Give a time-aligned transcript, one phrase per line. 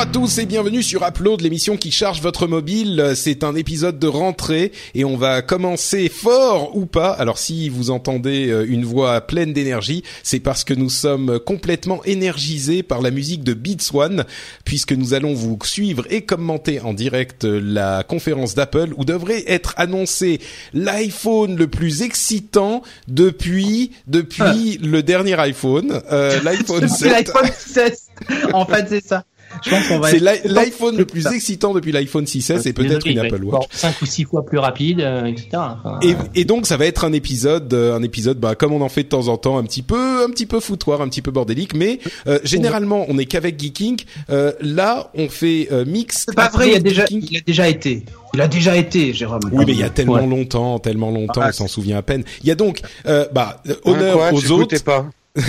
[0.00, 3.12] Bonjour à tous et bienvenue sur Upload, l'émission qui charge votre mobile.
[3.14, 7.10] C'est un épisode de rentrée et on va commencer fort ou pas.
[7.10, 12.02] Alors si vous entendez euh, une voix pleine d'énergie, c'est parce que nous sommes complètement
[12.04, 14.24] énergisés par la musique de Beats One,
[14.64, 19.74] puisque nous allons vous suivre et commenter en direct la conférence d'Apple où devrait être
[19.76, 20.40] annoncé
[20.72, 26.98] l'iPhone le plus excitant depuis depuis le dernier iPhone, euh, l'iPhone 7.
[26.98, 28.06] C'est l'iPhone 16.
[28.54, 29.24] En fait, c'est ça.
[29.64, 30.10] Je pense qu'on va.
[30.10, 33.64] C'est être- l'iPhone le plus excitant depuis l'iPhone 6S et peut-être une Apple Watch.
[33.72, 35.48] 5 ou 6 fois plus rapide, euh, etc.
[35.54, 38.80] Enfin, Et, et donc ça va être un épisode, euh, un épisode, bah, comme on
[38.80, 41.22] en fait de temps en temps, un petit peu, un petit peu foutoir, un petit
[41.22, 44.00] peu bordélique, mais euh, généralement on est qu'avec Geeking.
[44.30, 46.24] Euh, là, on fait euh, mix.
[46.28, 47.28] C'est pas vrai, il a déjà, Geeking.
[47.30, 48.04] il a déjà été.
[48.34, 49.40] Il a déjà été, Jérôme.
[49.52, 50.26] Oui, mais il y a tellement Ouais.
[50.26, 52.22] longtemps, tellement longtemps, Ah, on s'en souvient à peine.
[52.42, 54.82] Il y a donc, euh, bah, euh, honneur Hein, quoi, aux autres.
[54.84, 55.06] pas.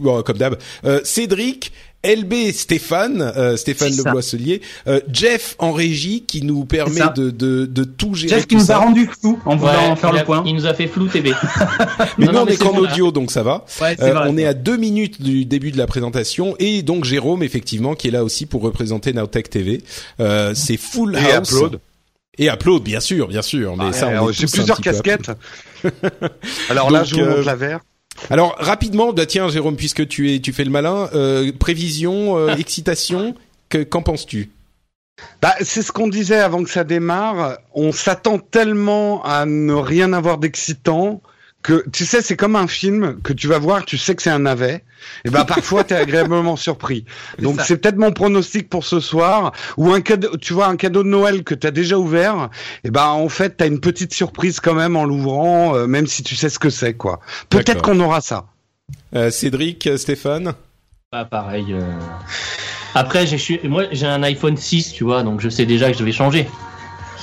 [0.00, 0.56] Bon, comme d'hab.
[0.84, 1.72] Euh, Cédric,
[2.04, 4.10] LB, Stéphane, euh, Stéphane Le ça.
[4.12, 7.08] Boisselier, euh, Jeff en régie qui nous permet ça.
[7.08, 8.34] de, de, de tout gérer.
[8.36, 8.76] Jeff qui nous ça.
[8.76, 10.42] a rendu fou en voulant ouais, faire il le a- point.
[10.46, 11.32] Il nous a fait flou TV.
[12.18, 13.64] Mais Non, on est qu'en audio, donc ça va.
[13.80, 14.26] Ouais, c'est Euh, vrai.
[14.28, 18.08] on est à deux minutes du début de la présentation et donc Jérôme effectivement qui
[18.08, 19.82] est là aussi pour représenter Nowtech TV.
[20.20, 21.50] Euh, c'est Full Et House.
[21.52, 21.80] Upload.
[22.36, 23.76] Et Upload, bien sûr, bien sûr.
[23.76, 25.30] Mais ça, on Alors, est J'ai plusieurs casquettes.
[26.68, 27.80] Alors là, je vous euh, montre la verre.
[28.30, 32.54] Alors rapidement, bah tiens Jérôme, puisque tu es, tu fais le malin, euh, prévision, euh,
[32.58, 33.34] excitation,
[33.68, 34.50] que qu'en penses-tu?
[35.40, 37.58] Bah, c'est ce qu'on disait avant que ça démarre.
[37.72, 41.22] On s'attend tellement à ne rien avoir d'excitant
[41.64, 44.30] que, tu sais, c'est comme un film que tu vas voir, tu sais que c'est
[44.30, 44.84] un navet.
[45.24, 47.06] Et ben parfois, t'es agréablement surpris.
[47.40, 51.02] Donc c'est peut-être mon pronostic pour ce soir, ou un cadeau, tu vois, un cadeau
[51.02, 52.50] de Noël que t'as déjà ouvert.
[52.84, 56.22] Et ben en fait, t'as une petite surprise quand même en l'ouvrant, euh, même si
[56.22, 57.20] tu sais ce que c'est, quoi.
[57.48, 58.44] Peut-être qu'on aura ça.
[59.14, 60.52] Euh, Cédric, Stéphane
[61.10, 61.66] Pas pareil.
[61.72, 61.80] euh.
[62.94, 65.90] Après, j'ai, je suis- moi, j'ai un iPhone 6, tu vois, donc je sais déjà
[65.90, 66.46] que je vais changer.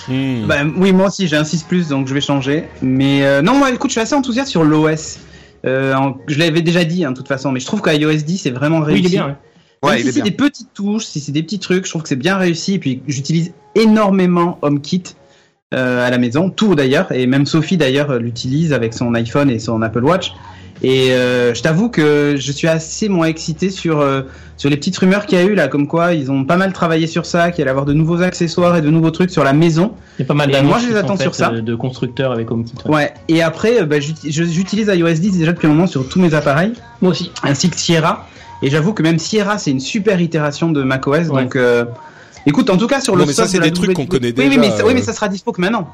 [0.08, 0.46] Hmm.
[0.48, 2.66] Bah, oui, moi aussi, j'ai un 6 Plus, donc je vais changer.
[2.82, 5.20] Mais euh, non, moi, écoute, je suis assez enthousiaste sur l'OS.
[5.66, 5.96] Euh,
[6.28, 8.80] je l'avais déjà dit, hein, de toute façon, mais je trouve qu'iOS 10 c'est vraiment
[8.80, 9.02] Oui, réussi.
[9.02, 9.26] il est bien.
[9.26, 9.30] ouais.
[9.84, 12.10] Même Ouais, si c'est des petites touches, si c'est des petits trucs, je trouve que
[12.10, 12.76] c'est bien réussi.
[12.76, 15.04] Et puis j'utilise énormément HomeKit
[15.74, 19.58] euh, à la maison, tout d'ailleurs, et même Sophie d'ailleurs l'utilise avec son iPhone et
[19.60, 20.34] son Apple Watch.
[20.84, 24.24] Et euh, je t'avoue que je suis assez moins excité sur euh,
[24.58, 26.74] sur les petites rumeurs qu'il y a eu là, comme quoi ils ont pas mal
[26.74, 29.54] travaillé sur ça, qu'il allait avoir de nouveaux accessoires et de nouveaux trucs sur la
[29.54, 29.94] maison.
[30.18, 31.52] Il y a pas mal Et d'annonces moi, je les attends sur ça.
[31.52, 32.74] euh, de constructeurs avec HomeKit.
[32.86, 32.96] ouais.
[32.96, 33.14] Ouais.
[33.28, 36.74] Et après, euh, bah, j'utilise iOS 10 déjà depuis un moment sur tous mes appareils.
[37.02, 37.32] Moi aussi.
[37.44, 38.28] ainsi que Sierra.
[38.64, 41.30] Et j'avoue que même Sierra, c'est une super itération de macOS.
[41.30, 41.44] Ouais.
[41.44, 41.86] Donc, euh,
[42.46, 44.28] écoute, en tout cas, sur Non, le mais ça, c'est de des trucs qu'on connaît
[44.30, 44.96] oui, Oui, déjà, mais ça, oui, euh.
[44.96, 45.88] mais ça sera dispo que maintenant.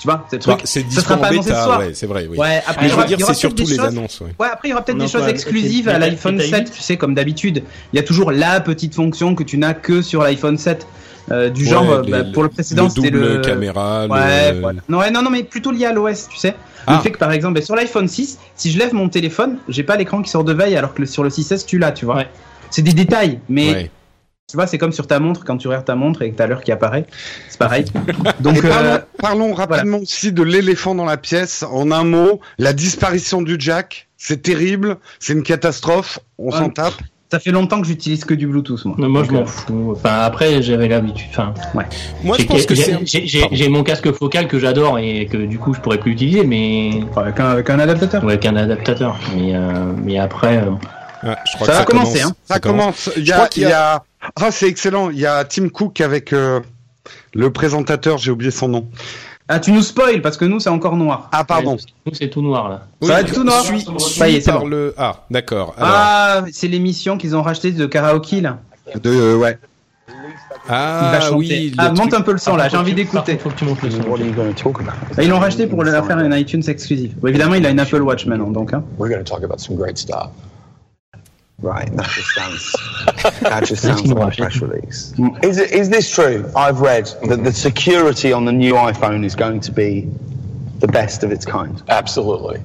[0.00, 0.60] Tu vois, c'est le Bah, truc.
[0.64, 1.78] c'est ça dispo sera en pas annoncé ce bêta, soir.
[1.80, 2.38] ouais, c'est vrai, oui.
[2.38, 4.34] Ouais, après, Mais je veux dire, c'est peut-être surtout des les choses- annonces, ouais.
[4.40, 6.96] Ouais, après, il y aura peut-être des choses exclusives à l'iPhone c'est 7, tu sais,
[6.96, 7.62] comme d'habitude.
[7.92, 10.86] Il y a toujours la petite fonction que tu n'as que sur l'iPhone 7.
[11.32, 13.38] euh, du genre, Ouais, euh, les- bah, pour le précédent, le c'était double le.
[13.40, 14.80] caméra, le- Ouais, voilà.
[14.88, 16.56] Non, ouais, non, non, mais plutôt lié à l'OS, tu sais.
[16.88, 16.94] Ah.
[16.96, 19.84] Le fait que, par exemple, bah, sur l'iPhone 6, si je lève mon téléphone, j'ai
[19.84, 22.04] pas l'écran qui sort de veille, alors que le- sur le 6S, tu l'as, tu
[22.04, 22.16] vois.
[22.16, 22.28] Ouais.
[22.70, 23.90] C'est des détails, mais Ouais.
[24.50, 26.46] Tu vois, c'est comme sur ta montre, quand tu regardes ta montre et que t'as
[26.46, 27.06] l'heure qui apparaît.
[27.48, 27.84] C'est pareil.
[28.40, 31.62] Donc, parlons, euh, parlons rapidement aussi de l'éléphant dans la pièce.
[31.70, 36.58] En un mot, la disparition du jack, c'est terrible, c'est une catastrophe, on Ouais.
[36.58, 36.94] s'en tape.
[37.32, 38.96] ça fait longtemps que j'utilise que du Bluetooth, moi.
[38.98, 39.92] Moi, je m'en euh, fous.
[39.96, 41.28] Enfin, après, j'avais l'habitude.
[41.30, 41.84] Enfin, Moi,
[42.36, 45.80] je j'ai- pense que j'ai- mon casque focal que j'adore et que du coup, je
[45.80, 48.24] pourrais plus utiliser, mais Avec un, avec un adaptateur.
[48.24, 49.16] avec un adaptateur.
[49.36, 50.70] Mais, euh, mais après, euh,
[51.22, 52.32] Ouais, je crois Ça que va commencer, commence.
[52.32, 52.36] hein.
[52.54, 53.10] Ça commence.
[53.16, 54.02] Il y Je a, crois qu'il y il y a-
[54.36, 55.10] Ah, c'est excellent.
[55.10, 56.60] Il y a Tim Cook avec euh,
[57.34, 58.86] le présentateur, j'ai oublié son nom.
[59.48, 61.28] Ah, tu nous spoil parce que nous, c'est encore noir.
[61.32, 61.76] Ah, pardon.
[62.06, 62.86] nous, c'est tout noir là.
[63.02, 63.64] Ça va être tout noir.
[63.64, 64.66] Suis, Ça y est, c'est bon.
[64.66, 64.94] le.
[64.96, 65.74] Ah, d'accord.
[65.76, 68.60] Alors, Ah, c'est l'émission qu'ils ont racheté de karaoke, là.
[69.02, 69.58] De, euh, ouais.
[70.68, 71.74] ah, Il oui.
[71.78, 73.36] ah, truc- monte un peu le son, là, j'ai Par envie d'écouter.
[73.38, 73.98] contre, Faut que tu montes le son.
[75.16, 77.14] Bah, Ils l'ont racheté pour la faire une iTunes exclusive.
[77.18, 78.72] Bon, évidemment, il a une Apple Watch maintenant, donc.
[78.72, 78.84] Hein.
[78.98, 80.28] We're talk about some great stuff.
[81.62, 82.72] Right, that just sounds
[83.40, 85.12] that just sounds like a press release.
[85.42, 86.50] Is it is this true?
[86.56, 90.08] I've read that the security on the new iPhone is going to be
[90.78, 91.82] the best of its kind.
[91.88, 92.62] Absolutely.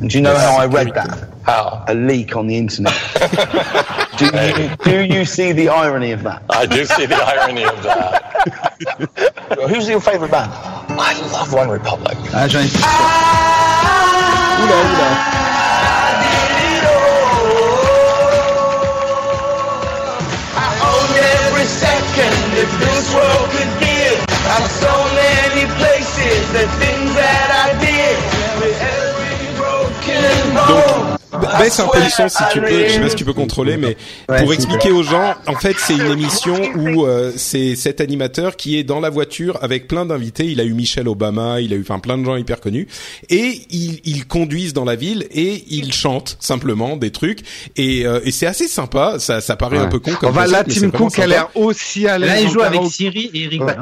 [0.00, 1.28] And do you know how I read that?
[1.42, 1.84] How?
[1.88, 2.94] A leak on the internet.
[4.18, 6.42] do, you, do you see the irony of that?
[6.50, 9.58] I do see the irony of that.
[9.68, 10.52] Who's your favourite band?
[10.52, 12.16] I love One Republic.
[12.32, 12.62] Ah, j'en
[14.72, 15.59] ai
[23.14, 24.18] world could give.
[24.54, 27.89] I'm so many places, the things that I did.
[31.32, 33.32] Ba- Baisse un peu le son si tu peux, je sais pas si tu peux
[33.32, 33.96] contrôler, mais
[34.28, 38.56] Ouais, pour expliquer aux gens, en fait c'est une émission où euh, c'est cet animateur
[38.56, 41.76] qui est dans la voiture avec plein d'invités, il a eu Michelle Obama, il a
[41.76, 42.88] eu enfin plein de gens hyper connus,
[43.30, 47.40] et ils, ils conduisent dans la ville et ils chantent simplement des trucs,
[47.76, 50.64] et, euh, et c'est assez sympa, ça, ça paraît un peu con comme Enfin, là,
[50.64, 52.28] Tim Cook a l'air aussi à l'aise.
[52.28, 53.76] Là, il joue avec Siri et Eric Ouais.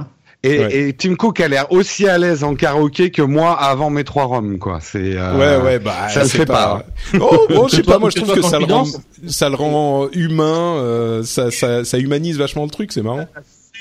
[0.44, 0.78] Et, Ouais.
[0.88, 4.24] et Tim Cook a l'air aussi à l'aise en karaoké que moi avant mes trois
[4.26, 4.78] roms, quoi.
[4.80, 5.16] C'est.
[5.16, 6.84] euh, Ouais ouais bah ça le fait pas.
[7.20, 8.84] Oh bon je sais pas moi je trouve que ça le rend
[9.26, 13.26] ça le rend humain euh, ça, ça ça humanise vachement le truc c'est marrant.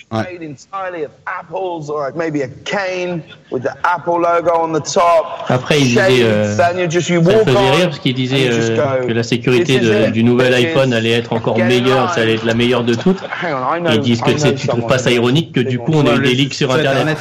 [0.10, 3.22] Made entirely of apples or maybe a cane
[3.52, 5.44] with the Apple logo on the top.
[5.50, 8.48] Après, il disait, euh, then you just you Ça me faisait rire parce qu'il disait
[8.50, 12.14] euh, que la sécurité "This is de- du nouvel iPhone allait être encore meilleure, on."
[12.14, 13.20] ça allait être la meilleure de toutes.
[13.44, 15.60] Hang on, I know, Et ils disent que c'est, tu trouves pas ça ironique que
[15.60, 17.18] du coup on a eu des leaks sur internet.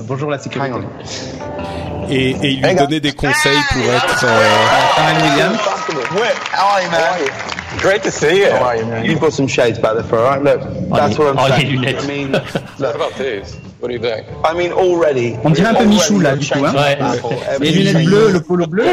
[0.00, 0.76] Bonjour la sécurité.
[2.10, 4.38] Et, et il lui donnait des conseils pour être euh,
[5.92, 7.80] How are you, man?
[7.80, 8.50] Great to see you.
[8.50, 9.04] How are you, man?
[9.04, 10.42] You've got some shades back there, for all right?
[10.42, 10.60] Look,
[10.90, 11.78] that's what I'm saying.
[11.78, 12.04] lunettes.
[12.04, 12.32] I mean,
[12.78, 13.56] What about these?
[13.80, 14.26] What do you think?
[14.44, 15.36] I mean, already.
[15.42, 16.74] On dirait un peu Michou, là, du coup, hein.
[16.74, 16.98] Ouais.
[17.60, 18.84] Les lunettes bleues, le polo bleu.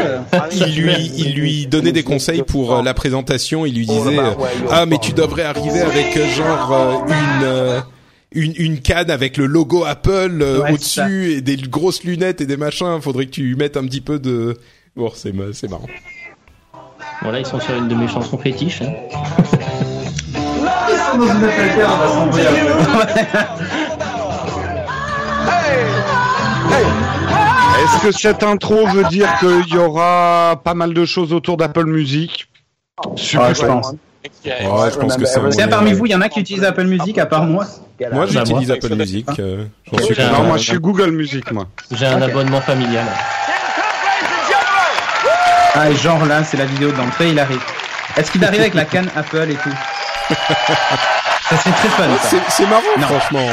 [0.52, 4.18] il lui il lui donnait des conseils pour euh, la présentation, il lui disait
[4.70, 7.80] "Ah mais tu devrais arriver avec euh, genre euh,
[8.32, 12.40] une une, une canne avec le logo Apple euh, Ouais, au-dessus et des grosses lunettes
[12.42, 14.56] et des machins, faudrait que tu mettes un petit peu de
[14.96, 15.86] Bon, c'est marrant.
[17.22, 18.82] Voilà, ils sont sur une de mes chansons fétiches.
[18.82, 18.92] hein.
[21.16, 23.26] Dans une autre affaire, on va s'envoyer après.
[27.84, 31.84] Est-ce que cette intro veut dire qu'il y aura pas mal de choses autour d'Apple
[31.86, 32.48] Music?
[33.06, 33.16] Ouais,
[33.54, 33.92] je pense.
[33.92, 37.18] Ouais, je pense que Tiens, parmi vous, il y en a qui utilisent Apple Music
[37.18, 37.64] à part moi.
[38.12, 38.76] Moi, j'utilise moi.
[38.76, 39.26] Apple Music.
[39.38, 39.64] euh,
[40.02, 40.22] suis.
[40.22, 41.66] Non, un- moi je suis Google Music, moi.
[41.92, 43.04] J'ai un abonnement familial.
[45.80, 47.60] Ah, et genre là, c'est la vidéo d'entrée, il arrive.
[48.16, 49.70] Est-ce qu'il arrive avec la canne Apple et tout
[51.48, 52.28] Ça serait très fun, ça.
[52.30, 53.06] C'est c'est marrant, Non.
[53.06, 53.46] franchement.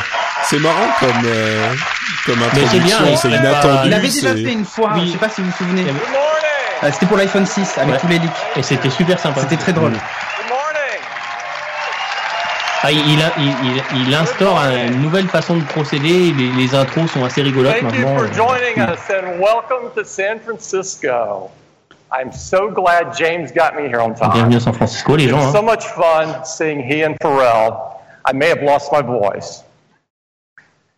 [0.44, 1.74] C'est marrant comme euh,
[2.26, 3.06] comme Mais c'est bien, introduction.
[3.08, 3.80] il C'est inattendu.
[3.88, 5.08] Il avait déjà c'est- fait une fois, Oui.
[5.08, 5.86] je sais pas si vous vous souvenez.
[5.88, 8.00] Euh, C'était pour l'iPhone 6 avec Ouais.
[8.00, 8.32] tous les leaks.
[8.58, 9.42] Et c'était super sympa.
[9.42, 9.94] C'était très drôle.
[12.84, 16.32] Ah, il, il, il, il instaure une nouvelle façon de procéder.
[16.38, 18.18] Les, les intros sont assez rigolotes Thank you maintenant.
[18.18, 21.50] for joining us and welcome to San Francisco.
[22.12, 24.32] I'm so glad James got me here on time.
[24.34, 25.42] Bienvenue à San Francisco, les gens.
[25.44, 25.66] It's so Hein.
[25.66, 27.98] much fun seeing he and Pharrell.
[28.26, 29.64] I may have lost my voice.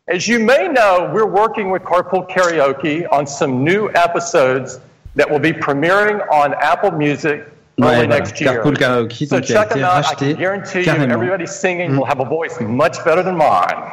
[0.07, 4.79] As you may know, we're working with Carpool Karaoke on some new episodes
[5.15, 7.45] that will be premiering on Apple Music
[7.81, 8.61] early Ouais, next year.
[8.61, 9.93] Carpool Karaoke, So donc, qui a check été them out.
[9.93, 11.97] I racheté can guarantee you, everybody singing mm.
[11.97, 13.83] will have a voice much better than mine.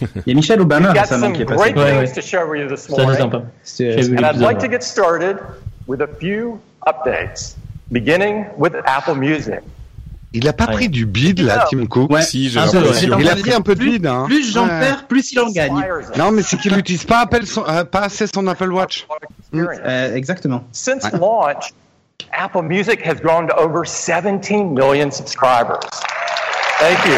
[0.00, 1.72] Il y a Michelle Obama récemment qui est passé.
[1.72, 2.12] great Ouais, ouais.
[2.12, 3.18] to share with you this Ça, c'est morning.
[3.18, 3.42] sympa.
[3.64, 5.38] J'ai vu And I'd like to get started
[5.86, 7.54] with a few updates,
[7.90, 9.60] beginning with Apple Music.
[10.32, 10.72] Il a pas Ouais.
[10.74, 12.10] pris du bid là, Tim Cook.
[12.10, 12.20] Ouais.
[12.20, 13.10] Si, j'ai l'impression.
[13.16, 13.22] ouais.
[13.22, 14.24] Il a pris un peu de bid, hein.
[14.26, 14.80] Plus j'en Ouais.
[14.80, 15.72] perds, plus il en gagne.
[16.18, 19.06] Non, mais c'est qu'il n'utilise pas, Apple son- euh, pas assez son Apple Watch.
[19.40, 19.80] experience.
[19.86, 20.64] Euh, exactement.
[20.72, 21.72] Since launch,
[22.32, 25.80] Apple Music has grown to over 17 million subscribers.
[26.80, 27.14] Thank you.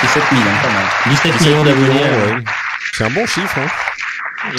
[0.00, 0.84] 17 000, hein, pas mal.
[1.10, 2.00] 17 millions d'abonnés.
[2.04, 2.44] euh, Ouais.
[2.94, 3.58] C'est un bon chiffre.
[3.58, 3.66] Hein.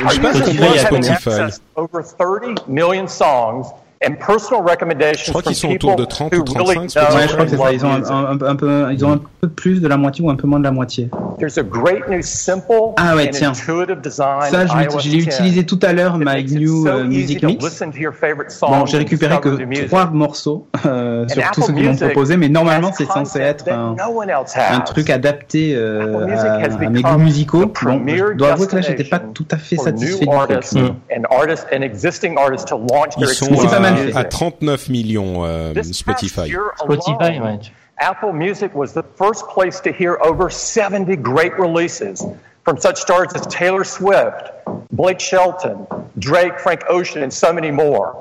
[0.03, 1.11] Our sais pas users combien il y a have Spotify.
[1.41, 3.67] access to over 30 million songs
[4.05, 6.65] and personal recommendations Je crois qu'ils from sont autour people de 30 who ou 35,
[6.75, 6.99] really Spotify.
[7.11, 7.73] know Ouais, je crois que c'est ça.
[7.73, 10.29] Ils ont un, un- un peu, ils ont un peu plus de la moitié ou
[10.29, 11.09] un peu moins de la moitié.
[11.39, 13.49] There's a great new simple Ah ouais, and tiens.
[13.53, 16.83] intuitive design Ça, je l'ai- iOS je l'ai 10 utilisé tout à l'heure, it New
[16.85, 17.63] so euh, easy Music to Mix.
[17.63, 21.61] listen to your favorite songs Bon, j'ai récupéré que trois morceaux euh, sur ceux Apple
[21.61, 24.77] qu'ils m'ont Music proposé, mais normalement has c'est censé être un, no one else un
[24.79, 24.81] has.
[24.81, 27.71] truc adapté euh, à, à mes goûts musicaux.
[27.83, 30.51] Bon, je dois avouer que là j'étais pas tout à fait satisfait new du truc.
[30.51, 33.79] artists mais- and artists and existing artists to launch Ils sont Mais c'est pas à,
[33.79, 34.15] mal fait.
[34.17, 36.51] à 39 millions euh, Spotify.
[36.77, 37.59] Spotify, ouais.
[37.99, 42.23] Apple Music was the first place to hear over 70 great releases
[42.63, 44.51] from such stars as Taylor Swift,
[44.91, 45.85] Blake Shelton,
[46.17, 48.15] Drake, Frank Ocean, and so many more.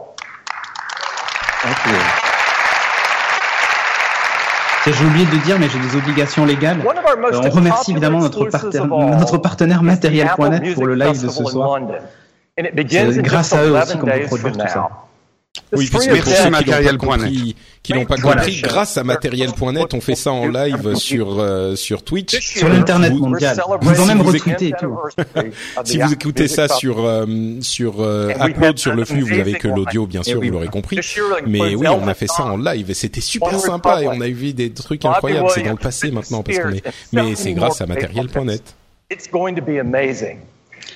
[4.85, 6.78] Tiens, J'ai oublié de dire, mais j'ai des obligations légales.
[6.78, 8.87] Most Euh, on remercie évidemment notre, partenaire-
[9.18, 11.78] notre partenaire matériel.net pour le live de ce soir.
[12.56, 14.88] C'est grâce à eux aussi 11 qu'on peut produire tout ça.
[15.73, 16.97] Oui, qui l'ont pas Matériel.net.
[16.99, 18.43] compris, qui l'ont pas Voilà.
[18.43, 22.38] compris, grâce à Matériel.net, on fait ça en live sur euh, sur Twitch.
[22.41, 23.61] Sur l'internet Vous- mondial.
[23.83, 24.97] Ils ont même vous retweeté et tout.
[25.85, 27.27] Si vous écoutez ça sur euh,
[27.61, 30.47] sur euh, Upload sur le flux, vous avez que l'audio, bien sûr, Eh oui.
[30.49, 30.99] vous l'aurez compris.
[31.47, 34.29] Mais oui, on a fait ça en live et c'était super sympa et on a
[34.29, 35.49] vu des trucs incroyables.
[35.55, 38.75] C'est dans le passé maintenant parce qu'on est, mais c'est grâce à Matériel.net.
[39.11, 40.38] It's going to be amazing.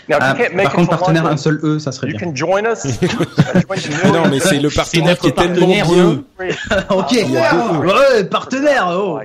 [0.08, 2.28] Now, Ah, you can't make par contre, partenaire, un seul E, ça serait you bien.
[2.30, 2.84] can join us.
[4.12, 6.24] Non, mais c'est le partenaire qui est tellement partenaire, bien.
[6.90, 9.18] ok, ouais, partenaire, oh.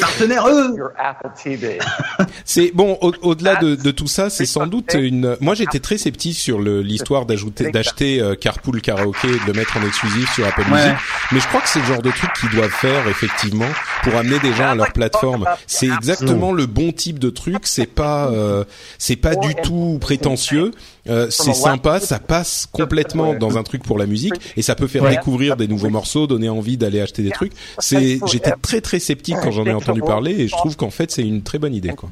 [0.00, 0.44] Partenaire
[0.76, 1.78] Your Apple TV.
[2.44, 2.98] C'est bon.
[3.00, 5.36] au- Au-delà de, de tout ça, c'est sans doute une.
[5.40, 9.52] Moi, j'étais très sceptique sur le- l'histoire d'ajouter, d'acheter euh, Carpool Karaoke et de le
[9.52, 10.82] mettre en exclusif sur Apple Ouais.
[10.86, 10.96] Music.
[11.32, 13.68] Mais je crois que c'est le genre de truc qu'ils doivent faire effectivement
[14.02, 15.44] pour amener des gens à leur plateforme.
[15.66, 17.58] C'est exactement le bon type de truc.
[17.64, 18.64] C'est pas, euh,
[18.98, 20.72] c'est pas du tout prétentieux.
[21.08, 24.86] Euh, c'est sympa, ça passe complètement dans un truc pour la musique et ça peut
[24.86, 27.52] faire découvrir des nouveaux morceaux, donner envie d'aller acheter des trucs.
[27.78, 31.10] C'est, j'étais très très sceptique quand j'en ai entendu parler et je trouve qu'en fait
[31.10, 32.08] c'est une très bonne idée quoi.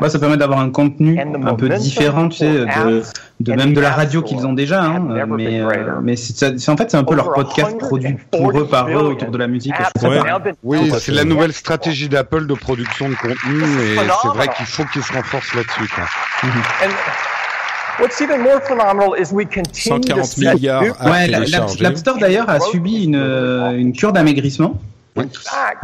[0.00, 3.02] Bah, ça permet d'avoir un contenu un peu différent, tu sais, de,
[3.40, 6.90] de même de la radio qu'ils ont déjà, hein, mais euh, mais c'est en fait
[6.90, 9.74] c'est un peu leur podcast produit pour eux par eux autour de la musique.
[10.02, 10.20] Ouais.
[10.62, 14.84] Oui, c'est la nouvelle stratégie d'Apple de production de contenu et c'est vrai qu'il faut
[14.92, 15.88] qu'ils se renforcent là-dessus.
[16.42, 16.90] And
[18.00, 22.48] what's even more phenomenal is we continue to 140 set milliards Ouais, l'App Store d'ailleurs
[22.48, 24.80] a subi une, euh, une cure d'amaigrissement.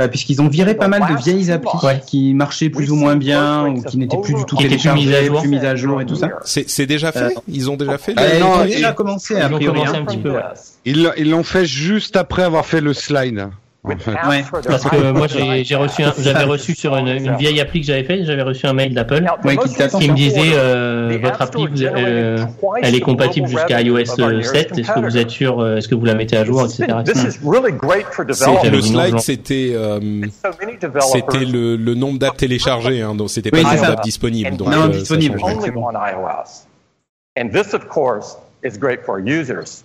[0.00, 2.00] Euh, puisqu'ils ont viré pas mal de vieilles applis Ouais.
[2.06, 4.90] qui marchaient plus ou moins bien ou qui n'étaient plus du tout Qui étaient plus
[4.92, 5.40] mises à téléchargées, jour.
[5.40, 6.28] plus mises à jour et tout ça.
[6.44, 7.18] C'est, c'est déjà fait.
[7.36, 8.12] Euh, Ils ont déjà fait.
[8.18, 9.80] Euh, le- ils ont déjà commencé a Ils ont priori.
[9.80, 10.30] commencé un petit peu.
[10.32, 10.40] ouais.
[10.84, 13.48] Ils ils l'ont fait juste après avoir fait le slide.
[13.86, 14.12] En fait.
[14.12, 14.42] Ouais.
[14.66, 18.04] Parce que moi j'ai reçu un- j'avais reçu sur une, une vieille appli que j'avais
[18.04, 22.44] faite, j'avais reçu un mail d'Apple Ouais, qui me disait euh, votre appli vous, euh,
[22.82, 25.94] elle est compatible jusqu'à iOS euh, 7, est-ce que vous êtes sûr, euh, est-ce que
[25.94, 26.86] vous la mettez à jour, etc.
[27.44, 30.00] Really le slide, c'était euh,
[31.12, 34.56] c'était le, le nombre d'apps téléchargées, hein, donc c'était pas Oui, le nombre d'apps disponibles.
[34.56, 35.38] Donc, Non, euh, disponible.
[35.40, 35.56] ça change.
[35.58, 36.66] only on iOS.
[37.38, 39.82] And this, of course, is great for our users.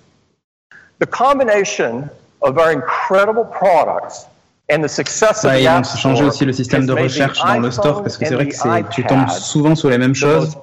[1.01, 2.03] The combination
[2.41, 4.25] of our incredible products
[4.71, 7.71] and the success of Ouais, vont App changer aussi le système de recherche dans le
[7.71, 10.55] store parce que c'est vrai que tu tombes souvent sur les mêmes choses.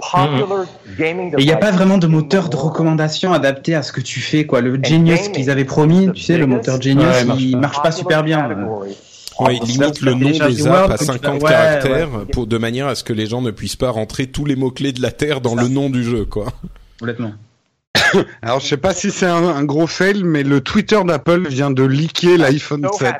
[0.99, 4.01] gaming Et il n'y a pas vraiment de moteur de recommandation adapté à ce que
[4.01, 4.61] tu fais, quoi.
[4.61, 7.59] Le Genius qu'ils avaient promis, tu sais, le moteur Genius, Ouais, il marche pas.
[7.59, 8.49] marche pas super bien.
[9.39, 12.25] Ouais, il limite le nom des apps à comme tu 50 fais- ouais, caractères ouais.
[12.33, 14.71] pour de manière à ce que les gens ne puissent pas rentrer tous les mots
[14.71, 16.47] clés de la terre dans le nom du jeu, quoi.
[16.99, 17.33] Complètement.
[18.43, 21.71] Alors je sais pas si c'est un, un gros fail, mais le Twitter d'Apple vient
[21.71, 23.15] de leaker l'iPhone 7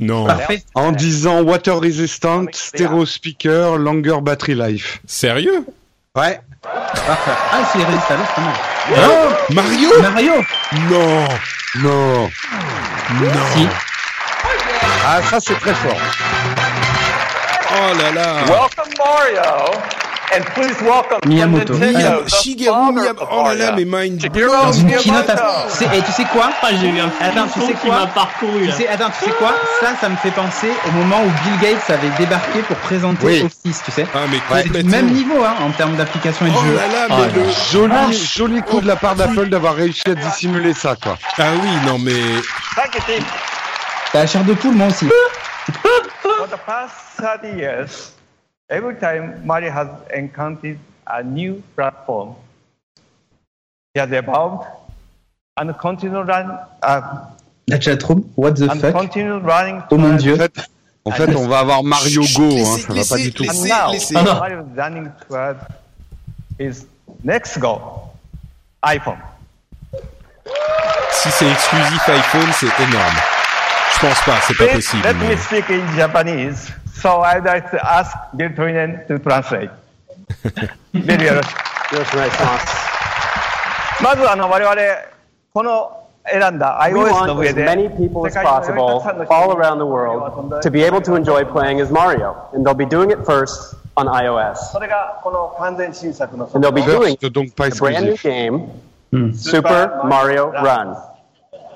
[0.00, 0.62] Non, Parfait.
[0.74, 5.00] en disant water resistant, stereo speaker, longer battery life.
[5.06, 5.64] sérieux?
[6.16, 6.40] Ouais.
[6.64, 8.18] Ah, c'est mal.
[8.96, 9.28] Hein?
[9.50, 9.88] Mario?
[10.00, 10.32] Mario
[10.90, 11.28] Non,
[11.82, 12.30] Non.
[13.20, 13.32] non.
[13.54, 13.66] Si.
[15.06, 15.98] Ah ça c'est très fort.
[17.76, 18.34] Oh là là.
[18.46, 19.70] Welcome Mario,
[20.32, 21.74] and please welcome from Miyamoto.
[21.74, 24.86] Nintendo, Miyam- the Shigeru father Miyam- of Oh là là, mais mind Shigeru Dans une
[24.86, 25.02] Miyamoto.
[25.04, 25.66] keynote à...
[25.70, 26.50] tu sais- Et tu sais quoi?
[26.62, 27.98] Ah, j'ai eu un Attends, tu sais quoi?
[27.98, 29.54] m'a parcouru tu sais, attends, tu sais quoi?
[29.80, 33.42] Ça, ça me fait penser au moment où Bill Gates avait débarqué pour présenter Oui.
[33.44, 34.06] Office, tu sais.
[34.14, 34.90] Ah mais complètement.
[34.90, 36.74] même niveau hein, en termes d'application et de Oh jeu.
[36.74, 37.48] là là, Ah, mais le...
[37.72, 41.16] Joli, joli coup de la part d'Apple d'avoir réussi à dissimuler ça quoi.
[41.38, 42.12] Ah oui, non mais...
[44.12, 45.08] T'as la chair de poule, moi aussi.
[48.74, 52.34] Every time Mario has encountered a new platform,
[53.94, 54.66] he has evolved
[55.56, 57.00] and continue run uh,
[57.68, 58.92] La chatroom, what the fuck?
[58.92, 59.82] continue running.
[59.90, 60.34] Oh mon dieu.
[60.34, 60.60] En fait,
[61.06, 63.32] en fait on va avoir Mario Chut, Go, laissez- hein, ça va laissez- pas du
[63.32, 63.42] tout.
[63.44, 65.60] laissez- And now laissez- Mario is running towards
[66.58, 66.86] his
[67.22, 67.80] next goal,
[68.82, 69.18] iPhone.
[71.12, 73.14] Si c'est exclusif iPhone, c'est énorme.
[73.94, 75.02] Je pense pas, c'est pas Let, possible.
[75.04, 76.70] let mais- me speak in Japanese.
[76.93, 79.69] So I'd like to ask Bill Toinen to translate.
[80.93, 81.93] Bill よろしく。
[81.93, 84.03] よろしくお願いします。
[84.03, 84.75] まずあの我々
[85.53, 85.95] この
[86.29, 89.53] 選んだ We iOS の want 上 as で many people as 世界中のたく possible さんの人 all に
[89.59, 92.35] around the world to be able to enjoy playing as Mario.
[92.53, 94.55] And they'll be doing it first on iOS.
[94.71, 98.23] それがこの完全新作の And they'll be doing First, donc pas a brand new exclusif.
[98.23, 100.95] game, Super Mario Run.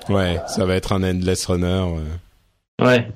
[0.08, 1.82] Ouais, ça va être un endless runner.
[2.78, 2.86] ouais.
[2.86, 3.12] Ouais.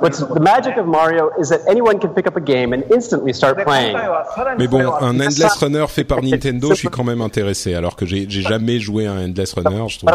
[0.00, 3.32] What's the magic of Mario is that anyone can pick up a game and instantly
[3.32, 3.96] start playing.
[4.58, 8.06] Mais bon, un Endless Runner fait par Nintendo, je suis quand même intéressé, alors que
[8.06, 10.10] j'ai jamais joué à un Endless Runner, je trouve.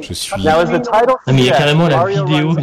[0.00, 0.32] Je suis.
[0.46, 0.64] Ah,
[1.26, 2.56] mais il y a carrément la vidéo.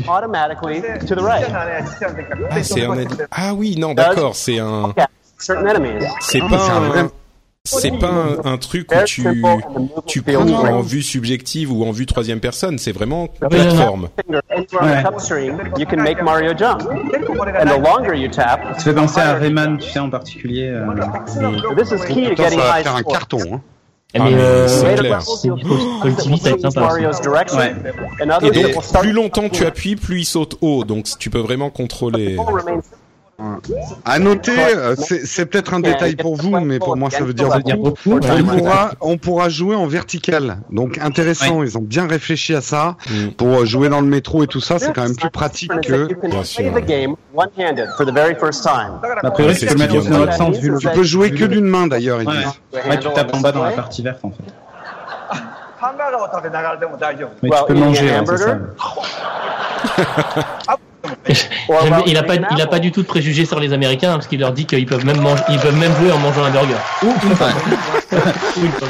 [2.50, 2.95] Ah, c'est un.
[3.31, 4.95] Ah oui, non, d'accord, c'est un.
[5.38, 7.12] C'est ah, pas un.
[7.65, 9.24] C'est pas un, un, truc où tu
[10.05, 12.77] tu cours en vue subjective ou en vue troisième personne.
[12.77, 14.10] C'est vraiment plateforme.
[14.27, 15.01] Ouais.
[18.74, 20.67] Ça fait penser à Rayman, tu sais en particulier.
[20.67, 20.86] Euh,
[22.10, 22.36] et...
[22.36, 23.39] ça va faire un carton.
[23.53, 23.62] Hein.
[24.15, 25.22] Ah, mais euh, c'est clair.
[28.41, 30.84] Et donc, plus longtemps tu appuies, plus il saute haut.
[30.84, 32.36] Donc, tu peux vraiment contrôler.
[34.05, 37.50] À noter, euh, c'est peut-être un détail pour vous, mais pour moi ça veut dire
[37.77, 38.19] beaucoup.
[38.19, 41.63] On pourra, on pourra jouer en vertical, donc intéressant.
[41.63, 43.29] Ils ont bien réfléchi à ça mm.
[43.31, 44.79] pour euh, jouer dans le métro et tout ça.
[44.79, 46.07] C'est quand même plus pratique que.
[49.23, 50.57] A priori, tu peux mettre dans l'autre sens.
[50.59, 52.21] Tu peux jouer que d'une main d'ailleurs.
[52.21, 52.59] Ils disent.
[52.73, 54.43] Ouais, tu tapes en bas dans la partie verte en fait.
[57.41, 58.57] Mais tu peux manger, hein, c'est ça.
[62.06, 64.39] il n'a pas, il a pas du tout de préjugés sur les Américains parce qu'il
[64.39, 66.75] leur dit qu'ils peuvent même manger, ils peuvent même jouer en mangeant un burger.
[67.03, 67.13] Ou
[68.63, 68.89] une pomme.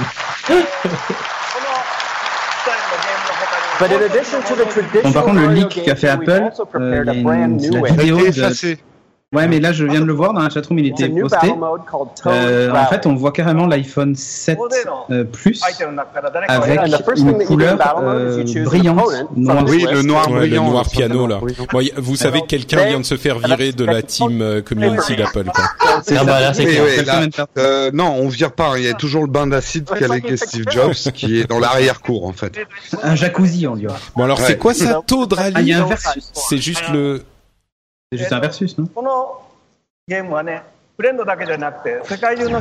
[5.03, 8.17] Bon, par contre, le leak qu'a fait Apple, euh, il y a une, la vidéo
[8.17, 8.77] de,
[9.33, 11.53] Ouais, mais là, je viens de le voir dans la chatroom, il était posté.
[12.27, 14.59] Euh, en fait, on voit carrément l'iPhone 7
[15.09, 15.61] euh, Plus
[16.47, 19.03] avec une couleur euh, brillante.
[19.35, 19.63] Noir.
[19.67, 20.65] Oui, le noir ouais, brillant.
[20.65, 21.39] Le noir piano, là.
[21.71, 25.45] Bon, vous savez, quelqu'un vient de se faire virer de la team euh, community d'Apple,
[25.45, 25.63] quoi.
[26.03, 26.89] C'est ah bah là, c'est oui,
[27.57, 28.73] euh, non, on vire pas.
[28.77, 32.25] Il y a toujours le bain d'acide qu'a avec Steve Jobs, qui est dans l'arrière-cour,
[32.25, 32.57] en fait.
[33.03, 33.85] Un jacuzzi, on dit.
[34.15, 35.85] Bon, alors, c'est quoi ça, taux de rallye Ah,
[36.51, 37.21] il
[38.13, 38.17] un versus.
[38.17, 38.85] C'est juste un versus, non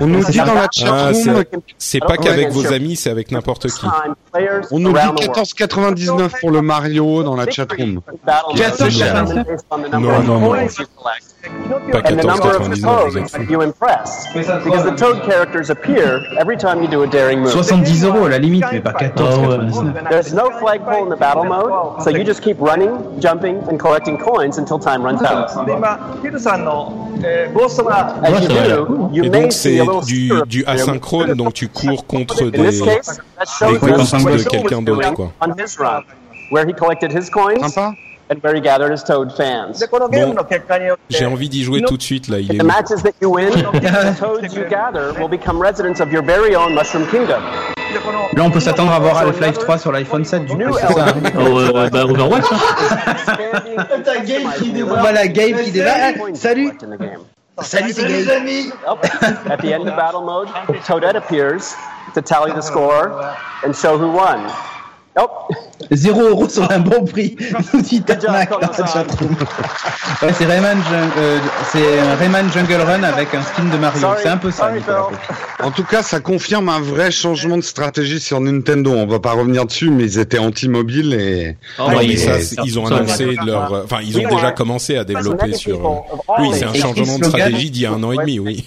[0.00, 3.30] On nous dit dans la Ah, chatroom, c'est- c'est pas qu'avec vos amis, c'est avec
[3.30, 3.86] n'importe qui.
[4.70, 8.00] on nous dit 14,99 pour le Mario dans la chatroom.
[8.56, 9.58] 14,99
[9.92, 10.52] Non, non, non.
[11.42, 13.42] Pas 14,99, vous êtes fous.
[13.50, 14.26] you impress.
[14.32, 17.50] Because the Toad characters appear every time you do a daring move.
[17.50, 20.08] 70 euros à la limite, mais pas 14,99.
[20.08, 24.16] There's no flagpole in the battle mode, so you just keep running, jumping, and collecting
[24.18, 25.50] coins until time runs out.
[25.50, 25.56] As
[28.42, 30.74] you do, you Et may donc see a c'est little du, stirrup du there.
[30.74, 34.42] asynchrone, donc tu cours contre In des, this case, that shows des what ghosts de
[34.48, 35.32] quelqu'un d'autre, quoi.
[35.40, 36.02] on his run,
[36.50, 37.94] where he collected his coins Sympa
[38.30, 39.82] and where he gathered his Toad fans.
[39.90, 40.34] Bon,
[41.10, 43.30] j'ai envie d'y jouer tout de suite, là, il est The où matches that you
[43.30, 47.42] win, the toads you gather will become residents of your very own Mushroom Kingdom.
[48.34, 51.06] Là, on peut s'attendre à voir Half-Life 3 sur l'iPhone 7, du coup, c'est ça.
[51.08, 51.14] hein.
[51.38, 52.56] Oh, euh, bah, Overwatch, hein.
[54.88, 56.16] On voit la game qui débarque.
[56.18, 56.72] Ah, Salut
[57.60, 58.98] Salut, c'est Gabe.
[59.50, 60.48] At the end of battle mode,
[60.86, 61.74] Toadette appears
[62.14, 63.12] to tally the score
[63.62, 64.46] and show who won.
[65.16, 65.28] Oh,
[65.90, 67.36] 0 euros sur un bon prix,
[67.74, 68.02] nous dit.
[70.22, 70.78] Ouais, c'est Rayman,
[71.18, 71.38] euh,
[71.72, 74.06] c'est un Rayman Jungle Run avec un skin de Mario.
[74.22, 74.70] C'est un peu ça.
[75.62, 78.92] En tout cas, ça confirme un vrai changement de stratégie sur Nintendo.
[78.92, 81.56] On va pas revenir dessus, mais ils étaient anti-mobile et.
[81.78, 85.04] Oh, Ouais, il ça, c'est- ils ont annoncé leur, enfin, ils ont déjà commencé à
[85.04, 85.84] développer sur.
[85.86, 88.66] euh, Oui, c'est un changement de stratégie d'il y a un an et demi, oui.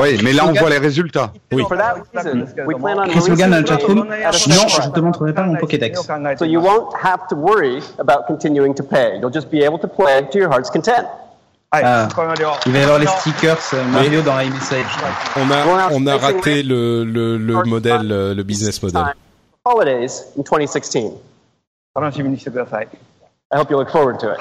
[0.00, 1.32] Oui, mais là, on voit les résultats.
[1.52, 1.64] Oui.
[1.64, 6.00] Chris Hogan dans le chatroom, non, je ne te montrerai pas mon Pokédex.
[6.38, 9.18] So you won't have to worry about continuing to pay.
[9.18, 11.06] You'll just be able to play to your heart's content.
[11.72, 12.58] Ah, ah.
[12.66, 14.86] Il va avoir les stickers euh, Mario dans iMessage.
[15.36, 15.40] On
[15.92, 17.04] on a raté le,
[17.66, 19.14] modèle, euh, le business model.
[19.64, 21.14] Holidays in 2016.
[21.96, 24.38] I hope you look forward to it.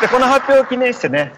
[0.00, 1.32] でこの発表を記念してね、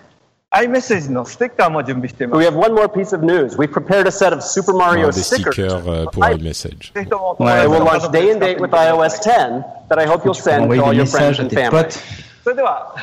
[0.50, 2.50] iMessage のステッカーも準備していま We す。
[2.50, 3.56] have one more piece of news.
[3.58, 5.52] We prepared a set of Super On Mario a des stickers.
[5.52, 6.92] stickers euh, pour iMessage.
[6.94, 10.34] ぜひとも、 Ouais, It will launch day and date with iOS 10 that I hope you'll
[10.34, 11.84] Tu peux send envoyer to all des your friends messages à and tes family.
[11.84, 12.00] potes.
[12.44, 12.94] それでは、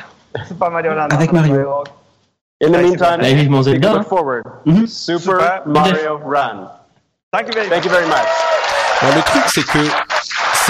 [0.47, 1.83] スーパーマリオランド Avec Mario.
[2.61, 3.93] In the meantime, Allez, vivement we can Zelda.
[3.99, 4.43] look forward.
[4.65, 4.87] Mhm.
[4.87, 6.69] Super Super Mario Run.
[7.31, 8.17] Thank you very Thank you very much.
[9.01, 10.08] Alors, le truc, c'est que c'est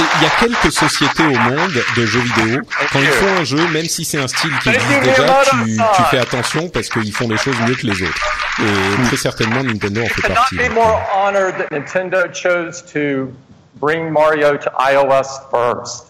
[0.00, 2.60] il y a quelques sociétés au monde de jeux vidéo.
[2.92, 6.02] Quand ils font un jeu, même si c'est un style qui existe déjà, tu, tu
[6.10, 8.20] fais attention parce qu'ils font les choses mieux que les autres.
[8.60, 10.56] Et très certainement, Nintendo en fait partie.
[10.56, 13.32] not be more honored that Nintendo chose to
[13.80, 16.06] bring Mario to iOS first.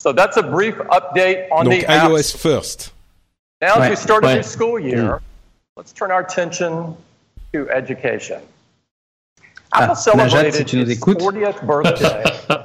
[0.00, 2.08] So that's a brief update on Donc the apps.
[2.08, 2.92] iOS first.
[3.60, 4.34] Now, as Ouais, we start a ouais.
[4.36, 5.20] new school year,
[5.76, 6.96] let's turn our attention
[7.52, 8.38] to education.
[9.72, 11.20] Ah, Najat, si tu nous its écoutes.
[11.20, 12.22] 40th birthday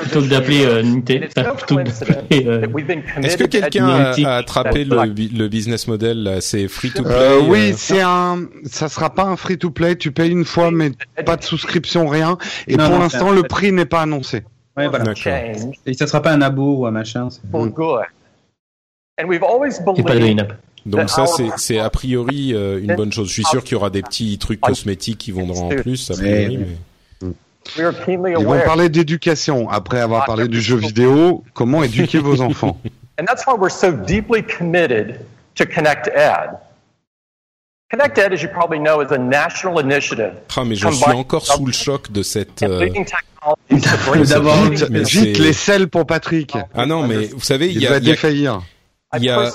[0.00, 1.26] Plutôt que d'appeler euh, Nintendo,
[1.56, 2.46] plutôt que d'appeler.
[2.46, 2.66] Euh,
[3.22, 7.40] Est-ce que quelqu'un a, a, attrapé le, le, business model C'est free to play euh,
[7.42, 8.46] Oui, c'est un.
[8.64, 9.96] Ça sera pas un free to play.
[9.96, 10.92] Tu payes une fois, mais
[11.26, 12.38] pas de souscription, rien.
[12.66, 14.44] Et non, pour l'instant, le prix n'est pas annoncé.
[14.76, 15.12] Ouais, voilà.
[15.84, 17.28] Et ça sera pas un abo ou un machin.
[17.30, 17.58] C'est pas
[20.14, 20.54] de in-app.
[20.86, 21.26] Donc ça,
[21.56, 23.28] c'est a priori euh, une bonne chose.
[23.28, 26.14] Je suis sûr qu'il y aura des petits trucs cosmétiques qui vendront en plus, a
[26.14, 26.66] priori, mais...
[27.76, 31.44] Ils vont parler d'éducation après avoir parlé du jeu vidéo.
[31.54, 32.80] Comment éduquer vos enfants?
[33.20, 35.20] And that's why we're so deeply committed
[35.56, 36.56] to Connect Ed.
[37.90, 40.34] Connect Ed, as you probably know, is a national initiative.
[40.56, 42.62] Ah, mais je suis encore sous le choc de cette.
[42.62, 42.86] Euh...
[42.86, 43.12] vite,
[43.70, 46.54] vite les selles pour Patrick.
[46.74, 48.60] Ah non, mais vous savez, il, il y a, défaillir.
[49.16, 49.50] Il y a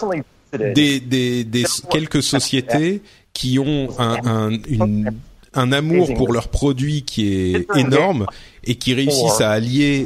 [0.73, 3.02] des, des, des quelques sociétés
[3.34, 5.12] qui ont un, un, une
[5.54, 8.28] un amour pour leurs produits qui est énorme
[8.66, 10.06] et qui réussissent à allier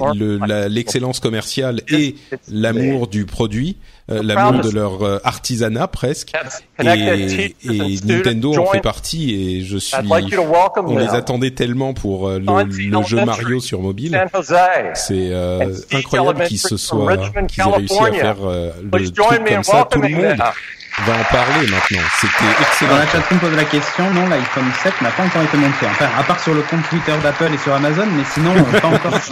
[0.70, 2.16] l'excellence commerciale et
[2.52, 3.78] l'amour du produit,
[4.10, 6.32] euh, l'amour de leur euh, artisanat presque.
[6.82, 9.96] Et, et Nintendo en fait partie et je suis,
[10.78, 14.18] on les attendait tellement pour euh, le, le, jeu Mario sur mobile.
[14.96, 15.34] C'est
[15.94, 19.88] incroyable qu'ils se soient, qu'ils aient réussi à faire le truc comme ça.
[19.90, 20.36] Tout le monde
[21.04, 22.08] va en parler maintenant.
[22.20, 22.92] C'était excellent.
[22.94, 25.88] Dans la chatroom pose la question, non, l'iPhone 7 n'a pas encore été montré.
[25.88, 29.22] Enfin, à part sur le compte Twitter d'Apple et sur Amazon, mais sinon, pas encore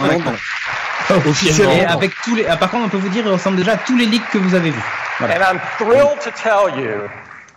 [1.34, 3.72] sur Et avec tous les, ah, par contre, on peut vous dire, il ressemble déjà
[3.72, 4.84] à tous les leaks que vous avez vus.
[5.18, 5.34] Voilà.
[5.36, 7.08] And I'm thrilled to tell you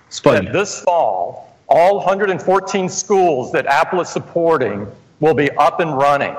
[0.09, 0.43] Spoil.
[0.43, 4.87] that this fall, all 114 schools that Apple is supporting
[5.19, 6.35] will be up and running.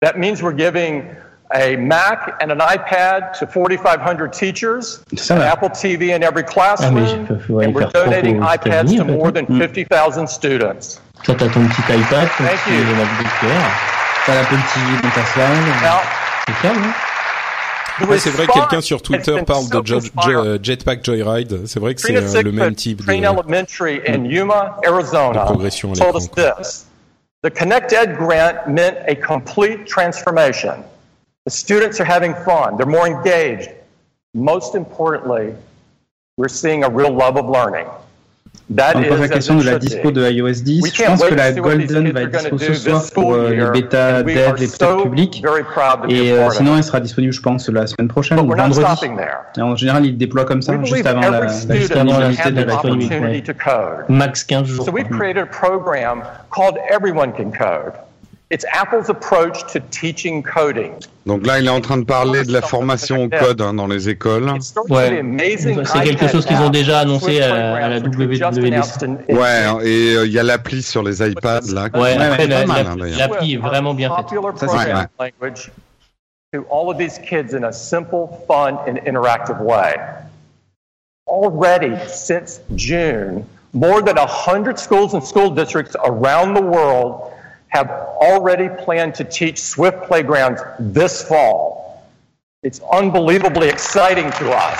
[0.00, 1.08] That means we're giving
[1.54, 7.58] a Mac and an iPad to 4,500 teachers, an Apple TV in every classroom, ah,
[7.58, 11.00] and we're donating iPads to more than 50,000 students.
[11.24, 12.84] Toi, t'as ton petit iPad, ton Thank petit you.
[12.96, 13.70] MacBook Air,
[14.26, 15.56] t'as l'Apple TV dans ta salle.
[16.46, 16.94] C'est calme, hein
[18.06, 21.66] Ouais, c'est vrai quelqu'un sur Twitter parle de jo jo Jetpack Joyride.
[21.66, 25.44] C'est vrai que c'est euh, le même type de, Crane Elementary in Yuma, Arizona, de
[25.46, 26.52] progression à told us l'écran.
[26.58, 26.86] this.
[27.42, 30.84] The Connect Ed grant meant a complete transformation.
[31.46, 32.76] The students are having fun.
[32.76, 33.70] They're more engaged.
[34.34, 35.54] Most importantly,
[36.36, 37.86] we're seeing a real love of learning.
[38.70, 40.80] That On pose la is as question de la dispo de iOS 10.
[40.82, 42.26] We Je can't pense wait que to la see what these Golden kids va are
[42.26, 45.44] être dispo do ce soir pour euh, les bêta dev are et so peut-être public.
[46.08, 46.78] Et sinon, it.
[46.78, 49.06] elle sera disponible, je pense, la semaine prochaine ou vendredi.
[49.56, 51.78] Et en général, ils déploient comme ça, We juste believe avant la, every la student
[51.78, 53.04] disponibilité de have the l'iPhone 8.
[53.04, 54.08] opportunity to code.
[54.08, 54.84] Max 15 jours.
[54.84, 57.92] So we created a program called Everyone Can Code.
[58.48, 60.92] It's Apple's approach to teaching coding.
[61.26, 63.88] Donc là, il est en train de parler de la formation au code hein, dans
[63.88, 64.48] les écoles.
[64.88, 65.20] Ouais.
[65.84, 69.02] C'est quelque chose qu'ils ont déjà annoncé à, à la WWDC.
[69.30, 71.90] Ouais, et euh, il y a l'appli sur les iPads là.
[71.90, 74.26] qui Ouais, est après, hein, l'appli est vraiment bien faite.
[74.26, 75.70] Popular Ça, c'est programming language
[76.52, 79.96] to all of these kids in a simple, fun, and interactive way.
[81.26, 87.32] Already since June, more than 100 schools and school districts around the world
[87.68, 92.02] have already planned to teach Swift playgrounds this fall.
[92.62, 94.78] It's unbelievably exciting to us.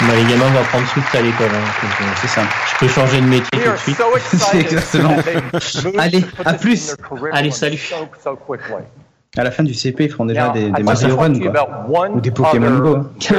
[0.00, 1.50] Bah, les gamins vont apprendre Swift à l'école.
[1.50, 2.42] Hein, donc, euh, C'est ça.
[2.72, 3.96] je peux changer de métier We tout de suite.
[3.98, 5.16] so excited exactement.
[5.16, 6.96] that Allez, à plus.
[6.96, 7.76] their Allez, salut.
[7.76, 8.82] So, so quickly.
[9.36, 12.10] À la fin du CP, ils feront déjà Now, des, des Mario Run, quoi.
[12.12, 12.98] Ou des Pokémon Go.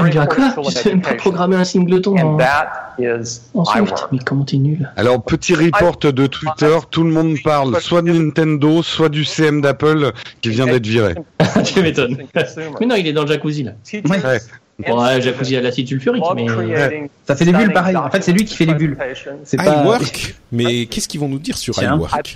[0.10, 4.08] Dira quoi Je sais même pas programmer un singleton en, that is en Swift.
[4.14, 8.14] Mais comment t'es nul Alors, petit report de Twitter, tout le monde parle soit de
[8.14, 11.16] Nintendo, soit du CM d'Apple qui vient d'être viré.
[11.66, 12.18] Tu m'étonnes.
[12.80, 13.74] Mais non, il est dans le jacuzzi là.
[13.94, 14.40] Ouais.
[14.88, 17.96] Bon, ouais, jacuzzi à l'acide sulfurique, mais euh, creating Ça fait des bulles pareil.
[17.96, 18.98] En fait, c'est lui qui fait les bulles.
[19.44, 19.84] C'est pas.
[19.84, 20.36] iWork?
[20.52, 22.36] Mais qu'est-ce qu'ils vont nous dire sur iWork?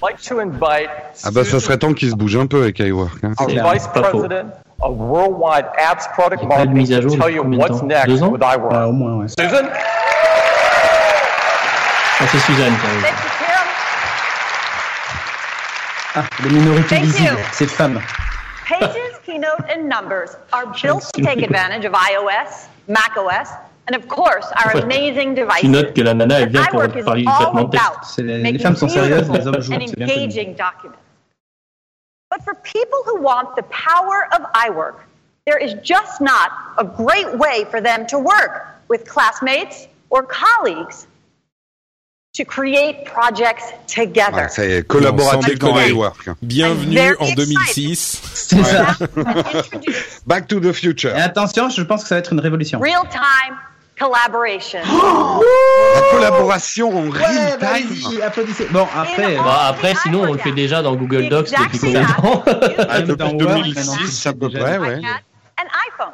[1.24, 3.24] Ah bah ça serait temps qu'ils se bougent un peu avec iWork.
[3.24, 3.34] Hein.
[3.48, 4.26] Vice Pas faux.
[4.82, 7.34] Of Worldwide Apps Product Il y a pas de Marketing mise à jour to tell
[7.34, 8.30] depuis you what's next Deux ans?
[8.30, 8.72] with iWork.
[8.72, 9.28] Ouais, au moins, ouais.
[9.40, 9.66] Susan?
[12.20, 13.08] ah, c'est Suzanne qui.
[16.18, 17.38] Ah, les minorités visibles, you.
[17.52, 18.00] ces femmes.
[18.70, 18.90] Pages,
[19.26, 23.50] Keynote, and Numbers are built to take advantage of iOS, macOS,
[23.88, 25.62] and of course our amazing devices.
[25.62, 27.78] Tu notes que la nana, elle vient pour iWork is parler du all traitement de
[27.78, 27.88] texte.
[27.88, 29.74] about C'est les, les making femmes sont sérieuses, les beautiful hommes jouent.
[29.74, 30.20] and C'est bien connu.
[30.24, 31.00] engaging documents.
[32.30, 34.96] But for people who want the power of iWork,
[35.46, 41.08] there is just not a great way for them to work with classmates or colleagues
[42.38, 44.34] to create projects together.
[44.36, 45.89] Ouais, ça y est, Non, collaboratif sans dans déconner.
[45.91, 46.30] iWork.
[46.41, 47.38] Bienvenue very en excited.
[47.48, 48.21] 2006.
[48.34, 48.88] C'est ça.
[49.15, 51.15] Introduce Back to the future.
[51.15, 52.80] Et attention, je pense que ça va être une révolution.
[52.80, 53.56] real-time
[53.98, 54.80] collaboration.
[55.95, 58.21] La collaboration en Ouais, real bah, time.
[58.21, 58.65] applaudissez.
[58.65, 62.08] Bon, après, Bah, après, sinon, on le fait déjà dans Google Docs depuis combien de
[62.08, 62.43] temps
[62.89, 65.00] Ah, depuis Word, 2006 à peu près, ouais.
[65.58, 66.12] and iPhone.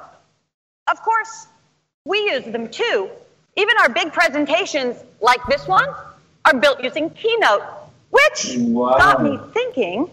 [0.92, 1.48] Of course,
[2.06, 3.08] we use them too.
[3.58, 5.88] Even our big presentations, like this one,
[6.46, 7.64] are built using Keynote,
[8.12, 10.08] which got me thinking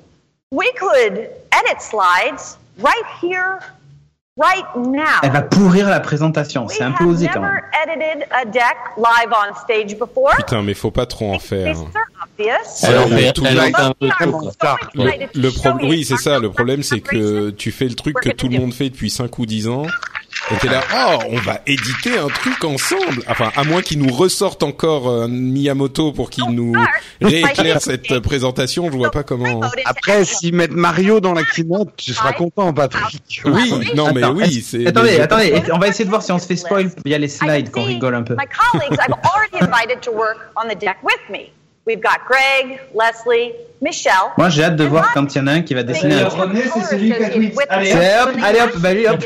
[0.51, 3.59] we could edit slides right here,
[4.37, 5.21] right now.
[5.23, 6.69] elle va pourrir la présentation.
[6.69, 7.51] C'est un peu have osé quand même.
[7.55, 10.35] never edited a deck live on stage before.
[10.37, 11.77] Putain, mais faut pas trop en faire.
[12.39, 13.45] Elle en fait, tout.
[13.45, 16.39] Le, le pro- oui, c'est ça.
[16.39, 19.39] Le problème, c'est que tu fais le truc que tout le monde fait depuis 5
[19.39, 19.87] ou 10 ans.
[20.51, 23.23] Et t'es là, oh, on va éditer un truc ensemble.
[23.29, 26.75] Enfin, à moins qu'ils nous ressortent encore euh, Miyamoto pour qu'il nous
[27.21, 29.61] rééclaire cette présentation, je vois pas comment.
[29.85, 33.43] Après, s'ils mettent Mario dans la keynote, tu seras content, Patrick.
[33.45, 34.87] Oui, non, mais oui, c'est.
[34.87, 37.27] Attendez, mais- attendez, on va essayer de voir si on se fait spoil via les
[37.27, 38.35] I slides, can qu'on rigole un peu.
[38.35, 41.53] My colleagues I've already invited to work on the deck with me.
[41.89, 44.13] We've got Greg, Leslie, Michelle.
[44.37, 46.29] Moi, j'ai hâte de voir quand il y en a un qui va dessiner un
[46.29, 49.25] with Allez, hop, allez, hop, bah lui, hop.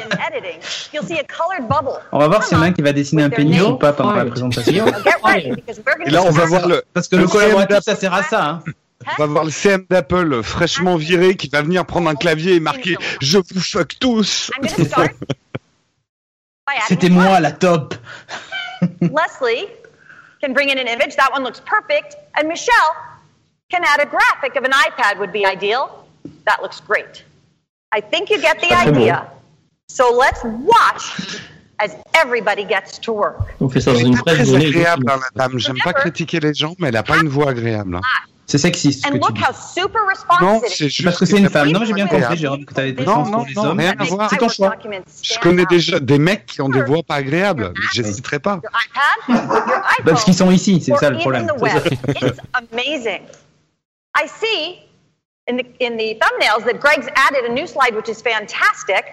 [2.12, 3.92] On va voir s'il y en a un qui va dessiner un pénis ou pas
[3.92, 4.86] pendant la présentation.
[6.06, 8.22] Et là, on va voir le, Parce que le le collaboratif, CM ça sert à
[8.22, 8.44] ça.
[8.44, 8.62] Hein.
[9.18, 12.60] on va voir le CM d'Apple fraîchement viré qui va venir prendre un clavier et
[12.60, 14.52] marquer Je vous fuck tous.
[16.86, 17.96] C'était moi, la top.
[19.00, 19.66] Leslie
[20.42, 21.16] can bring in an image.
[21.16, 22.16] That one looks perfect.
[22.36, 22.92] And Michelle
[23.70, 26.06] can add a graphic of an iPad would be ideal.
[26.44, 27.24] That looks great.
[27.92, 29.00] I think you get the Pas très beau.
[29.00, 29.30] idea.
[29.88, 31.40] So let's watch
[31.78, 33.38] as everybody gets to work.
[33.60, 34.66] On fait ça dans Elle est une presse très donnée.
[34.68, 35.58] agréable, hein, la dame.
[35.58, 38.00] J'aime pas critiquer les gens, mais elle a pas une voix agréable.
[38.46, 39.42] C'est sexiste ce And que tu look dis.
[39.42, 40.02] how super
[40.42, 41.70] Non, c'est juste Parce que c'est une femme.
[41.70, 43.78] Non, j'ai bien compris, Jérôme, que des Non, sens non, pour les non, hommes.
[43.80, 44.28] rien à voir.
[44.30, 44.74] C'est ton choix.
[45.22, 47.72] Je connais déjà des mecs qui ont des voix pas agréables.
[47.94, 48.60] Je les citerai pas.
[48.62, 51.48] Your iPad, your iPhone, Parce qu'ils sont ici, c'est ça le problème.
[54.14, 54.78] I see
[55.48, 59.04] in the in the thumbnails that Greg's added a new slide, which is fantastic.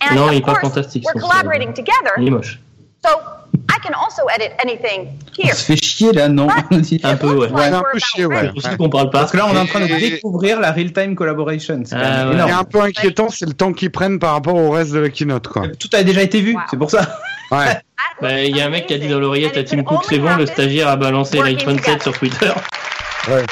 [0.00, 2.12] And Non, of il est pas course, fantastique, we're collaborating together.
[2.18, 2.58] Il est moche.
[3.04, 3.45] So I
[3.86, 5.54] can also edit anything On here.
[5.54, 6.48] se fait chier là, non
[7.04, 7.48] Un peu, ouais.
[7.50, 8.40] Ouais, un peu chier, ouais.
[8.46, 9.20] C'est pour ça qu'on parle pas.
[9.20, 11.82] Parce que là, on est en train de Et- découvrir la real-time collaboration.
[11.84, 12.16] C'est Ah, même ouais.
[12.16, 12.60] Ce qui est énorme.
[12.60, 15.48] un peu inquiétant, c'est le temps qu'ils prennent par rapport au reste de la keynote,
[15.48, 15.68] quoi.
[15.78, 16.60] Tout a déjà été vu, Wow.
[16.70, 17.06] c'est pour ça.
[17.52, 17.80] Ouais.
[18.20, 20.18] Bah, Il y a un mec qui a dit dans l'oreillette à Tim Cook, c'est
[20.18, 22.02] bon, le stagiaire a balancé l'iPhone 7 together.
[22.02, 22.50] sur Twitter.
[23.28, 23.44] Et là,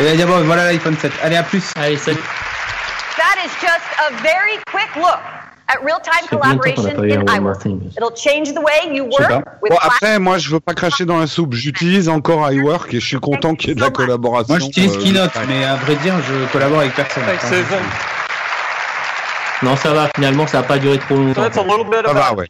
[0.00, 1.12] il va dire, bon, voilà l'iPhone 7.
[1.22, 1.62] Allez, à plus.
[1.76, 2.16] Allez, salut.
[3.16, 5.20] That is just a very quick look
[5.72, 5.78] at
[6.28, 7.66] qu'on n'a collaboration in iWork.
[7.96, 11.18] It'll change the way you work with Bon, après, moi, je veux pas cracher dans
[11.18, 11.54] la soupe.
[11.54, 14.54] J'utilise encore iWork et je suis content qu'il y ait de la collaboration.
[14.54, 17.24] Moi, j'utilise euh, Keynote, mais à vrai dire, je collabore avec personne.
[17.24, 17.76] Thanks, Susan.
[19.62, 21.42] Non, ça va, finalement, ça n'a pas duré trop So longtemps.
[21.42, 22.46] that's a little bit Ça va, ouais.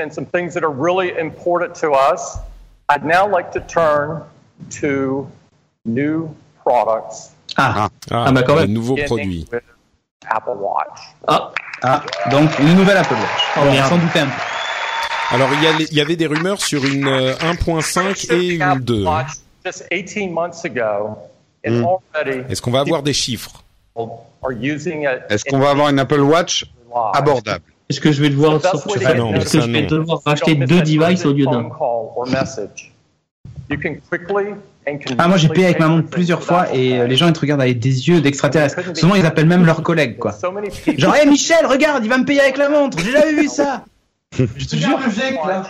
[0.00, 2.38] and some things that are really important to us.
[2.88, 4.22] I'd now like to turn
[4.80, 5.26] to
[5.84, 6.28] new
[6.64, 8.72] products Ah, Ah, Ah, bah, quand même.
[8.72, 9.46] nouveau beginning produit.
[9.52, 9.62] with
[10.28, 11.00] Apple Watch.
[11.28, 11.50] Ah,
[11.82, 13.42] ah, donc une nouvelle Apple Watch.
[13.56, 14.32] Oh, Bon, on s'en doutait un peu.
[15.34, 18.48] Alors, il y, a les- il y avait des rumeurs sur une euh, 1.5 et
[18.54, 19.04] une 2.
[19.04, 19.28] Watch
[19.64, 21.16] just 18 months ago,
[21.66, 21.84] and Mm.
[22.14, 23.62] already Est-ce qu'on va avoir des chiffres?
[25.28, 26.66] Est-ce qu'on va avoir une Apple Watch
[27.14, 27.64] abordable?
[27.88, 30.20] Est-ce que je vais devoir sortir Ah non, Est-ce que ça, je vais devoir
[30.54, 31.68] miss deux devices au lieu d'un?
[35.18, 37.40] Ah, moi j'ai payé avec ma montre plusieurs fois et euh, les gens ils te
[37.40, 38.76] regardent avec des yeux d'extraterrestres.
[38.82, 38.96] Pay.
[38.96, 40.34] Souvent ils appellent même leurs collègues quoi.
[40.96, 43.84] Genre, hé Michel, regarde, il va me payer avec la montre, j'ai jamais vu ça
[44.32, 44.98] Je te jure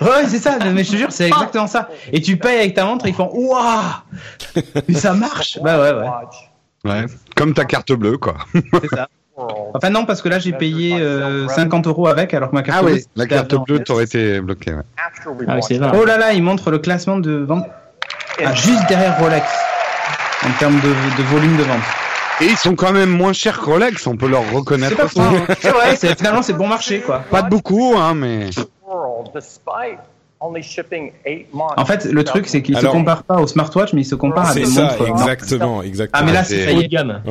[0.00, 1.88] Ouais, c'est ça, mais je te jure, c'est exactement ça.
[2.12, 4.04] Et tu payes avec ta montre, ils font Ouah
[4.88, 7.06] Mais ça marche Bah ouais, ouais, Ouais.
[7.36, 8.36] Comme ta carte bleue, quoi.
[8.54, 9.08] c'est ça.
[9.74, 12.78] Enfin, non, parce que là j'ai payé euh, 50 euros avec, alors que ma carte
[12.80, 14.74] Ah bleue, oui, la carte bleue t'aurait été bloquée.
[14.74, 14.82] Ouais.
[14.98, 15.92] Ah.
[15.94, 17.66] Oh là là, il montre le classement de vente
[18.44, 19.46] ah, juste derrière Rolex
[20.44, 21.78] en termes de, de volume de vente.
[22.40, 25.08] Et ils sont quand même moins chers que Rolex, on peut leur C'est reconnaître pas
[25.08, 25.22] ça.
[25.22, 25.54] hein.
[25.60, 27.20] C'est vrai, c'est- finalement c'est bon marché quoi.
[27.30, 28.50] Pas de beaucoup, hein, mais.
[31.76, 34.16] En fait, le truc c'est qu'il se Alors- compare pas au smartwatch, mais il se
[34.16, 35.06] compare à C'est des ça, montres.
[35.06, 36.20] exactement, exactement.
[36.20, 37.22] Ah mais là c'est- haut de gamme.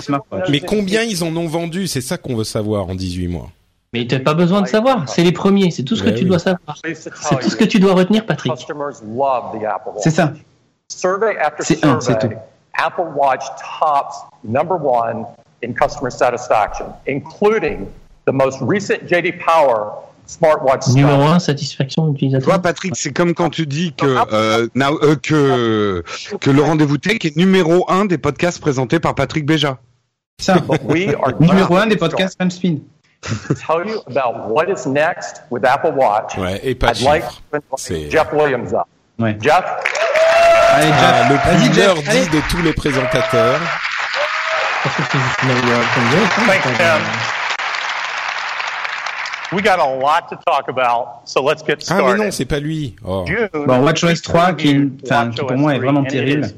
[0.00, 0.48] Smartwatch.
[0.48, 1.86] Mais combien ils en ont vendu?
[1.86, 3.48] C'est ça qu'on veut savoir en 18 mois.
[3.94, 6.24] Mais t'as pas besoin de savoir, c'est les premiers, c'est tout ce que tu oui.
[6.24, 6.76] dois savoir.
[6.82, 8.52] C'est tout ce que you, tu dois retenir, Patrick.
[8.52, 10.02] customers love the Apple Watch.
[10.02, 10.32] C'est ça.
[10.88, 12.36] Survey after C'est un, c'est survey,
[12.76, 15.24] Apple Watch tops number one
[15.64, 17.86] in customer satisfaction, including
[18.26, 19.92] the most recent JD Power
[20.26, 21.32] smartwatch Numéro study.
[21.34, 22.48] 1, satisfaction utilisateur.
[22.48, 26.02] Toi, Patrick, c'est comme quand tu dis que euh, now- euh, que
[26.40, 29.78] que le rendez-vous tech est numéro un des podcasts présentés par Patrick Béja.
[30.40, 30.56] Ça.
[31.38, 32.78] Numéro just 1 des podcasts Spin.
[33.48, 37.04] To tell you about what is next with Apple Watch, Ouais, et pas de I'd
[37.04, 37.60] like to
[38.10, 38.86] Jeff Williams up.
[39.18, 39.36] Ouais.
[39.40, 39.64] Jeff,
[40.76, 41.30] Allez, Ah, Jeff.
[41.30, 41.94] le Vas-y, plus Jeff.
[41.94, 42.26] nerdy Allez.
[42.26, 43.60] de tous les présentateurs.
[46.46, 47.00] Thanks, Tim.
[49.52, 52.32] we got a lot to talk about, so let's get Ah mais non, started.
[52.32, 52.96] c'est pas lui.
[53.04, 53.24] Oh.
[53.54, 56.48] Bon, WatchOS 3, qui, qui pour moi est 3, vraiment terrible.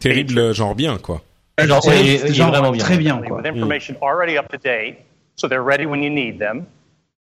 [0.00, 1.20] Terrible, genre bien quoi.
[1.58, 2.84] Genre, est genre vraiment bien.
[2.84, 3.40] Très bien, quoi.
[3.42, 4.98] with
[5.36, 6.66] so they're ready when you need them.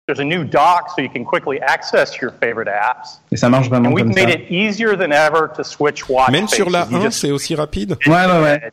[0.08, 3.20] There's a new dock so you can quickly access your favorite apps.
[3.32, 4.26] Et ça marche vraiment And we've comme ça.
[4.26, 6.92] made it easier than ever to switch watch Même sur la faces.
[6.92, 7.96] You 1, just- c'est aussi rapide.
[8.08, 8.72] Ouais, ouais, ouais.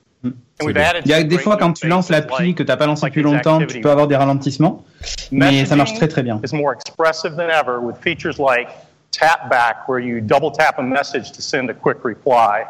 [0.63, 3.25] Il y a des fois, quand tu lances l'appli que t'as pas lancé depuis its
[3.25, 4.83] longtemps, tu peux avoir des ralentissements.
[5.31, 6.41] Mais ça marche très très bien.
[6.55, 8.69] more expressive than ever with features like
[9.11, 12.65] tap back, where you double tap a message to send a quick reply.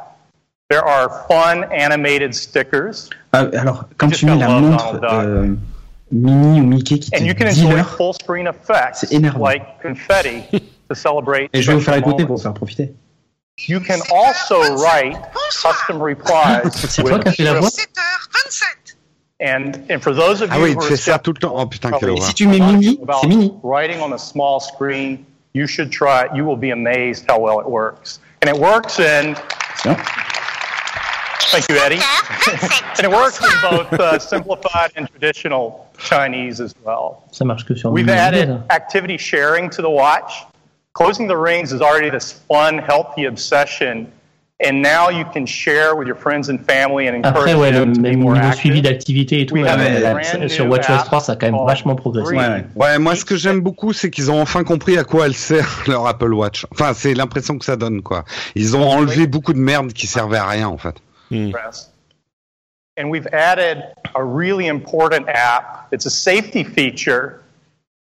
[0.68, 5.54] There are fun animated stickers, Ah, Alors, quand tu mets la montre euh,
[6.12, 9.12] Minnie ou Mickey qui te and you can dit enjoy l'heure, full screen effects C'est
[9.12, 9.44] énervant.
[9.44, 10.42] like confetti
[10.88, 11.48] to celebrate.
[11.52, 12.94] et je vais vous faire écouter pour vous faire profiter.
[13.68, 15.16] You can also write
[15.62, 17.70] custom replies C'est toi with qui as fait la voix.
[19.38, 21.52] And, and for those of Ah you oui, are fait ça tout le temps.
[21.54, 22.24] Oh putain, quelle Et horreur.
[22.26, 23.52] si tu mets about c'est Minnie.
[23.62, 26.30] writing on a small screen, you should try it.
[26.34, 28.20] You will be amazed how well it works.
[28.42, 29.34] And it works in,
[29.82, 29.96] Tiens.
[31.50, 32.00] Thank you, Eddie.
[32.98, 37.24] and it works in both uh, simplified and traditional Chinese as well.
[37.32, 40.44] Ça marche que sur We've added activity sharing to the watch.
[40.92, 44.10] Closing the rings is already this fun, healthy obsession.
[44.58, 47.80] And now you can share with your friends and family and encourage Après, ouais, le
[47.80, 51.04] them to be même more niveau suivi d'activité et tout, ouais, ouais, sur WatchOS app
[51.04, 52.34] 3, ça a quand même vachement progressé.
[52.34, 52.40] Breathe.
[52.40, 52.92] Ouais, ouais.
[52.92, 55.84] Ouais, moi ce que j'aime beaucoup, c'est qu'ils ont enfin compris à quoi elle sert
[55.86, 56.64] leur Apple Watch.
[56.72, 58.24] Enfin, c'est l'impression que ça donne, quoi.
[58.54, 60.94] Ils ont enlevé beaucoup de merde qui servait à rien, en fait.
[61.30, 61.52] Mm.
[61.52, 61.90] press.
[62.96, 63.82] And we've added
[64.14, 65.88] a really important app.
[65.92, 67.42] It's a safety feature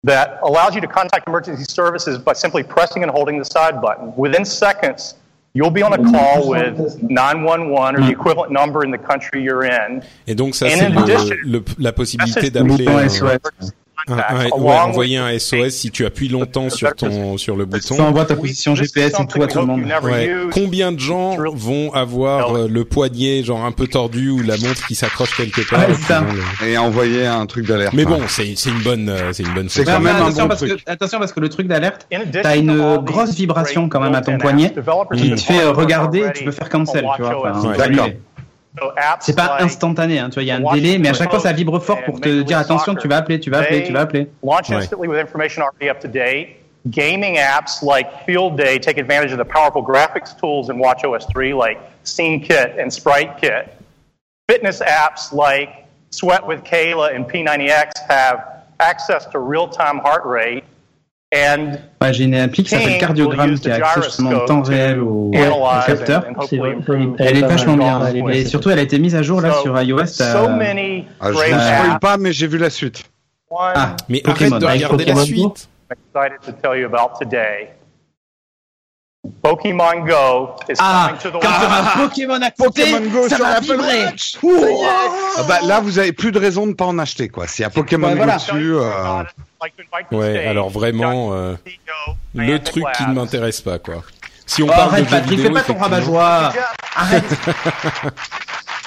[0.02, 4.12] that allows you to contact emergency services by simply pressing and holding the side button.
[4.16, 5.14] Within seconds,
[5.52, 6.10] you'll be on a mm-hmm.
[6.10, 10.02] call with 911 or the equivalent number in the country you're in.
[10.26, 13.70] Et donc ça c'est in le- addition, le- la possibilité message d'appeler bouton
[14.08, 17.96] un, un- ouais, envoyer un SOS si tu appuies longtemps sur ton sur le bouton.
[17.96, 19.84] Ça envoie ta position GPS et tout à tout le monde.
[20.02, 20.30] Ouais.
[20.52, 24.86] Combien de gens vont avoir euh, le poignet genre un peu tordu ou la montre
[24.86, 26.24] qui s'accroche quelque part Ouais, et ça.
[26.62, 27.92] le- Et envoyer un truc d'alerte.
[27.94, 29.92] Mais bon, c'est c'est une bonne euh, c'est une bonne C'est chose.
[29.94, 30.84] quand même un attention bon parce truc.
[30.84, 32.06] que, attention parce que le truc d'alerte,
[32.42, 34.72] t'as une grosse vibration quand même à ton poignet
[35.16, 37.52] qui can te fait regarder et tu peux faire cancel, tu vois.
[37.76, 38.08] D'accord.
[38.80, 41.10] So apps C'est pas like instantané, hein, tu vois, il y a un délai, mais
[41.10, 43.02] à chaque fois ça vibre fort pour te Major dire League attention, Soccer.
[43.02, 44.28] tu vas appeler, tu vas appeler, tu vas appeler.
[44.42, 44.76] Launch Ouais.
[44.76, 46.56] instantly with information already up to date.
[46.88, 51.52] Gaming apps like Field Day take advantage of the powerful graphics tools in WatchOS 3
[51.52, 53.76] like Scene Kit and Sprite Kit.
[54.48, 60.79] Fitness apps like Sweat with Kayla and P90X have access to real-time heart rate and
[61.32, 65.30] Ouais, j'ai une appli qui s'appelle Cardiogramme qui a accès justement en temps réel au,
[65.86, 66.24] capteur.
[67.18, 68.12] elle est pas vachement bien.
[68.30, 70.04] Et surtout, elle a été mise à jour là So, sur iOS.
[70.56, 73.04] many Ah, je ne spoil pas, mais j'ai vu la suite.
[73.48, 74.56] One Ah, Mais Pokémon.
[74.56, 75.68] arrête de regarder la Pokémon suite.
[79.42, 83.44] Pokemon Go is Ah, coming to the un Pokémon à côté, Pokémon Go ça sur
[83.44, 84.04] va Apple vibrer.
[84.06, 84.38] Watch.
[85.36, 87.46] Ah bah, là, vous avez plus de raison de pas en acheter, quoi.
[87.46, 88.36] S'il y a Pokémon Go voilà.
[88.36, 89.22] dessus, euh,
[90.10, 91.54] Ouais, alors vraiment euh,
[92.34, 94.02] le truc qui ne m'intéresse pas quoi.
[94.46, 96.52] Si on Oh, parle arrête, de jeux Patrick, vidéo, fais pas ton rabat-joie.
[96.96, 97.24] Arrête.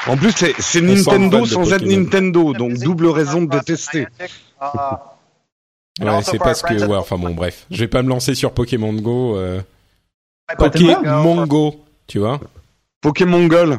[0.06, 2.02] En plus, c'est Nintendo sans être Pokémon.
[2.02, 4.06] Nintendo, donc double raison de détester.
[6.02, 8.92] Ouais, c'est parce que ouais, enfin bon bref, je vais pas me lancer sur Pokémon
[8.94, 9.62] Go euh,
[10.58, 11.76] Pokémon Go,
[12.08, 12.40] tu vois.
[13.02, 13.78] Pokémon Go.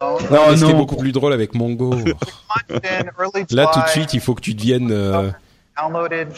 [0.00, 0.78] Oh Mais C'était non.
[0.78, 1.94] beaucoup plus drôle avec Mongo.
[3.50, 5.30] Là tout de suite, il faut que tu deviennes euh,
[5.76, 6.28] downloaded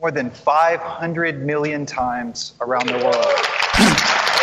[0.00, 3.26] more than 500 million times around the world.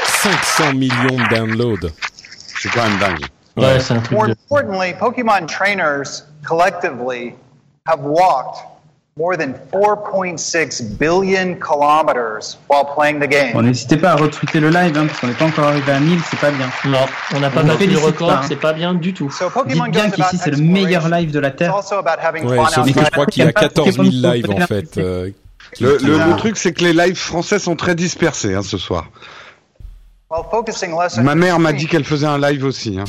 [0.06, 1.90] 500 millions de downloads.
[2.62, 3.26] C'est quand même dingue.
[3.58, 7.36] Ouais, c'est un truc More importantly, Pokemon trainers collectively
[7.86, 8.64] have walked
[9.16, 13.54] more than 4.6 billion kilometers while playing the game.
[13.54, 16.00] Bon, n'hésitez pas à retweeter le live, hein, parce qu'on n'est pas encore arrivé à
[16.00, 16.68] 1000, c'est pas bien.
[16.86, 16.98] Non,
[17.36, 18.42] on n'a pas battu le record, hein.
[18.48, 19.30] c'est pas bien du tout.
[19.30, 21.76] So Pokemon Dites bien qu'ici c'est le meilleur live de la Terre.
[21.76, 24.66] Ouais, fun sauf que je crois qu'il y a Pokémon 14 000 Go, lives en
[24.68, 24.98] fait.
[24.98, 25.30] euh,
[25.74, 28.64] qui- Le, qui- le- le truc, c'est que les lives français sont très dispersés hein,
[28.64, 29.06] ce soir.
[31.22, 32.98] Ma mère m'a dit qu'elle faisait un live aussi.
[33.00, 33.04] Hein.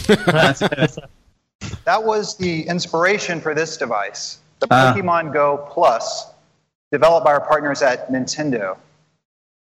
[1.87, 4.93] That was the inspiration for this device, the Ah.
[4.95, 6.29] Pokemon Go Plus,
[6.93, 8.77] developed by our partners at Nintendo.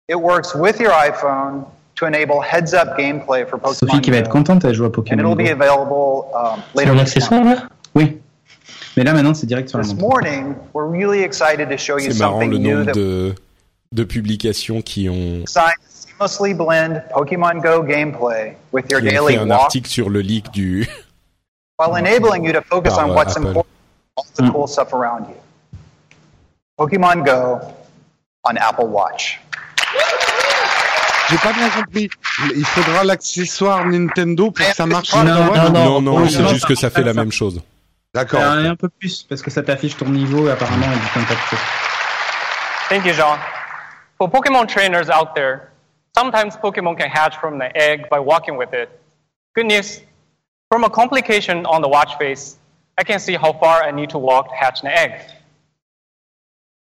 [0.07, 1.65] It works with your iPhone
[1.95, 4.87] to enable heads-up gameplay for Pokemon Sophie qui va être Go, contente, elle joue à
[4.87, 5.43] and it'll Go.
[5.43, 7.17] be available um, later un this month.
[7.17, 8.19] accessoire là Oui.
[8.95, 10.01] Mais là maintenant c'est direct sur la This montre.
[10.07, 13.35] morning, we're really excited to show you C'est marrant something le new nombre that de,
[13.93, 19.33] de publications qui ont, designed to seamlessly blend Pokemon Go gameplay with your qui daily
[19.35, 20.87] fait un walk article sur le leak du.
[21.79, 23.47] while enabling you to focus Par, on euh, what's Apple.
[23.49, 23.67] important,
[24.17, 25.35] all the cool stuff around you.
[26.79, 27.73] Pokemon Go
[28.43, 29.39] on Apple Watch.
[31.29, 32.09] J'ai pas bien compris.
[32.55, 35.13] Il faudra l'accessoire Nintendo pour que ça marche.
[35.13, 37.61] Non, sur non, Non, non, c'est juste que ça fait la même chose.
[38.13, 38.41] D'accord.
[38.41, 41.57] Euh, un peu plus parce que ça t'affiche ton niveau et apparemment il dit de.
[42.89, 43.37] Thank you, Jean.
[44.17, 45.71] For Pokemon trainers out there,
[46.17, 48.89] sometimes Pokemon can hatch from the egg by walking with it.
[49.55, 50.01] Good news.
[50.71, 52.57] From a complication on the watch face,
[52.97, 55.21] I can see how far I need to walk to hatch an egg.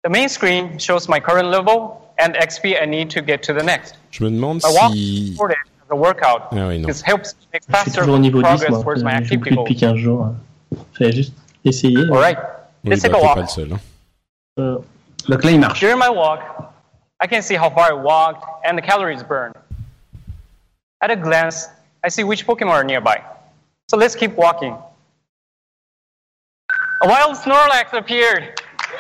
[0.03, 3.63] The main screen shows my current level and XP I need to get to the
[3.63, 3.95] next.
[4.11, 5.31] Je me demande My walk is si.
[5.33, 6.49] recorded as a workout.
[6.53, 6.87] Ah oui, non.
[6.87, 8.83] This helps me make faster toujours au niveau 10, progress moi.
[8.83, 9.65] towards my Je joue active plus goal.
[9.65, 10.35] depuis 15 jours.
[10.97, 11.35] Fallait juste
[11.65, 11.99] essayer.
[12.11, 12.39] All right,
[12.85, 13.35] Oui, let's bah, take a t'es walk.
[13.35, 13.73] pas le seul.
[13.75, 13.81] hein.
[14.59, 14.79] Euh,
[15.29, 15.81] Donc là il marche.
[15.81, 16.41] During my walk,
[17.23, 19.55] I can see how far I walked and the calories burned.
[21.03, 21.69] At a glance,
[22.03, 23.21] I see which Pokemon are nearby.
[23.91, 24.75] So let's keep walking.
[27.01, 28.43] A wild Snorlax appeared.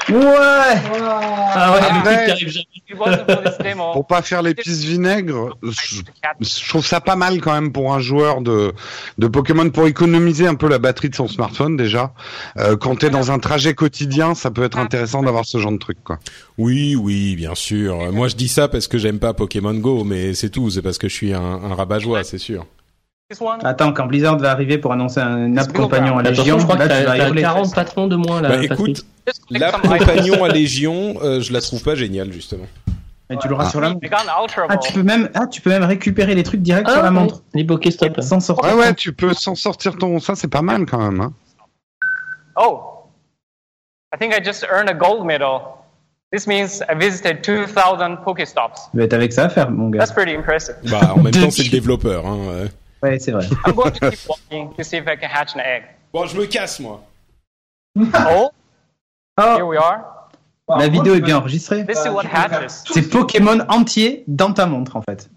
[0.09, 0.17] Ouais.
[0.17, 1.01] Ah ouais,
[1.55, 2.37] Ah, ouais.
[2.39, 2.65] jamais.
[3.63, 3.93] Demo.
[3.93, 5.97] Pour pas faire l'épice vinaigre, je,
[6.41, 8.73] je trouve ça pas mal quand même pour un joueur de,
[9.19, 12.13] de Pokémon pour économiser un peu la batterie de son smartphone déjà.
[12.57, 15.79] Euh, quand t'es dans un trajet quotidien, ça peut être intéressant d'avoir ce genre de
[15.79, 16.19] truc quoi.
[16.59, 18.11] Oui, oui, bien sûr.
[18.13, 20.71] Moi, je dis ça parce que j'aime pas Pokémon Go, mais c'est tout.
[20.71, 22.67] C'est parce que je suis un, un rabat-joie, c'est sûr.
[23.63, 26.83] Attends quand Blizzard va arriver pour annoncer un app compagnon à Légion, je crois que
[26.83, 27.43] là tu vas t'as t'as hurler.
[27.43, 28.49] 40 patrons de moins là.
[28.51, 29.99] Bah, écoute, Just collect la some items.
[29.99, 32.67] compagnon à Légion, euh, je la trouve pas géniale justement.
[33.33, 34.05] Et tu l'auras sur la montre.
[34.69, 37.13] Ah tu peux même ah tu peux même récupérer les trucs direct Ah, sur la
[37.13, 37.43] montre.
[37.55, 38.21] Les Pokéstop.
[38.21, 38.75] Sans sortir.
[38.75, 41.21] Ouais ouais, tu peux s'en sortir ton ça c'est pas mal quand même.
[41.21, 41.33] Hein.
[42.57, 42.81] Oh,
[44.13, 45.61] I think I just earned a gold medal.
[46.33, 48.91] This means I visited 2,000 Pokestops.
[48.93, 50.01] Tu vas être avec ça à faire mon gars.
[50.01, 50.77] That's pretty impressive.
[50.91, 52.27] Bah, en même temps, c'est le développeur.
[52.27, 52.67] Hein.
[53.03, 53.09] Euh.
[53.09, 53.47] Ouais c'est vrai.
[53.67, 55.85] I'm going to keep walking to see if I can hatch an egg?
[56.13, 57.03] Bon, je me casse moi.
[57.97, 58.51] Oh,
[59.39, 60.29] here Oh we are.
[60.69, 61.85] la vidéo est bien enregistrée.
[61.85, 62.85] What hatches.
[62.93, 65.31] C'est Pokémon entier dans ta montre en fait.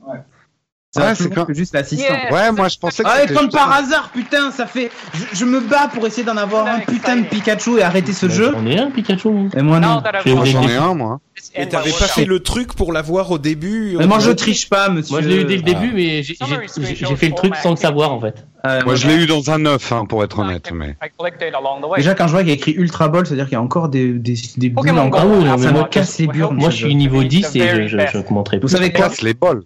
[0.95, 2.13] Ouais, c'est quand- juste l'assistant.
[2.13, 2.31] Yeah.
[2.31, 4.91] Ouais, moi je pensais que Ah, et comme par hasard, putain, ça fait.
[5.13, 8.29] Je, je me bats pour essayer d'en avoir un putain de Pikachu et arrêter ce
[8.29, 8.53] jeu.
[8.55, 9.49] On est un Pikachu.
[9.57, 10.03] Et moi non.
[10.25, 11.19] J'en ai un moi.
[11.57, 14.69] Mais my t'avais pas fait le truc pour l'avoir au début Mais moi je triche
[14.69, 15.13] pas, monsieur.
[15.13, 15.69] Moi je l'ai eu dès le Ah.
[15.73, 18.45] début, mais j'ai j'ai- j'ai- j'ai fait le truc sans le savoir en fait.
[18.65, 20.95] Euh, Moi je l'ai eu dans un œuf hein, pour être honnête mais.
[20.95, 21.97] The way.
[21.97, 23.89] Déjà quand je vois qu'il y a écrit Ultra Ball, c'est-à-dire qu'il y a encore
[23.89, 26.55] des, des, des Ah oui, mais ça moi, me casse les burnes.
[26.57, 28.69] Moi je suis niveau 10 et je, je, je commenterai Vous plus.
[28.69, 29.63] savez quoi Casse les bols.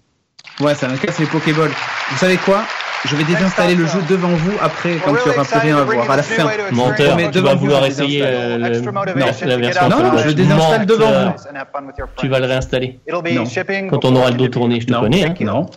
[0.59, 1.71] Ouais, ça me casse les Pokéballs.
[2.11, 2.63] Vous savez quoi?
[3.05, 5.83] Je vais désinstaller le jeu devant vous après quand il n'y aura plus rien à
[5.83, 6.09] voir.
[6.11, 6.47] À la fin.
[6.71, 9.13] Menteur, Mais tu devant vas vouloir essayer euh, le- non, la
[9.57, 12.03] version Non, non, je le désinstalle devant euh, vous.
[12.17, 12.99] Tu vas le réinstaller.
[13.07, 13.45] It'll be Non.
[13.45, 15.01] shipping Quand on aura le dos tourné, je te Non.
[15.01, 15.25] connais.
[15.25, 15.33] Hein.
[15.41, 15.67] Non.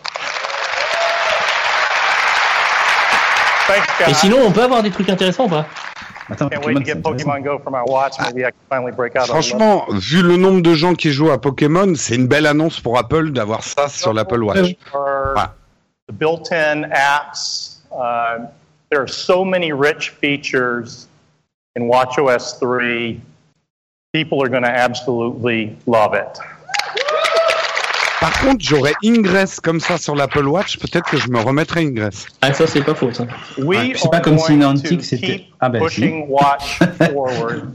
[4.07, 5.65] Et sinon, on peut avoir des trucs intéressants ou pas?
[6.31, 7.29] Attends, Can't wait to Pokémon, c'est get intéressant.
[7.29, 8.13] Pokemon Go for my watch.
[8.19, 9.23] Maybe I can finally break out.
[9.23, 12.79] on Franchement, vu le nombre de gens qui jouent à Pokémon, c'est une belle annonce
[12.79, 14.75] pour Apple d'avoir ça sur l'Apple Watch.
[14.93, 15.53] Ah.
[16.11, 17.77] the built-in apps.
[17.91, 18.47] Uh,
[18.89, 21.07] there are so many rich features
[21.75, 23.21] in WatchOS 3.
[24.13, 26.37] People are going to absolutely love it.
[28.21, 32.27] Par contre, j'aurais Ingress comme ça sur l'Apple Watch, peut-être que je me remettrais Ingress.
[32.41, 33.25] Ah, ça, c'est pas faux, ça.
[33.57, 36.01] We c'est pas comme si to c'était- Ah, ben, si.
[36.01, 36.77] pushing Watch
[37.11, 37.71] forward.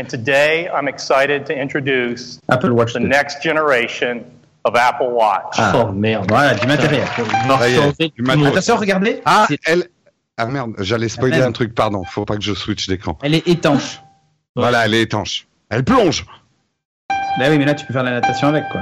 [0.00, 3.08] And today, I'm excited to introduce Apple Watch the 2.
[3.08, 4.22] next generation
[4.64, 5.54] of Apple Watch.
[5.58, 5.72] Ah.
[5.76, 6.26] Oh merde.
[6.28, 7.06] Voilà, du matériel.
[8.16, 8.46] Du matériel.
[8.46, 9.20] Attention, regardez.
[9.24, 9.88] Ah, elle.
[10.36, 11.48] Ah merde, j'allais spoiler merde.
[11.48, 12.02] un truc, pardon.
[12.04, 13.18] Faut pas que je switch d'écran.
[13.22, 14.00] Elle est étanche.
[14.56, 15.46] Voilà, elle est étanche.
[15.68, 16.24] Elle plonge.
[17.38, 18.80] Bah oui, mais là tu peux faire la natation avec quoi.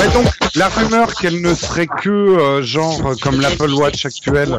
[0.00, 4.58] Ouais, donc la rumeur qu'elle ne serait que euh, genre euh, comme l'Apple Watch actuelle,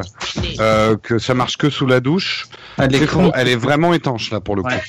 [0.60, 2.48] euh, que ça marche que sous la douche.
[2.78, 3.32] Ah, l'écran.
[3.36, 4.70] elle est vraiment étanche là pour le coup.
[4.70, 4.82] Ouais.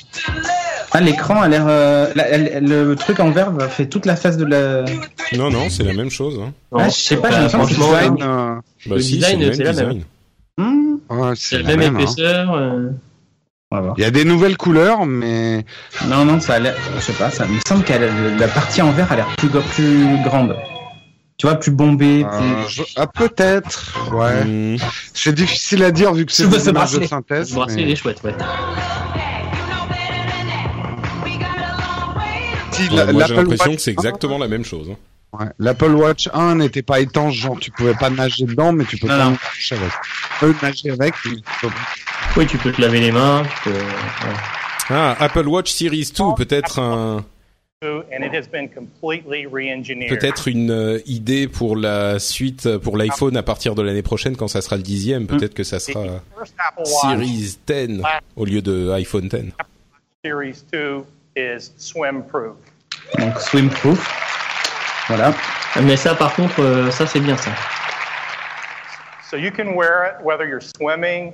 [0.91, 1.65] Ah, l'écran a l'air.
[1.67, 4.85] euh, la- elle- le truc en verre va- fait toute la face de la.
[5.37, 6.39] Non, non, c'est la même chose.
[6.41, 6.53] Hein.
[6.73, 8.29] Ah, je sais pas, j'ai bah, l'impression que c'est franchement, design.
[8.29, 8.55] Euh,
[8.87, 10.03] Bah Le si, design, c'est le la même.
[11.09, 12.91] ouais, C'est la la même hein.
[13.97, 15.65] Il y a des nouvelles couleurs, mais
[16.07, 16.75] Non, non, ça a l'air.
[16.95, 17.91] Je sais pas, ça me semble que
[18.39, 20.55] la partie en verre a l'air plus, plus grande.
[21.37, 22.25] Tu vois, plus bombée.
[22.25, 22.73] euh, plus...
[22.73, 24.09] je- ah, peut-être.
[24.13, 24.45] Ouais.
[24.45, 24.77] Hmm.
[25.13, 27.49] C'est difficile à dire vu que c'est Ce- des ce images de synthèse.
[27.51, 28.33] Le bracelet, mais- il est chouette, ouais.
[32.71, 34.87] Si, Ouais, la- moi, j'ai l'impression que c'est exactement la même chose.
[34.91, 34.95] hein.
[35.39, 35.47] Ouais.
[35.59, 39.07] L'Apple Watch 1 n'était pas étanche, genre tu pouvais pas nager dedans, mais tu peux
[39.07, 39.31] Non, pas non.
[39.31, 39.91] nager avec.
[40.01, 43.43] Tu peux nager avec, mais tu peux- Oui, tu peux te laver les mains.
[43.63, 43.75] Tu peux...
[43.75, 44.35] ouais.
[44.89, 47.25] Ah, Apple Watch Series 2, peut-être un,
[47.83, 50.09] and it has been completely re-engineered.
[50.09, 54.35] peut-être une euh, idée pour la suite euh, pour l'iPhone à partir de l'année prochaine
[54.35, 55.27] quand ça sera le dixième.
[55.27, 56.21] Peut-être que ça sera
[56.83, 58.01] Series 10
[58.35, 59.51] au lieu de iPhone 10.
[60.25, 61.03] Series 2
[61.35, 62.55] is swim proof.
[63.19, 63.99] Donc swimproof.
[65.07, 65.33] Voilà.
[65.83, 67.51] Mais ça, par contre, euh, ça c'est bien ça.
[69.29, 71.33] So you can wear it whether you're swimming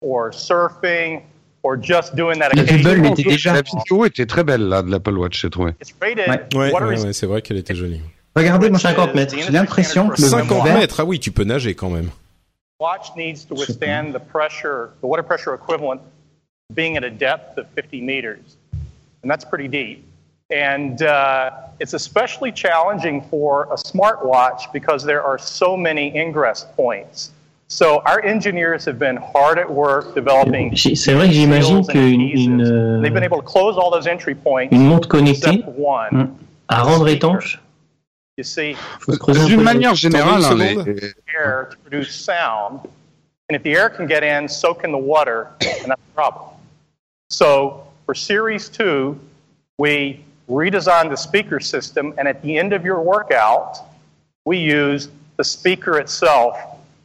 [0.00, 1.22] or surfing
[1.62, 2.96] or just doing that Le occasional.
[2.98, 3.52] Hubble était déjà.
[3.54, 5.72] La vidéo était très belle là de l'Apple Watch, j'ai trouvé.
[5.80, 6.72] It's rated Ouais.
[6.72, 8.00] Ouais, ouais, c'est vrai qu'elle était jolie.
[8.34, 9.34] Regardez, moi, 50 mètres.
[9.38, 12.10] j'ai l'impression que le 50 verre- mètres, ah oui, tu peux nager quand même.
[12.80, 16.00] watch needs to withstand the pressure, the water pressure equivalent,
[16.74, 18.56] being at a depth of 50 meters.
[19.22, 20.04] And that's pretty deep.
[20.52, 21.50] And uh,
[21.80, 27.30] it's especially challenging for a smartwatch because there are so many ingress points.
[27.68, 30.76] So our engineers have been hard at work developing.
[30.76, 33.90] C'est vrai que j'imagine seals and qu'une une, euh, They've been able to close all
[33.90, 34.68] those entry points.
[34.72, 36.34] une montre connectée one.
[36.68, 37.58] À rendre étanche,
[38.38, 41.76] You see, faut se creuser un peu D'une manière générale, hein, les- les- air to
[41.78, 42.80] produce sound.
[43.50, 46.44] And if the air can get in, so can the water, and that's a problem.
[47.30, 49.16] So for Series 2,
[49.78, 50.20] we
[50.52, 53.78] redesigned the speaker system, and at the end of your workout,
[54.44, 56.56] we used the speaker itself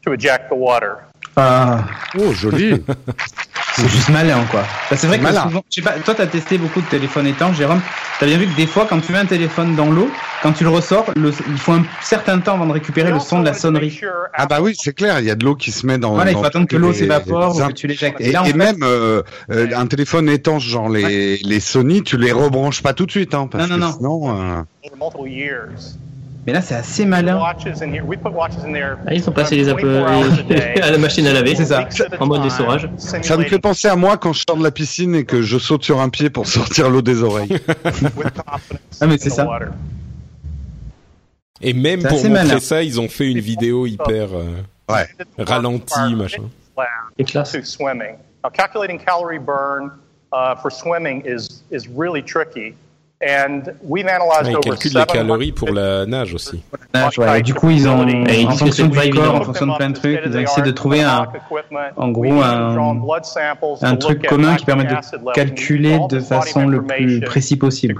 [0.04, 1.04] to eject the water.
[1.36, 2.84] Ah, Oh, joli.
[3.82, 4.62] c'est juste malin, quoi.
[4.90, 5.44] Bah, c'est vrai que Malin.
[5.44, 7.82] souvent, je sais pas, toi, t'as testé beaucoup de téléphones étanches, Jérôme.
[8.20, 10.10] T'as bien vu que des fois, quand tu mets un téléphone dans l'eau,
[10.42, 13.40] quand tu le ressors, le- il faut un certain temps avant de récupérer le son
[13.40, 14.00] de la sonnerie.
[14.34, 16.14] Ah bah oui, c'est clair, il y a de l'eau qui se met dans.
[16.16, 18.20] Voilà, il faut attendre que l'eau les- s'évapore les ou que tu l'éjectes.
[18.22, 19.22] Et, Et là, en et fait- même euh,
[19.52, 23.34] euh, un téléphone étanche, genre les, les Sony, tu les rebranches pas tout de suite,
[23.36, 23.98] hein, parce Non, non, que non.
[23.98, 24.42] sinon.
[24.42, 25.98] euh, Over multiple years.
[26.48, 27.40] Mais là, c'est assez malin.
[27.44, 27.54] Ah,
[29.14, 31.66] ils ont passé les Apple 24 hours a day, à la machine à laver, C'est
[31.66, 31.86] ça.
[32.22, 32.90] en mode essorage.
[32.98, 35.58] Ça me fait penser à moi quand je sors de la piscine et que je
[35.58, 37.50] saute sur un pied pour sortir l'eau des oreilles.
[38.16, 39.46] with confidence Ah, mais c'est ça.
[39.46, 39.68] water.
[41.62, 42.60] Et même C'est pour montrer malin.
[42.60, 45.06] ça, ils ont fait une vidéo hyper euh, Ouais.
[45.38, 46.44] ralentie, machin.
[47.18, 47.52] Et classe.
[47.52, 48.16] to swimming.
[48.44, 49.92] Now, calculating calorie burn
[50.32, 52.76] uh, for swimming is is really tricky,
[54.10, 56.62] Ah, analyzed ils over calculent les 700 calories pour la nage aussi.
[56.94, 57.42] Nage, ouais.
[57.42, 58.06] Du coup, ils ont,
[58.46, 61.02] en fonction du corps, en fonction de plein de trucs, ils ont essayé de trouver
[61.02, 61.26] un,
[61.98, 62.76] en gros, un,
[63.82, 64.90] un truc commun qui permet de
[65.34, 67.96] calculer de façon le plus précis possible.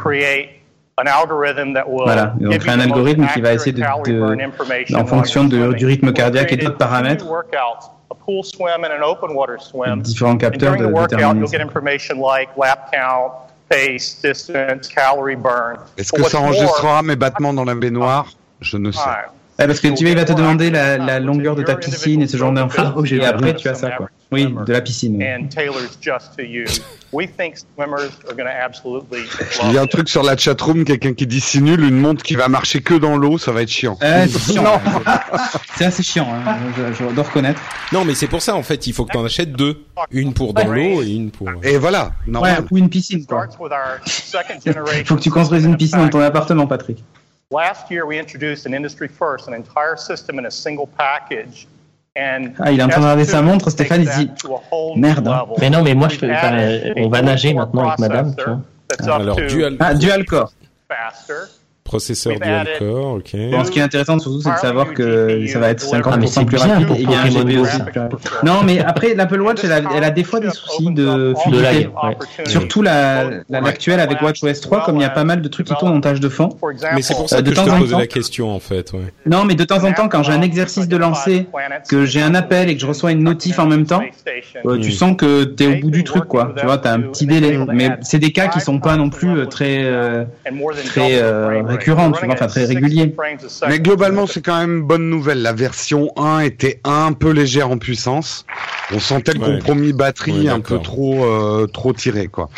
[2.06, 4.36] Voilà, ils ont créé un algorithme qui va essayer de, de-
[4.96, 7.26] en fonction de- du rythme cardiaque et d'autres paramètres,
[9.98, 10.86] différents capteurs de
[11.42, 11.48] déterminer
[14.34, 14.76] ça.
[15.98, 18.32] Est-ce que ça enregistrera mes battements dans la baignoire?
[18.62, 19.00] Je ne sais.
[19.60, 22.22] Ouais, parce que tu vois, il va te demander la, la longueur de ta piscine
[22.22, 22.82] et ce genre d'infos.
[22.96, 24.10] Oh, j'ai et après, tu as ça, quoi.
[24.30, 25.16] Oui, de la piscine.
[25.18, 25.24] oui.
[25.26, 26.66] and tailors just to you.
[27.14, 29.20] We think swimmers are going to absolutely
[29.64, 29.92] Il y a love un it.
[29.92, 32.94] truc sur la chatroom, quelqu'un qui dit si nul, une montre qui va marcher que
[32.96, 33.98] dans l'eau, ça va être chiant.
[34.04, 34.82] Euh, c'est chiant.
[35.78, 37.62] c'est assez chiant, hein, je, je dois reconnaître.
[37.94, 40.34] Non, mais c'est pour ça en fait, il faut que tu en achètes deux, une
[40.34, 41.50] pour dans l'eau et une pour.
[41.64, 42.66] Et voilà, Ouais, normal.
[42.70, 43.48] ou une piscine, quoi.
[44.98, 47.02] Il faut que tu construises une piscine dans ton appartement, Patrick.
[47.50, 51.66] Last year, we introduced an industry first, an entire system in a single package.
[52.60, 54.32] Ah, il est en train de regarder sa montre, Stéphane, il dit,
[54.96, 55.28] merde.
[55.28, 55.46] hein.
[55.60, 58.60] Mais non, mais moi, je euh, on va nager maintenant avec madame, tu vois.
[59.08, 60.52] Ah, alors dual Ah, dual core.
[61.88, 63.36] Processeur dual core, ok.
[63.52, 66.18] Bon, ce qui est intéressant surtout, c'est de savoir que ça va être 50% Ah,
[66.18, 68.20] mais c'est plus rapide pour et il y a un GPU aussi plus rapide.
[68.44, 71.34] Non, mais après, l'Apple Watch, elle a, elle a des fois des soucis de De
[71.42, 71.88] fluidité.
[71.88, 72.18] ouais.
[72.46, 75.68] Surtout la, la- l'actuelle avec WatchOS 3, comme il y a pas mal de trucs
[75.68, 76.50] qui tournent en tâche de fond.
[76.94, 78.00] Mais c'est pour ça Euh, de que je temps te en posais temps.
[78.00, 78.92] la question en fait.
[78.94, 79.00] Ouais.
[79.26, 81.48] Non, mais de temps en temps, quand j'ai un exercice de lancer,
[81.90, 84.02] que j'ai un appel et que je reçois une notif en même temps,
[84.66, 84.92] euh, tu Mm.
[84.92, 86.54] sens que t'es au bout du truc, quoi.
[86.58, 87.58] Tu vois, t'as un petit délai.
[87.74, 90.24] Mais c'est des cas qui sont pas non plus euh, très, euh,
[90.86, 93.14] très euh, récurrents, tu vois, enfin très réguliers.
[93.68, 95.42] Mais globalement, c'est quand même bonne nouvelle.
[95.42, 98.46] La version 1 était un peu légère en puissance.
[98.94, 99.46] On sentait le Ouais.
[99.58, 102.50] compromis batterie Ouais, un peu trop, euh, trop tiré, quoi.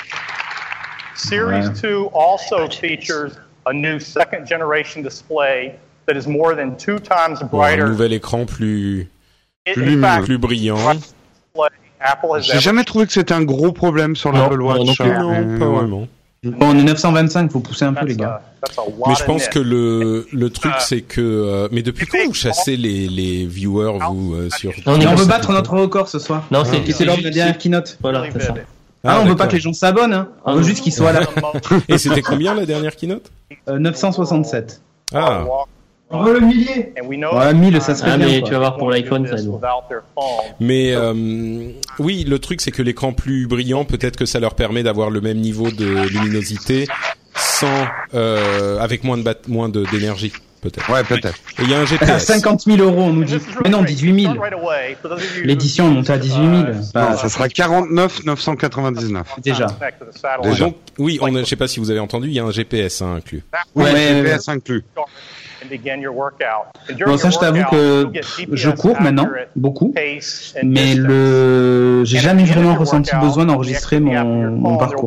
[1.16, 1.74] Series Ouais.
[1.82, 3.32] 2 also features
[3.66, 5.76] a new second generation display
[6.08, 7.84] that is more than two times Bon, un brighter.
[7.86, 9.08] nouvel écran plus
[9.66, 10.78] plus plus brillant.
[12.40, 15.00] J'ai jamais trouvé que c'était un gros problème sur l'Apple Watch.
[15.00, 16.08] non hein, Non, pas vraiment.
[16.44, 18.42] Bon, on est 925, faut pousser un peu, les That's gars.
[18.78, 22.34] a, Mais je pense que le le truc c'est que euh, mais depuis quand vous
[22.34, 26.46] chassez les les viewers vous euh, sur Non, on veut battre notre record ce soir.
[26.52, 27.98] Non, c'est, c'est lors de la dernière keynote.
[28.02, 28.54] Voilà, c'est ça.
[29.04, 30.30] Ah, on veut pas que les gens s'abonnent, hein.
[30.46, 31.22] On Ah, veut juste qu'ils soient là.
[31.88, 33.32] Et c'était combien la dernière keynote?
[33.70, 34.82] Euh, 967.
[35.14, 35.46] Ah,
[36.12, 36.94] On veut le millier.
[37.34, 38.28] Ouais, 1000, ça serait Ah, bien.
[38.28, 38.48] mais quoi.
[38.48, 39.36] tu vas voir pour l'iPhone, ça.
[40.60, 44.82] Mais euh, oui, le truc c'est que l'écran plus brillant, peut-être que ça leur permet
[44.84, 46.88] d'avoir le même niveau de luminosité
[47.36, 47.86] sans
[48.16, 50.90] euh, avec moins de bat- moins de d'énergie peut-être.
[50.92, 51.38] Ouais, peut-être.
[51.60, 52.26] Et il y a un À GPS.
[52.26, 53.38] 50 000 euros, on nous dit.
[53.64, 54.34] Mais non, 18 000.
[55.44, 56.52] L'édition est montée à 18 000.
[56.94, 59.36] Bah, Non, ça sera 49 999.
[59.42, 59.68] déjà.
[60.44, 60.66] Déjà.
[60.66, 62.52] Donc oui, on a, je sais pas si vous avez entendu, il y a un
[62.52, 63.44] GPS hein, inclus.
[63.76, 64.84] Oui, Ouais, GPS inclus.
[67.06, 68.10] Bon, ça, je t'avoue que
[68.52, 69.92] je cours maintenant, beaucoup.
[70.64, 74.12] Mais le, j'ai jamais vraiment ressenti besoin d'enregistrer mon,
[74.52, 75.06] mon parcours.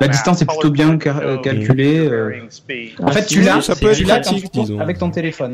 [0.00, 1.98] La distance est plutôt bien cal- calculée.
[2.08, 2.28] euh.
[3.02, 4.44] En fait, tu l'as, ça peut être pratique,
[4.80, 5.52] avec ton téléphone.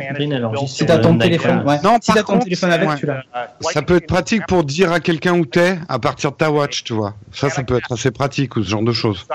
[0.67, 1.77] Si t'as ton téléphone, ouais.
[1.85, 2.97] Non, si t'as ton contre, téléphone avec, ouais.
[2.97, 3.23] tu l'as.
[3.73, 6.85] Ça peut être pratique pour dire à quelqu'un où t'es à partir de ta watch,
[6.85, 7.15] tu vois.
[7.33, 9.27] Ça, ça peut être assez pratique ou ce genre de choses.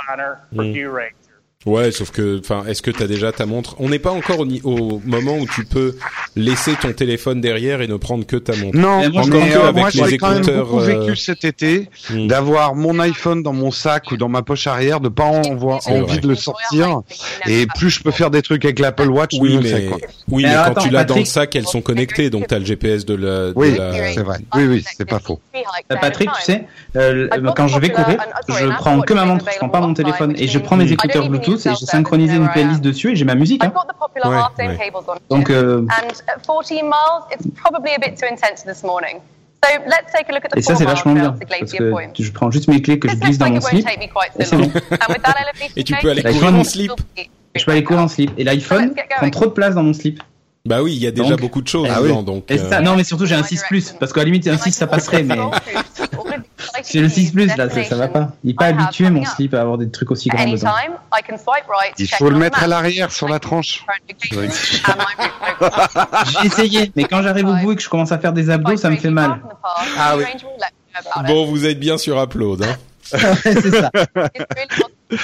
[1.66, 3.76] Ouais, sauf que, enfin, est-ce que t'as déjà ta montre?
[3.80, 5.96] On n'est pas encore au, au moment où tu peux
[6.36, 8.78] laisser ton téléphone derrière et ne prendre que ta montre.
[8.78, 11.16] Non, Mais moi, encore mais que euh, avec moi j'ai quand même beaucoup euh, vécu
[11.16, 12.28] cet été Hmm.
[12.28, 16.02] d'avoir mon iPhone dans mon sac ou dans ma poche arrière, de pas avoir envie
[16.02, 16.18] vrai.
[16.20, 17.02] de le sortir.
[17.48, 19.98] Et plus je peux faire des trucs avec l'Apple Watch, Oui, mieux mais quoi.
[20.30, 21.28] oui, Mais mais alors, quand attends, tu l'as dans le Patrick.
[21.28, 23.48] sac, elles sont connectées, donc t'as le GPS de la.
[23.48, 24.38] de Oui, la- c'est vrai.
[24.56, 25.40] Oui, oui, c'est pas faux.
[25.56, 28.18] Euh, Patrick, tu sais, euh, quand je vais courir,
[28.50, 31.28] je prends que ma montre, je prends pas mon téléphone et je prends mes écouteurs
[31.30, 33.64] Bluetooth et j'ai synchronisé une playlist dessus et j'ai ma musique.
[33.64, 33.68] Hein.
[33.68, 34.78] I've got the popular Ouais, half dome ouais.
[34.78, 36.92] cables on Donc, euh, and at 14 miles,
[37.32, 39.18] it's probably a bit too intense this morning.
[39.64, 42.32] So let's take a look at the et ça c'est vachement bien parce que je
[42.32, 43.86] prends juste mes clés que je glisse dans mon it won't slip.
[43.86, 44.68] take me quite Et so c'est long.
[44.68, 44.80] bon.
[44.92, 46.92] and with that elevation Et tu peux aller courir en slip.
[47.56, 50.22] Je peux aller courir en slip et l'iPhone prend trop de place dans mon slip.
[50.68, 52.10] Bah oui, il y a déjà Donc- beaucoup de choses Ah oui.
[52.10, 52.50] dedans, donc.
[52.50, 54.58] Et euh, ça, non mais surtout j'ai un 6 plus parce qu'à la limite un
[54.58, 55.38] 6 ça passerait mais
[56.90, 58.30] j'ai le 6 plus là ça, ça va pas.
[58.44, 60.68] Il est pas habitué mon slip à avoir des trucs aussi grands dedans.
[60.68, 63.86] Anytime, I can swipe right to Il faut le mettre à l'arrière sur la tranche.
[64.32, 64.46] J'ai
[66.48, 68.90] essayé mais quand j'arrive au bout et que je commence à faire des abdos ça
[68.90, 69.40] me fait mal.
[69.98, 70.24] Ah oui.
[71.28, 72.64] Bon, vous êtes bien sur Upload.
[72.64, 72.76] Hein.
[73.44, 73.92] c'est ça.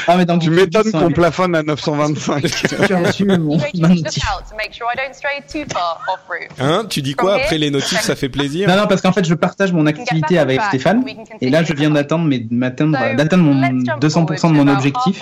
[0.08, 2.46] Ah mais Tu m'étonnes qu'on plafonne à 925.
[2.88, 4.24] J'ai reçu mon, Ranger ma to look notif.
[4.26, 6.50] out to make sure I don't stray too far off route.
[6.60, 8.68] Hein Tu dis quoi après les notifs Ça fait plaisir.
[8.68, 11.04] Non non parce qu'en fait je partage mon activité avec Stéphane
[11.40, 15.22] et là je viens d'atteindre mon 200% de mon objectif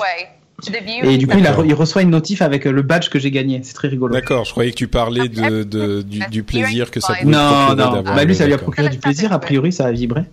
[1.04, 3.32] et du coup il, a, il reçoit une notif avec euh, le badge que j'ai
[3.32, 3.62] gagné.
[3.64, 4.14] C'est très rigolo.
[4.14, 7.76] D'accord, je croyais que tu parlais de, de du, du plaisir que ça pouvait Non
[7.76, 8.02] non.
[8.02, 9.32] Bah lui ça lui a procuré du plaisir.
[9.32, 10.24] A priori ça a vibré.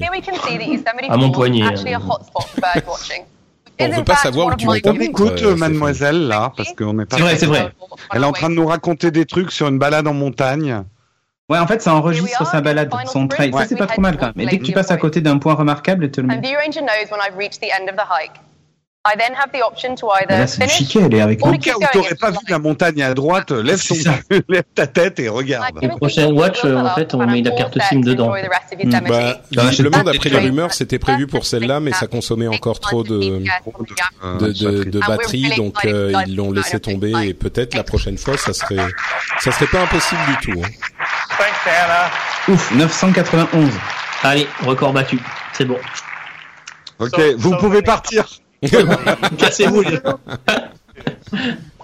[0.00, 1.74] Yosemite À mon poignet, hein.
[3.88, 3.94] Hotspot for bird watching.
[3.94, 5.02] On veut pas savoir où tu On montre.
[5.02, 7.16] écoute euh, mademoiselle là, parce qu'on n'est pas.
[7.16, 7.72] C'est vrai, c'est vrai.
[8.12, 10.84] Elle est en train de nous raconter des trucs sur une balade en montagne.
[11.48, 13.52] Ouais en fait ça enregistre sa balade, son trail.
[13.52, 14.34] Ça c'est pas trop mal quand même.
[14.36, 16.40] Mais dès que tu passes à côté d'un point remarquable, elle te le met.
[19.04, 21.42] I then have the option to either Là c'est du finish chiquet, elle est avec
[21.42, 21.54] or nous.
[21.54, 21.88] Au cas keep où going.
[21.92, 23.96] t'aurais pas vu la montagne à droite, lève, ton...
[24.48, 25.74] lève ta tête et regarde.
[25.82, 28.32] Les prochaines watch, en fait, on met la carte SIM dedans.
[29.08, 33.42] Bah, visiblement, d'après les rumeurs, c'était prévu pour celle-là, mais ça consommait encore trop de
[34.38, 37.12] de, de, de batterie, donc euh, ils l'ont laissé tomber.
[37.26, 38.86] Et peut-être la prochaine fois, ça serait
[39.40, 40.62] ça serait pas impossible du tout.
[40.62, 40.68] hein.
[42.48, 43.70] Ouf 991.
[44.22, 45.18] Allez, record battu.
[45.52, 45.78] C'est bon.
[47.00, 48.26] Ok, vous pouvez partir.
[49.38, 49.98] Cassez-vous les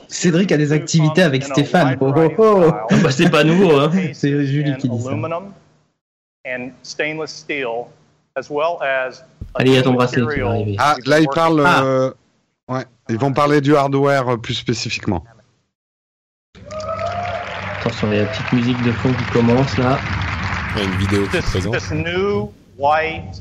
[0.09, 1.97] Cédric a des activités avec Stéphane.
[2.01, 2.73] Oh, oh, oh.
[3.03, 3.91] Bah, c'est pas nouveau, hein.
[4.15, 5.11] C'est Julie qui dit ça.
[5.11, 5.53] aluminum
[6.47, 7.89] and stainless steel,
[8.37, 9.21] as well as
[9.55, 10.77] a Allez, il y a ton new bracelet qui va material arriver.
[10.79, 11.61] Ah, là ils parlent.
[11.61, 12.11] working euh,
[12.69, 15.25] Ouais, ils vont parler du hardware euh, plus spécifiquement.
[17.81, 19.99] Attention, il y a la petite musique de fond qui commence là.
[20.77, 21.75] Il y a une vidéo qui This, présente.
[21.75, 23.41] this new white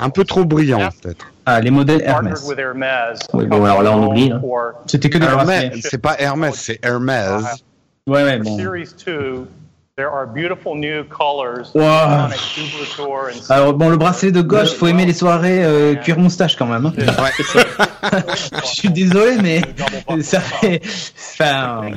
[0.00, 1.32] Un peu trop brillant peut-être.
[1.46, 2.44] Ah, les modèles Hermès.
[2.46, 2.84] with Hermes.
[3.34, 4.32] Oui, bon, alors là, on oublie.
[4.32, 4.42] Hein.
[4.86, 5.26] C'était que des.
[5.26, 7.42] Hermès, c'est pas Hermès, c'est Hermès.
[8.06, 8.56] Ouais, ouais, bon.
[9.96, 11.72] Series 2, there are beautiful new colors.
[11.74, 12.28] Wow.
[12.28, 12.32] And
[13.50, 16.86] Alors bon, le bracelet de gauche, faut aimer les soirées euh, cuir moustache quand même.
[16.86, 16.92] hein.
[18.62, 19.62] Je suis désolé, mais
[20.22, 20.80] ça fait.
[21.16, 21.90] Enfin,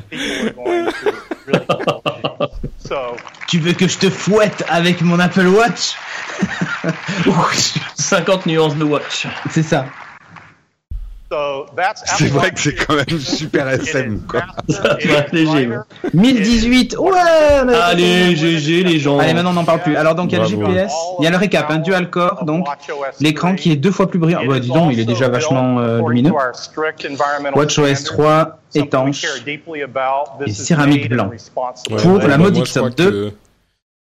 [2.79, 3.17] So,
[3.47, 5.95] tu veux que je te fouette avec mon Apple Watch?
[7.95, 9.27] 50 nuances de watch.
[9.49, 9.85] C'est ça.
[12.05, 14.43] C'est vrai que c'est quand même super SM, quoi.
[14.69, 15.67] Ça va être léger.
[15.67, 15.77] ouais.
[16.13, 17.11] 1018, ouais
[17.83, 19.19] Allez, GG les gens.
[19.19, 19.95] Allez, maintenant on n'en parle plus.
[19.95, 20.47] Alors donc il y a le.
[20.47, 22.67] GPS, il y a le récap, un dual core, donc
[23.19, 24.45] l'écran qui est deux fois plus brillant.
[24.45, 26.31] Ouais, dis donc, il est déjà vachement euh, lumineux.
[27.53, 29.25] WatchOS 3 étanche
[30.45, 31.29] et céramique blanc.
[31.29, 31.37] Ouais,
[31.97, 33.11] Pour ouais, la bah, mode moi, je crois Xbox 2.
[33.11, 33.33] que-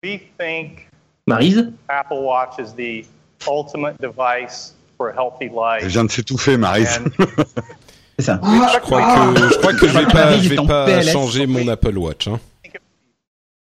[0.04, 0.90] We think
[1.28, 3.06] Maryse Apple Watch is the
[3.48, 5.92] ultimate device for a healthy Elle life.
[5.92, 6.86] vient de s'étouffer, Marie.
[8.20, 8.40] C'est ça.
[8.44, 12.28] Je crois que je crois que je vais pas je vais changer mon Apple Watch.
[12.28, 12.40] Hein.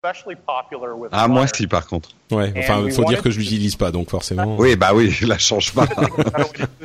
[0.00, 2.10] Especially popular with Ah, moi si, par contre.
[2.30, 4.54] Ouais, enfin, we faut dire que je l'utilise pas, donc forcément.
[4.56, 5.86] Oui, bah oui, la change pas.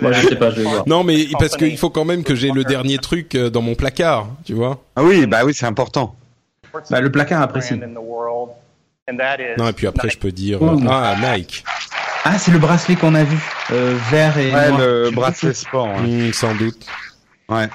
[0.01, 0.87] Moi je sais pas, je vais voir.
[0.87, 3.75] Non, mais parce qu'il faut quand même que j'ai le dernier truc euh, dans mon
[3.75, 4.81] placard, tu vois.
[4.95, 6.15] Ah oui, bah oui, c'est important.
[6.89, 7.75] Bah, le placard apprécie.
[7.77, 11.63] Non, et puis après, je peux dire euh, ah Nike,
[12.25, 13.37] Ah, c'est le bracelet qu'on a vu,
[13.71, 14.79] euh, vert et Ouais, noir.
[14.79, 15.87] le bracelet sport.
[15.87, 16.01] ouais.
[16.29, 16.85] Mmh, sans doute.
[17.49, 17.67] Ouais.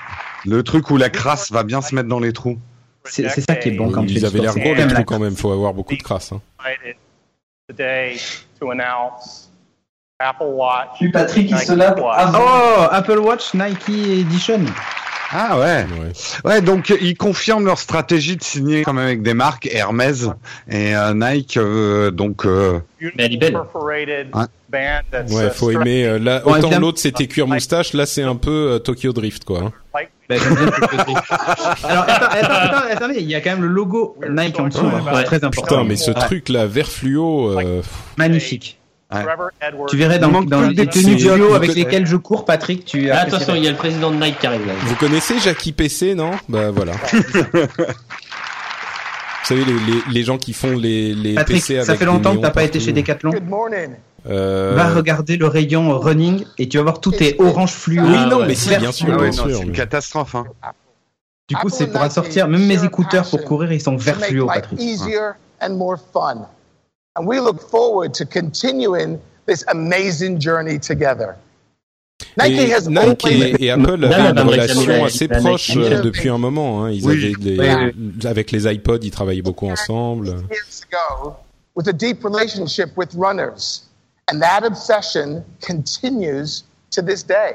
[0.47, 2.59] Le truc où la crasse va bien se mettre dans les trous.
[3.05, 4.89] C'est ça qui est bon quand tu fais Ils avaient l'air gros les quand même
[4.89, 5.37] trous la- quand même.
[5.37, 6.33] Faut avoir beaucoup de crasse.
[6.33, 6.41] Hein.
[6.67, 6.97] excited
[7.69, 8.17] today
[8.59, 9.51] to announce
[10.21, 10.89] Apple Watch.
[10.99, 11.95] Puis Patrick, il Nike se lave.
[12.01, 14.61] Oh, Apple Watch Nike Edition.
[15.31, 15.87] Ah ouais.
[16.01, 16.13] Ouais.
[16.45, 20.27] Ouais, donc ils confirment leur stratégie de signer quand même avec des marques Hermès
[20.69, 21.57] et euh, Nike.
[21.59, 23.53] euh, donc euh, Mais elle est belle.
[23.53, 24.45] Perforated Ouais.
[24.71, 26.05] band that's, Ouais, uh, faut aimer.
[26.05, 29.45] euh, là, Bon, autant l'autre c'était cuir moustache, là c'est un peu euh, Tokyo Drift
[29.45, 29.61] quoi.
[29.67, 29.73] hein.
[30.29, 30.37] Bah.
[31.85, 34.85] Alors, attends, attends, attends, attendez, il y a quand même le logo Nike en dessous,
[34.85, 35.77] Ouais, hein, très important.
[35.77, 36.21] Putain, mais ce Ouais.
[36.21, 37.59] truc là vert fluo.
[37.61, 37.83] euh,
[38.17, 38.78] Magnifique.
[39.11, 39.25] Ouais.
[39.89, 43.21] Tu verrais dans, les des tenues duo vous avec lesquelles je cours, Patrick, tu Ah,
[43.21, 44.75] attention, il y a le président de Nike qui arrive là.
[44.83, 46.33] Vous connaissez Jackie PC, non?
[46.49, 46.93] Bah voilà.
[46.93, 47.23] Vous
[49.55, 52.37] savez les, les, les gens qui font les, les Patrick, PC avec ça fait longtemps
[52.37, 53.31] que t'as pas été chez Decathlon.
[53.31, 53.93] Good morning.
[54.29, 58.03] Euh, Va regarder le rayon running et tu vas voir tout est orange fluo.
[58.05, 58.49] Oui, Ah, non, ouais.
[58.49, 59.17] mais si, Vert bien sûr, fluo.
[59.19, 59.47] ah ouais, sûr.
[59.57, 60.35] c'est une catastrophe.
[60.35, 60.45] Hein.
[61.49, 62.47] Du coup, c'est pour sortir.
[62.47, 64.79] Même mes écouteurs pour courir, ils sont vert fluo, Patrick.
[67.19, 67.27] And more fun.
[67.27, 71.37] And we look forward to continuing this amazing journey together.
[72.37, 74.99] Nike has Nike always et, et Apple Non, avaient non, une non, mais relation jamais
[74.99, 75.93] la- assez la proche Nike.
[75.93, 76.85] euh, depuis un moment.
[76.85, 76.91] Hein.
[76.91, 77.35] Ils Oui.
[77.35, 78.27] avaient des- Ouais.
[78.29, 80.27] avec les iPods, ils travaillaient beaucoup ensemble.
[80.51, 81.37] years ago
[81.77, 83.83] with a deep relationship with runners.
[84.31, 87.55] And that obsession continues to this day.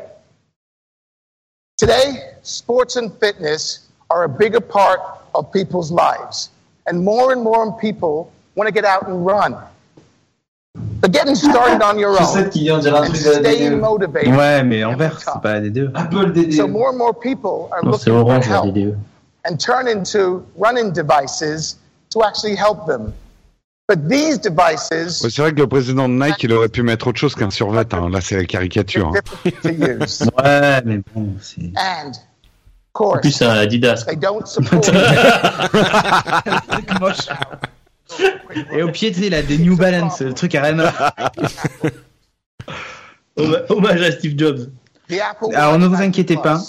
[1.77, 4.99] Today, sports and fitness are a bigger part
[5.35, 6.49] of people's lives.
[6.87, 9.55] And more and more people want to get out and run.
[11.01, 14.33] But getting started on your own and staying motivated.
[14.33, 15.91] Ouais, mais en vert, c'est pas des deux.
[15.93, 18.95] Apple So more and more people are Non, looking orange help DDE.
[19.45, 21.77] and turn into running devices
[22.11, 23.13] to actually help them.
[23.87, 27.07] But these devices Ouais, c'est vrai que le président de Nike, il aurait pu mettre
[27.07, 27.85] autre chose qu'un survêt.
[27.93, 28.09] Hein.
[28.09, 29.11] Là, c'est la caricature.
[29.13, 29.19] hein.
[30.41, 31.69] Ouais, mais bon, c'est.
[31.75, 32.15] And, of
[32.95, 34.05] En plus, course, c'est un Adidas.
[34.07, 34.81] they don't support.
[38.71, 40.77] Et au pied, tu sais, il a des New Balance, le truc à rien
[43.69, 44.69] Hommage à Steve Jobs.
[45.55, 46.61] Alors, Watch ne vous inquiétez pas.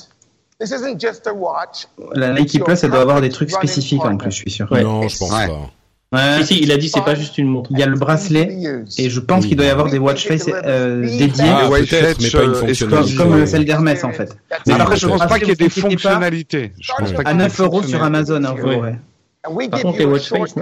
[0.60, 1.86] This isn't just a watch.
[2.14, 4.70] La Nike Plus, elle doit avoir des trucs spécifiques en plus, je suis sûr.
[4.70, 4.82] Ouais.
[4.82, 5.48] Non, je pense Ouais.
[5.48, 5.70] pas.
[6.12, 6.42] Ouais.
[6.44, 7.70] Si, si, il a dit c'est pas juste une montre.
[7.72, 8.56] Il y a le bracelet
[8.98, 9.48] et je pense Oui.
[9.48, 12.50] qu'il doit y avoir des watch face euh, dédiés, Ah, White peut-être, mais pas une
[12.50, 13.16] euh, comme, fonctionnalité.
[13.16, 13.46] comme Ouais.
[13.46, 14.36] celle d'Hermès en fait.
[14.68, 16.72] Mais après, je pense pas qu'il y ait des fonctionnalités.
[16.80, 18.02] Je pense pas qu'il y À ait 9 des euros sur.
[18.02, 19.68] Amazon, hein, vous Ouais.
[19.68, 20.54] Par contre, les watch face,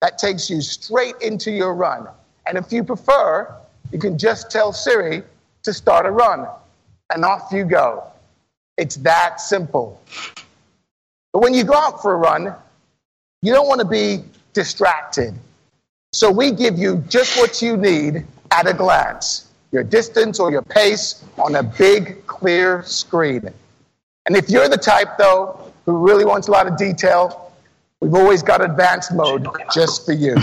[0.00, 2.06] that takes you straight into your run.
[2.46, 3.54] And if you prefer,
[3.92, 5.22] you can just tell Siri
[5.62, 6.46] to start a run.
[7.12, 8.04] And off you go.
[8.76, 10.00] It's that simple.
[11.32, 12.54] But when you go out for a run,
[13.42, 15.34] you don't want to be distracted.
[16.12, 20.62] So we give you just what you need at a glance your distance or your
[20.62, 23.42] pace on a big, clear screen.
[24.24, 27.45] And if you're the type, though, who really wants a lot of detail,
[28.00, 30.34] we've always got advanced mode just for you.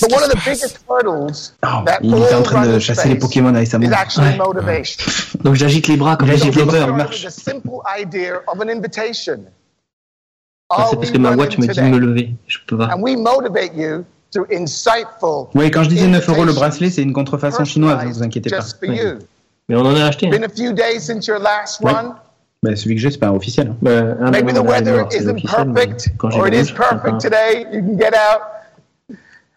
[0.00, 3.16] But one of the biggest hurdles Oh, that il est en train de chasser les
[3.16, 3.88] Pokémon avec sa main.
[3.88, 4.36] is actually Ouais.
[4.38, 5.04] motivation.
[5.44, 6.44] Donc j'agite les bras comme Il ça.
[6.46, 7.24] agite les bras, il Start marche.
[7.24, 9.44] with a simple idea of an invitation.
[10.70, 11.90] Are C'est parce que ma watch me dit de today?
[11.90, 12.34] me lever.
[12.46, 12.86] Je peux pas.
[12.94, 15.48] And we motivate you through insightful.
[15.54, 18.48] Oui, quand je disais 9 euros le bracelet, c'est une contrefaçon chinoise, ne vous inquiétez
[18.48, 18.60] pas.
[18.88, 19.18] Ouais.
[19.68, 20.28] Mais on en a acheté.
[20.28, 20.30] hein.
[20.30, 21.92] Been a few days since your last Ouais.
[22.62, 23.68] Bah, celui que j'ai, c'est pas officiel.
[23.72, 23.76] hein.
[23.82, 23.90] Bah,
[24.20, 27.66] un Maybe the weather isn't perfect, Quand j'ai or it is perfect today.
[27.72, 28.42] You can get out.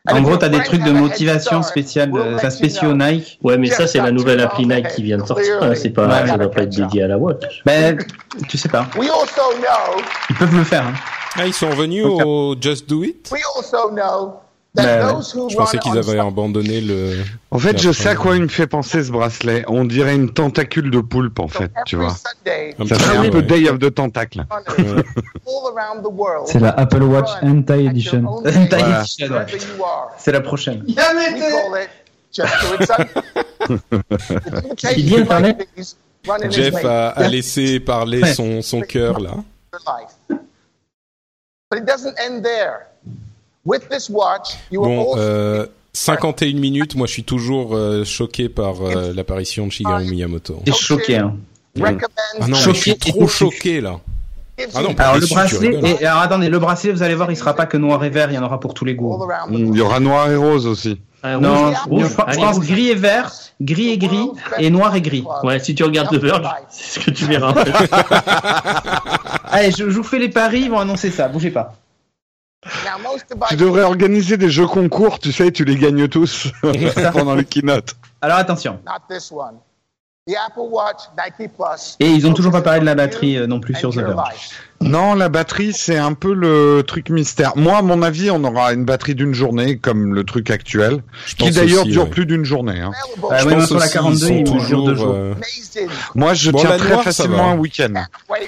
[0.07, 2.93] And En gros, t'as des trucs de motivation we'll euh, enfin spéciaux.
[2.93, 3.39] Nike.
[3.43, 5.59] Ouais, mais ça, c'est la nouvelle appli Nike qui vient de sortir.
[5.59, 5.77] clearly.
[5.77, 6.27] C'est pas, Ouais.
[6.27, 7.61] ça doit pas être dédié à la watch.
[7.65, 7.97] Ben,
[8.47, 8.87] tu sais pas.
[8.97, 10.01] We also know,
[10.31, 10.85] Ils peuvent le faire.
[10.87, 10.93] hein.
[11.37, 14.39] Ah, ils sont venus au Just Do It we also know
[14.75, 17.23] Bah, Je pensais qu'ils avaient abandonné le.
[17.51, 19.63] En fait, je sais à quoi il me fait penser ce bracelet.
[19.67, 22.15] On dirait une tentacule de poulpe, en fait, tu vois.
[22.77, 23.41] Un Ça fait peu, un peu.
[23.41, 24.43] Day of the Tentacle.
[26.45, 28.25] C'est la Apple Watch Hentai Edition.
[28.27, 28.81] Hentai.
[28.81, 29.45] Edition, ouais.
[30.17, 30.83] C'est la prochaine.
[34.97, 35.67] Il dit Internet
[36.49, 39.35] Jeff a, a laissé parler son, son cœur là.
[41.71, 42.87] But it doesn't end there.
[43.65, 46.95] With this watch, you Bon, also euh, 51 minutes.
[46.95, 50.61] Moi, je suis toujours euh, choqué par euh, l'apparition de Shigeru Miyamoto.
[50.65, 51.35] T'es choqué, hein.
[51.75, 51.97] recommend
[52.39, 53.99] Ah non, mais je Choqué suis trop choqué là.
[54.73, 57.53] Ah non, Alors le bracelet, et, alors attendez, le bracelet, vous allez voir, il sera
[57.55, 59.19] pas que noir et vert, il y en aura pour tous les goûts.
[59.51, 61.01] Il y aura noir et rose aussi.
[61.23, 62.05] Ah, Non, rouge, je, rouge.
[62.29, 65.25] je pense- gris et vert, gris et gris, et noir et gris.
[65.43, 67.53] Ouais, si tu regardes The Verge, c'est ce que tu verras.
[69.45, 71.75] Allez, je, je vous fais les paris, ils vont annoncer ça, bougez pas.
[72.83, 76.51] Now, most Tu devrais organiser des jeux concours, tu sais, tu les gagnes tous
[77.13, 77.95] pendant les keynote.
[78.21, 78.79] Alors attention.
[78.85, 79.57] not this one.
[80.27, 81.97] The Apple Watch Nike Plus.
[81.99, 84.49] Et ils ont toujours pas parlé de la batterie euh, non plus sur The Verge.
[84.81, 87.53] Non, la batterie, c'est un peu le truc mystère.
[87.55, 91.35] Moi, à mon avis, on aura une batterie d'une journée, comme le truc actuel, Je
[91.35, 92.09] qui d'ailleurs aussi, dure ouais.
[92.09, 92.81] plus d'une journée.
[92.81, 92.91] hein.
[93.31, 95.15] Ah Je ouais, pense sur la aussi, 42, ils il sont dure deux toujours, jours.
[95.15, 95.33] euh.
[96.13, 97.93] Moi, je Bon, tiens très noire, facilement un week-end.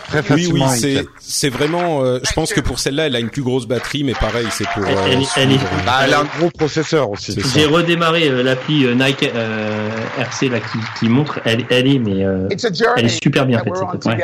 [0.09, 2.03] Très Oui, facilement oui, c'est vraiment.
[2.03, 4.67] euh, je pense que pour celle-là, elle a une plus grosse batterie, mais pareil, c'est
[4.67, 4.85] pour.
[4.85, 5.69] Elle- euh, elle- elle est- suivre.
[5.85, 7.37] Bah, elle a un gros processeur aussi.
[7.55, 11.99] J'ai redémarré euh, l'appli euh, Nike euh, RC là qui, qui montre, elle, elle est
[11.99, 14.17] mais euh, It's a journey elle est super bien faite cette ouais.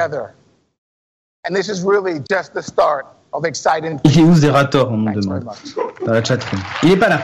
[1.44, 1.50] Together.
[1.50, 5.22] And this is really just the start of exciting Il est où Zerator, on very
[5.22, 5.76] demande, much.
[6.06, 6.62] dans la chatroom.
[6.84, 7.22] Il est pas là.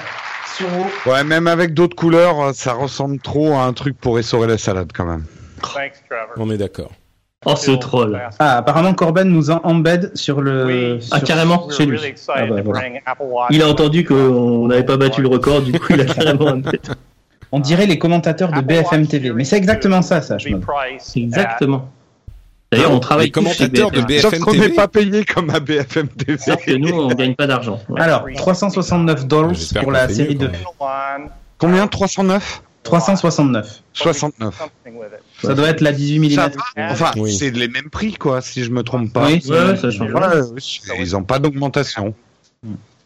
[1.05, 4.57] Ouais, même avec d'autres couleurs, euh, ça ressemble trop à un truc pour essorer la
[4.57, 5.23] salade quand même.
[5.61, 6.33] Thanks, Trevor.
[6.37, 6.91] On est d'accord.
[7.45, 8.21] Oh ce troll.
[8.39, 10.99] Ah, apparemment Corben nous en embed sur le...
[11.11, 11.95] Ah sur- carrément We're chez lui.
[11.95, 12.81] really excited Ah bah, voilà.
[13.21, 13.47] Watch.
[13.51, 16.91] Il a entendu qu'on n'avait pas battu le record, du coup il a carrément bête.
[17.53, 19.31] On dirait les commentateurs de BFM TV.
[19.31, 20.59] Mais c'est exactement ça, 2 ça, je me
[21.15, 21.89] Exactement.
[22.71, 24.39] D'ailleurs on travaille chez commentateurs de BFM.
[24.41, 24.75] Qu'on n'est TV.
[24.75, 26.37] pas payé comme à BFM TV.
[26.37, 27.81] Sauf que nous on gagne pas d'argent.
[27.89, 27.99] Ouais.
[28.01, 30.51] Alors, 369 dollars J'espère pour la série mieux, 2.
[30.77, 31.17] quand at.
[31.57, 33.81] Combien 309 369.
[33.93, 34.55] 69.
[34.57, 35.45] Something with it.
[35.47, 36.51] Ça doit être la 18 Ça mm.
[36.91, 37.35] Enfin, Oui.
[37.35, 39.25] c'est les mêmes prix, quoi, si je me trompe pas.
[39.25, 40.11] Oui, Ouais, ça change.
[40.53, 42.13] Oui, ils n'ont pas d'augmentation.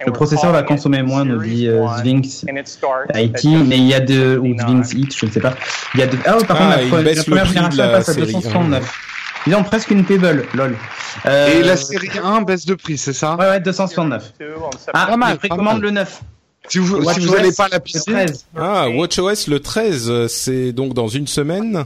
[0.05, 4.01] Le processeur va consommer moins, nous dit euh, Sphinx And it mais il y a
[4.01, 4.37] de...
[4.37, 5.53] ou Sphinx It, je ne sais pas.
[5.93, 6.17] Il y a de...
[6.25, 9.12] Ah par Ah, contre, la, la première génération passe à série 269.
[9.45, 10.77] Ils ont presque une Pebble, lol.
[11.25, 14.33] Euh, Et la série 1 baisse de prix, c'est ça Ouais, ouais, 269.
[14.39, 16.21] two on Ah, Pas mal, je précommande le 9.
[16.69, 18.45] Si vous WatchOS, si vous n'allez pas à la le piscine, 13.
[18.57, 21.85] Ah, WatchOS le 13, euh, c'est donc dans une semaine.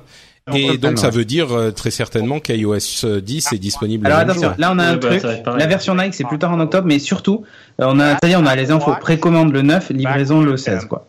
[0.53, 4.07] Et donc ça veut dire euh, très certainement qu'iOS 10 est disponible.
[4.07, 5.23] Alors attention, là on a un bah, truc.
[5.57, 7.43] La version Nike c'est plus tard en octobre, mais surtout,
[7.81, 8.95] euh, on a, ça y est, on a les infos.
[9.01, 11.05] Précommande le 9, livraison le 16, quoi.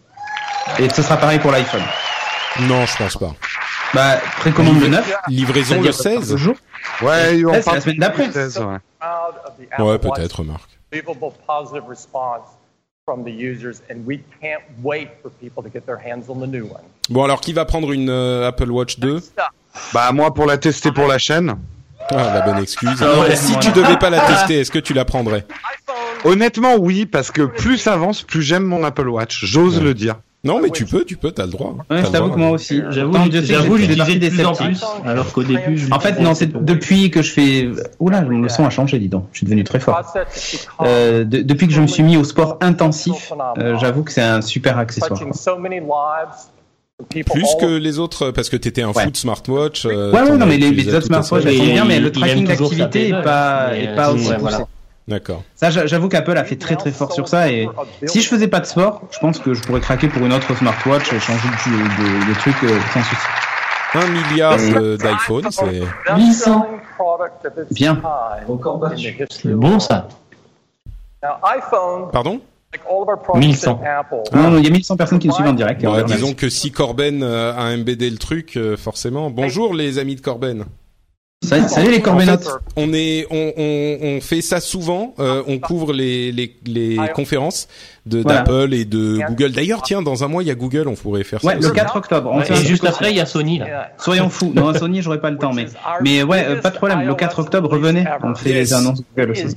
[0.81, 1.83] Et ce sera pareil pour l'iPhone.
[2.63, 3.33] Non, je pense pas.
[3.95, 5.15] Bah, précommande le 9.
[5.29, 6.57] Livraison le 16 jours.
[7.03, 8.29] ouais, on parle la semaine d'après.
[8.29, 8.65] de 16, ouais.
[8.99, 10.71] proud of the Apple Ouais, peut-être, remarque.
[10.93, 12.47] Unbelievable positive response
[13.07, 16.47] from the users, and we can't wait for people to get their hands on the
[16.47, 16.83] new one.
[17.09, 19.21] Bon, alors qui va prendre une euh, Apple Watch 2
[19.95, 21.57] Bah moi pour la tester pour la chaîne.
[22.11, 23.03] Ah, la bonne excuse.
[23.03, 25.47] Ah ouais, si tu devais pas la tester, est-ce que tu la prendrais?
[26.25, 29.45] Honnêtement oui parce que plus ça avance, plus j'aime mon Apple Watch.
[29.45, 29.85] J'ose Ouais.
[29.85, 30.17] le dire.
[30.45, 31.75] Non, mais tu peux, tu peux, t'as le droit.
[31.91, 32.81] Ouais, je t'avoue que moi aussi.
[32.91, 34.79] J'avoue, que j'avoue, partie de des plus en sceptiques.
[34.79, 37.69] plus, alors qu'au début, je En fait, non, c'est depuis que je fais.
[37.99, 39.27] Oula, le son a changé, dis donc.
[39.33, 40.01] Je suis devenu très fort.
[40.83, 44.23] Euh, de- depuis que je me suis mis au sport intensif, euh, j'avoue que c'est
[44.23, 45.19] un super accessoire.
[47.11, 49.05] Plus que les autres, parce que t'étais un Ouais.
[49.05, 49.87] foot smartwatch.
[49.87, 51.55] euh, Ouais, ouais, non, mais les, les autres smartwatches, semaine.
[51.55, 54.57] elles sont Et bien, mais le tracking d'activité est pas, est pas euh, aussi poussé.
[55.09, 55.43] D'accord.
[55.57, 57.67] Ça, j'a- j'avoue qu'Apple a fait très très fort sur ça et
[58.07, 60.55] si je faisais pas de sport, je pense que je pourrais craquer pour une autre
[60.55, 63.27] smartwatch et changer de, de, de truc euh, sans souci.
[63.95, 64.57] Un milliard
[64.99, 65.81] d'iPhone, c'est.
[66.15, 68.01] best-selling product of its Bien.
[69.31, 70.09] C'est bon ça.
[71.23, 72.41] Now, iPhone, Pardon?
[72.73, 73.81] Like all of our products 1100.
[73.83, 75.81] in Apple, Non, non, il y a 1100 personnes qui nous suivent en direct.
[75.83, 76.15] Bon, les remercie.
[76.23, 79.31] Disons que si Corben euh, a MBD le truc, euh, forcément.
[79.31, 80.67] Bonjour les amis de Corben.
[81.41, 82.43] Salut, salut les En corbenotes.
[82.43, 85.15] fait, on est, on, on, on fait ça souvent.
[85.21, 87.69] euh, on couvre les les, les conférences
[88.07, 88.39] de Voilà.
[88.43, 89.53] d'Apple et de Google.
[89.53, 90.89] D'ailleurs, tiens, dans un mois, il y a Google.
[90.89, 91.47] On pourrait faire ça.
[91.47, 91.73] Ouais, le aussi.
[91.73, 92.31] 4 octobre.
[92.33, 92.93] On Ouais, et juste aussi.
[92.93, 93.91] après, il y a Sony là.
[93.99, 94.53] Soyons fous.
[94.55, 95.67] Non, Sony, j'aurais pas le temps, mais
[96.03, 97.03] mais ouais, euh, pas de problème.
[97.07, 98.05] Le 4 octobre, revenez.
[98.23, 98.57] On fait Yes.
[98.71, 99.57] les annonces Google aussi.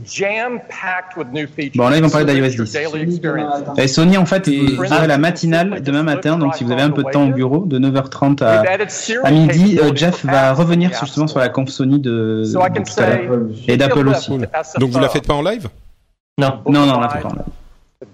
[1.76, 2.74] Bon, là, ils vont parler d'iOS that your 10.
[2.92, 3.54] daily experience.
[3.78, 6.38] Et Sony, en fait, est à la matinale demain matin.
[6.38, 8.64] Donc, si vous avez un peu de temps au bureau, de 9h30 à,
[9.24, 12.60] à midi, euh, Jeff va revenir justement sur la conf Sony de, tout
[13.02, 13.40] à l'heure.
[13.68, 14.32] Et d'Apple aussi.
[14.80, 15.70] Donc vous la faites pas en live?
[16.38, 16.60] Non.
[16.68, 17.44] Non, non, on la fait pas en live.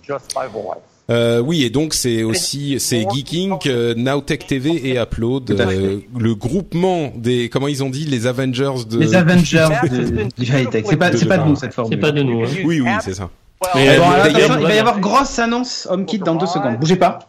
[0.07, 0.77] Just by voice.
[1.09, 6.35] Euh, oui, et donc c'est aussi c'est Geeking, euh, Nowtech TV et Upload, euh, le
[6.35, 10.83] groupement des comment ils ont dit les Avengers de Les Avengers de- du high-tech.
[10.85, 11.93] C'est pas, c'est pas de nous cette formule.
[11.95, 12.43] C'est pas de nous.
[12.43, 12.49] hein.
[12.65, 13.29] Oui, oui, c'est ça.
[13.73, 16.45] Mais, Euh, Bon, alors, d'ailleurs- attention, il va y avoir grosse annonce HomeKit dans deux
[16.45, 16.77] secondes.
[16.77, 17.19] Bougez pas.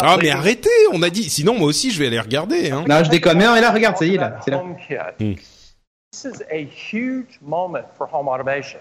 [0.00, 1.28] Ah mais arrêtez, on a dit.
[1.28, 2.70] Sinon moi aussi je vais aller regarder.
[2.70, 2.84] Hein.
[2.88, 3.36] Non, je déconne.
[3.38, 4.38] Mais non, mais là, regarde, ça y est, là.
[4.44, 4.62] C'est là.
[5.20, 5.34] Hmm.
[6.12, 8.78] This is a huge moment for home automation.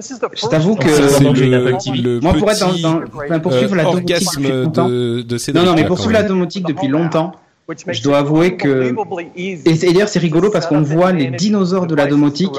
[0.00, 4.28] Je t'avoue que le, le moi, pour être dans, dans, pour suivre euh, la domotique
[4.36, 4.88] depuis longtemps.
[4.88, 5.64] de, de Cédric.
[5.64, 7.47] Non, non, mais pour suivre la domotique depuis longtemps, which makes
[7.88, 8.94] je dois avouer que
[9.36, 12.52] et, et d'ailleurs c'est rigolo parce qu'on voit les dinosaures de la domotique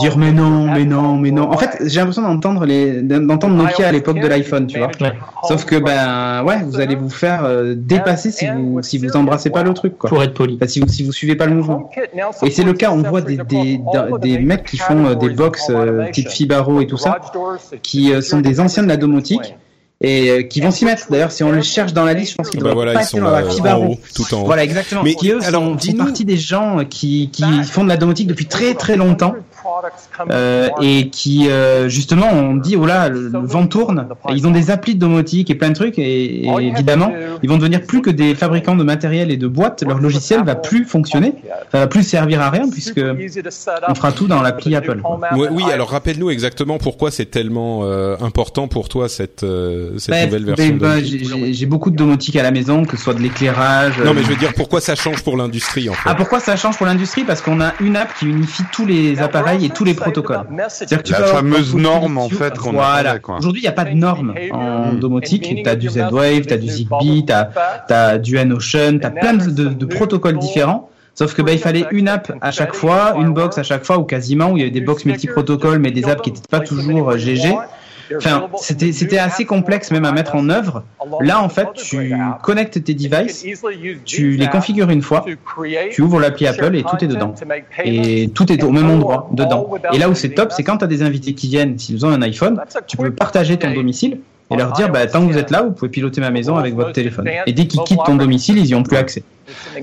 [0.00, 1.50] dire mais non, mais non, mais non.
[1.50, 4.90] En fait, j'ai l'impression d'entendre les d'entendre Nokia à l'époque de l'iPhone, tu vois.
[5.48, 9.50] Sauf que ben ouais, vous allez vous faire euh, dépasser si vous si vous embrassez
[9.50, 10.08] pas le truc quoi.
[10.08, 10.54] Pour être poli.
[10.56, 11.90] Enfin, si vous si vous suivez pas le mouvement.
[12.42, 13.80] Et c'est le cas, on voit des des
[14.20, 17.20] des mecs qui font euh, des box euh, type Fibaro et tout ça,
[17.82, 19.54] qui euh, sont des anciens de la domotique
[20.04, 21.06] et euh, qui vont s'y mettre.
[21.10, 23.16] D'ailleurs, si on les cherche dans la liste, je pense qu'ils Bah doivent voilà, passer
[23.16, 23.84] sont dans la en Fibaro.
[23.84, 24.44] haut, tout en haut.
[24.44, 25.02] Voilà, exactement.
[25.02, 28.26] Mais qui eux alors, sont, font partie des gens qui, qui font de la domotique
[28.26, 29.34] depuis très très longtemps
[30.30, 34.06] euh, et qui euh, justement on dit oh là le, le vent tourne.
[34.28, 37.12] Et ils ont des applis de domotique et plein de trucs et, et évidemment
[37.42, 39.82] ils vont devenir plus que des fabricants de matériel et de boîtes.
[39.86, 41.34] Leur logiciel va plus fonctionner,
[41.72, 43.00] ça va plus servir à rien puisque
[43.88, 45.00] on fera tout dans l'appli Apple.
[45.50, 50.24] Oui, alors rappelle-nous exactement pourquoi c'est tellement euh, important pour toi cette euh, cette Bah,
[50.26, 50.76] nouvelle version.
[50.76, 53.98] bah, j'ai- beaucoup de domotique à la maison, que ce soit de l'éclairage.
[53.98, 56.08] Non, euh, mais je veux dire pourquoi ça change pour l'industrie en fait?
[56.10, 57.24] Ah pourquoi ça change pour l'industrie?
[57.24, 60.40] Parce qu'on a une app qui unifie tous les appareils et tous les protocoles.
[60.68, 63.18] C'est-à-dire que tu La peux fameuse norme, en fait, qu'on Voilà.
[63.38, 65.62] Aujourd'hui, il n'y a pas de norme en domotique.
[65.62, 67.32] Tu as du Z-Wave, tu as du Zigbee, tu
[67.94, 70.90] as, du N-Ocean, tu as plein de, de- de protocoles différents.
[71.16, 73.98] Sauf que bah, il fallait une app à chaque fois, une box à chaque fois,
[73.98, 76.58] ou quasiment, où il y avait des box multi-protocoles, mais des apps qui n'étaient pas
[76.60, 77.54] toujours euh, GG.
[78.16, 80.84] Enfin, c'était c'était assez complexe même à mettre en œuvre.
[81.20, 83.46] Là, en fait, tu connectes tes devices,
[84.04, 85.24] tu les configures une fois,
[85.90, 87.34] tu ouvres l'appli Apple et tout est dedans.
[87.84, 89.70] Et tout est au même endroit, dedans.
[89.92, 92.10] Et là où c'est top, c'est quand tu as des invités qui viennent, s'ils ont
[92.10, 94.18] un iPhone, tu peux partager ton domicile
[94.50, 96.74] et leur dire, bah, tant que vous êtes là, vous pouvez piloter ma maison avec
[96.74, 97.28] votre téléphone.
[97.46, 99.22] Et dès qu'ils quittent ton domicile, ils y ont plus accès.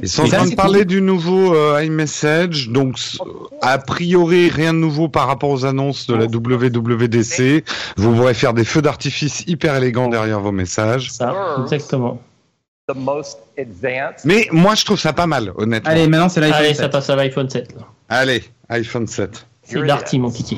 [0.01, 3.19] Ils sont en Et ça, train de parler du nouveau euh, iMessage, donc s-
[3.61, 7.63] a priori rien de nouveau par rapport aux annonces de la WWDC.
[7.97, 11.11] Vous pourrez faire des feux d'artifice hyper élégants derrière vos messages.
[11.11, 12.19] Ça, exactement.
[12.87, 15.91] the most advanced Mais moi je trouve ça pas mal, honnêtement.
[15.91, 16.77] Allez, maintenant c'est l'iPhone Allez, 7.
[16.77, 17.73] ça passe à l'iPhone 7.
[17.75, 17.81] là.
[18.09, 19.45] Allez, iPhone 7.
[19.63, 20.57] C'est Darty, mon kiki.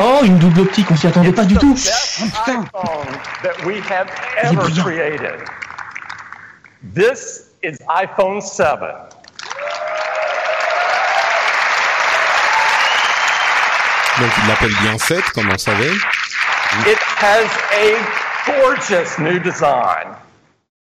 [0.00, 1.74] Oh, une double optique, on s'y attendait pas du tout.
[1.74, 2.66] iPhone
[3.42, 4.08] that we have
[4.42, 5.44] ever created.
[6.94, 8.78] This is iPhone 7.
[14.18, 15.92] Donc il l'appelle bien 7 comme on savait.
[16.86, 17.96] It has a
[18.46, 20.16] gorgeous new design.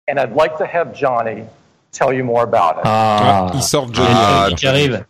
[0.08, 1.44] And I'd like to have Johnny
[1.92, 2.82] tell you more about it.
[2.84, 4.08] Ah, il sort Johnny.
[4.12, 5.04] Ah, qui arrive.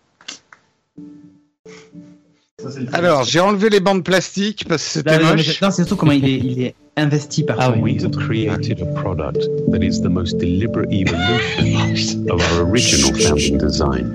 [2.93, 5.61] Alors, j'ai enlevé les bandes plastiques parce que c'était Non, mais- moche.
[5.61, 7.95] non, c'est surtout comment il est, il est investi par Ah oui.
[7.97, 9.39] We have created a product
[9.73, 14.12] that is the most deliberate evolution of our original founding design.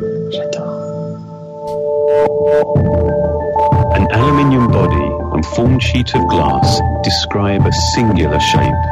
[3.95, 8.83] An aluminium body and formed sheet of glass describe a singular shape.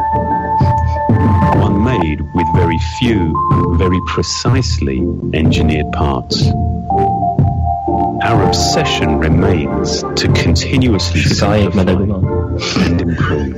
[1.62, 3.34] One made with very few,
[3.78, 5.00] very precisely
[5.34, 6.42] engineered parts.
[8.26, 13.58] Our obsession remains to continuously simplify and improve.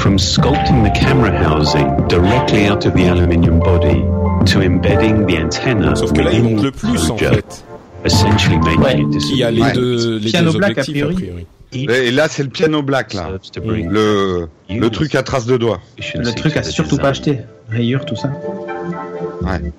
[0.00, 4.02] From sculpting the camera housing directly out of the aluminium body
[4.50, 7.64] to embedding the antenna Sauf que là il monte le the plus en enclosure, fait.
[8.04, 9.00] essentially making Ouais.
[9.00, 9.72] it Qui a les Ouais.
[9.72, 11.14] deux les Piano deux black, a objectifs a priori.
[11.14, 11.46] priori.
[11.72, 13.30] Et là, c'est le piano black, là.
[13.64, 15.80] Le, le truc à trace de doigts.
[16.14, 17.40] Le truc à surtout pas acheter.
[17.68, 18.30] Rayures, tout ça.
[19.42, 19.72] Ouais.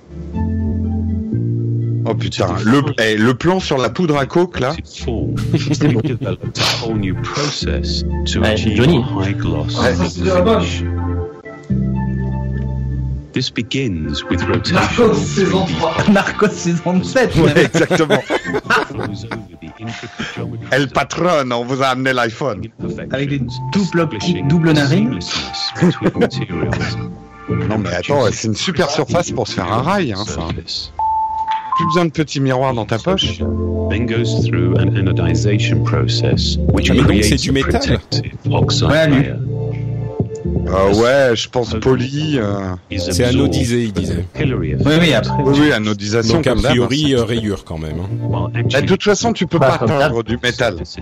[2.07, 4.75] Oh putain, le, eh, le plan sur la poudre à coke, là.
[5.03, 9.03] Form, we developed a whole new process to Ouais, achieve Johnny.
[13.33, 17.37] This begins with rotation of 3D Narcos saison 7.
[17.41, 18.21] Ouais, exactement.
[18.21, 22.61] flows over the intricate geometry El patron, on vous a amené l'iPhone.
[23.11, 23.39] Avec des
[23.73, 25.19] doubles optiques, establishing double narine.
[25.19, 26.97] seamlessness between materials.
[27.49, 30.47] Non mais attends, c'est une super surface pour se faire un rail, hein, ça.
[31.75, 33.39] Plus besoin de petits miroirs dans ta poche.
[33.89, 37.99] Then goes through an anodization process, which Ah, mais donc, c'est du métal
[38.89, 39.25] Ouais, lui.
[40.67, 42.37] Euh, ouais, je pense poli.
[42.39, 44.25] euh, C'est anodisé, il disait.
[44.39, 44.53] Oui,
[44.99, 45.43] oui, après.
[45.43, 46.37] Oui, oui, anodisation.
[46.37, 47.19] Donc a priori hein.
[47.19, 47.97] euh, rayure quand même.
[47.99, 48.09] hein.
[48.71, 50.77] Bah, de toute façon, tu peux pas teindre du métal.
[50.85, 51.01] Ça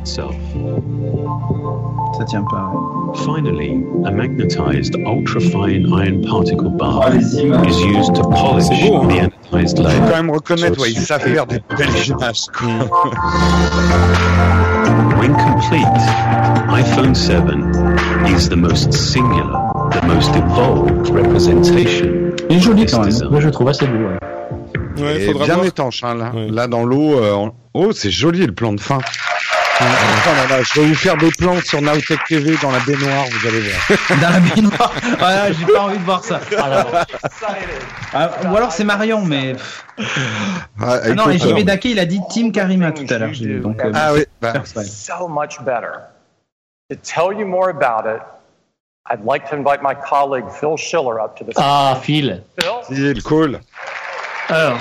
[2.25, 2.71] tient pas.
[3.13, 3.25] Ouais.
[3.25, 9.99] Finally, a magnetized ultrafine iron particle bar is used to polish the anodized Faut layer.
[10.09, 12.45] quand même reconnaître, ouais, ils savent faire des belles images.
[12.53, 12.69] quoi.
[15.19, 16.01] When complete,
[16.69, 17.43] iPhone 7
[18.27, 19.59] is the most singular,
[19.91, 22.33] the most evolved representation.
[22.49, 23.29] Il est joli quand même.
[23.29, 23.93] Moi je le trouve assez beau.
[23.97, 24.19] ouais.
[25.01, 25.65] Ouais, Et faudra bien voir.
[25.65, 26.31] étanche, hein, là.
[26.51, 27.17] Là, dans l'eau.
[27.17, 28.99] euh, en- Oh, c'est joli le plan de fin.
[29.81, 33.25] Oh là là, je vais vous faire des plans sur Nowtech TV dans la baignoire,
[33.31, 33.99] vous allez voir.
[34.21, 34.93] Dans la baignoire.
[35.19, 36.39] Voilà, j'ai pas envie de voir ça.
[38.13, 39.55] Ah, ou alors c'est Marion, mais.
[40.79, 41.63] Ah, Ah non, et JV alors.
[41.65, 43.31] Dake, il a dit Team Karima tout à l'heure.
[43.61, 44.53] Donc, euh, Ah oui, bah,
[44.85, 45.99] so much better.
[46.91, 48.21] To tell you more about it,
[49.09, 52.41] I'd like to invite my colleague Phil Schiller up to the Ah, Phil.
[52.59, 52.71] Phil?
[53.15, 53.59] c'est cool.
[54.49, 54.79] Alors.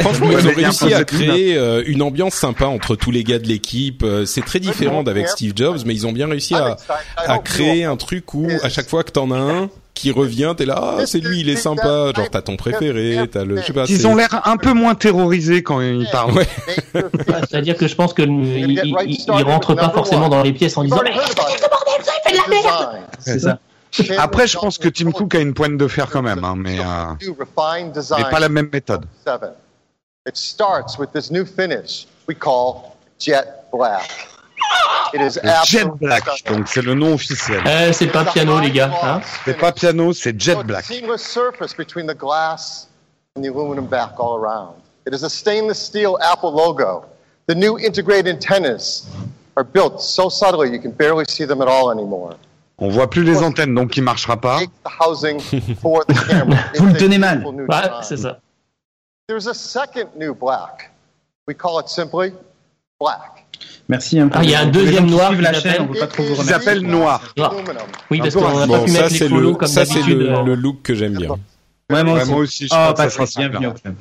[0.00, 3.46] Franchement, ils ont réussi à créer euh, une ambiance sympa entre tous les gars de
[3.46, 4.02] l'équipe.
[4.02, 6.76] Euh, C'est très différent d'avec Steve Jobs, mais ils ont bien réussi à,
[7.18, 10.64] à créer un truc où à chaque fois que t'en as un qui revient, t'es
[10.64, 12.12] là, ah, c'est lui, il est sympa.
[12.16, 13.84] Genre t'as ton préféré, t'as le, je sais pas.
[13.88, 16.32] Ils ont l'air un peu moins terrorisés quand ils parlent.
[16.32, 16.46] Ouais.
[17.50, 20.78] C'est-à-dire que je pense que il, il, il- il rentre pas forcément dans les pièces
[20.78, 21.02] en disant.
[21.04, 21.12] Mais
[23.18, 23.58] C'est ça.
[24.18, 26.78] Après, je pense que Tim Cook a une pointe de fer quand même, hein, mais,
[26.80, 27.14] euh,
[28.16, 29.06] mais pas la même méthode.
[30.26, 34.28] It starts with this new finish we call jet black.
[35.12, 37.62] It is Jet absolutely Black, donc c'est le nom officiel.
[37.66, 38.92] Euh, c'est pas piano les gars.
[39.02, 40.84] Hein C'est pas piano, c'est Jet Black.
[40.84, 42.86] seamless surface between the glass
[43.34, 44.74] and the aluminum back all around.
[45.06, 47.06] It is a stainless steel Apple logo.
[47.46, 49.08] The new integrated antennas
[49.56, 52.36] are built so subtly you can barely see them at all anymore.
[52.80, 54.58] On voit plus les antennes, donc il marchera pas.
[55.82, 57.44] Vous le tenez mal.
[57.46, 58.40] Ouais, c'est ça.
[59.28, 60.90] There's a second new black.
[61.46, 62.32] We call it simply
[63.00, 63.46] black.
[63.88, 64.38] Merci un peu.
[64.38, 66.40] Ah, il y a un deuxième noir la chaîne, on peut pas trop vous Ils
[66.40, 66.54] remercier.
[66.54, 67.20] appellent noir.
[67.36, 67.52] Noir.
[67.52, 67.82] Aluminum.
[68.10, 70.44] Oui, parce qu'on n'a pas Bon, pu ça mettre les le, comme ça c'est le,
[70.44, 71.30] le look que j'aime bien.
[71.90, 72.30] Ouais, moi Ouais, aussi.
[72.30, 73.94] moi aussi, je Oh, pense que ça Patrick, sera bienvenue au club.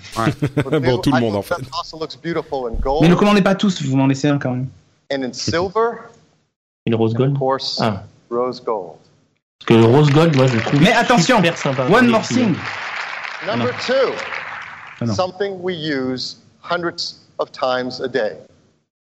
[0.55, 1.55] The Bon, tout le monde, en fait.
[1.55, 4.37] 7 also looks beautiful in gold Mais ne commandez pas tous, vous m'en laissez un
[4.37, 4.67] quand même.
[5.11, 5.97] and in silver,
[6.85, 7.35] Une rose gold.
[7.79, 8.03] Ah.
[8.29, 8.95] Rose gold.
[9.59, 11.85] Parce que le rose gold, moi je le trouve Mais attention, super sympa.
[11.89, 12.55] one more thing.
[13.47, 13.93] Number two,
[15.01, 18.37] Ah something we use hundreds of times a day.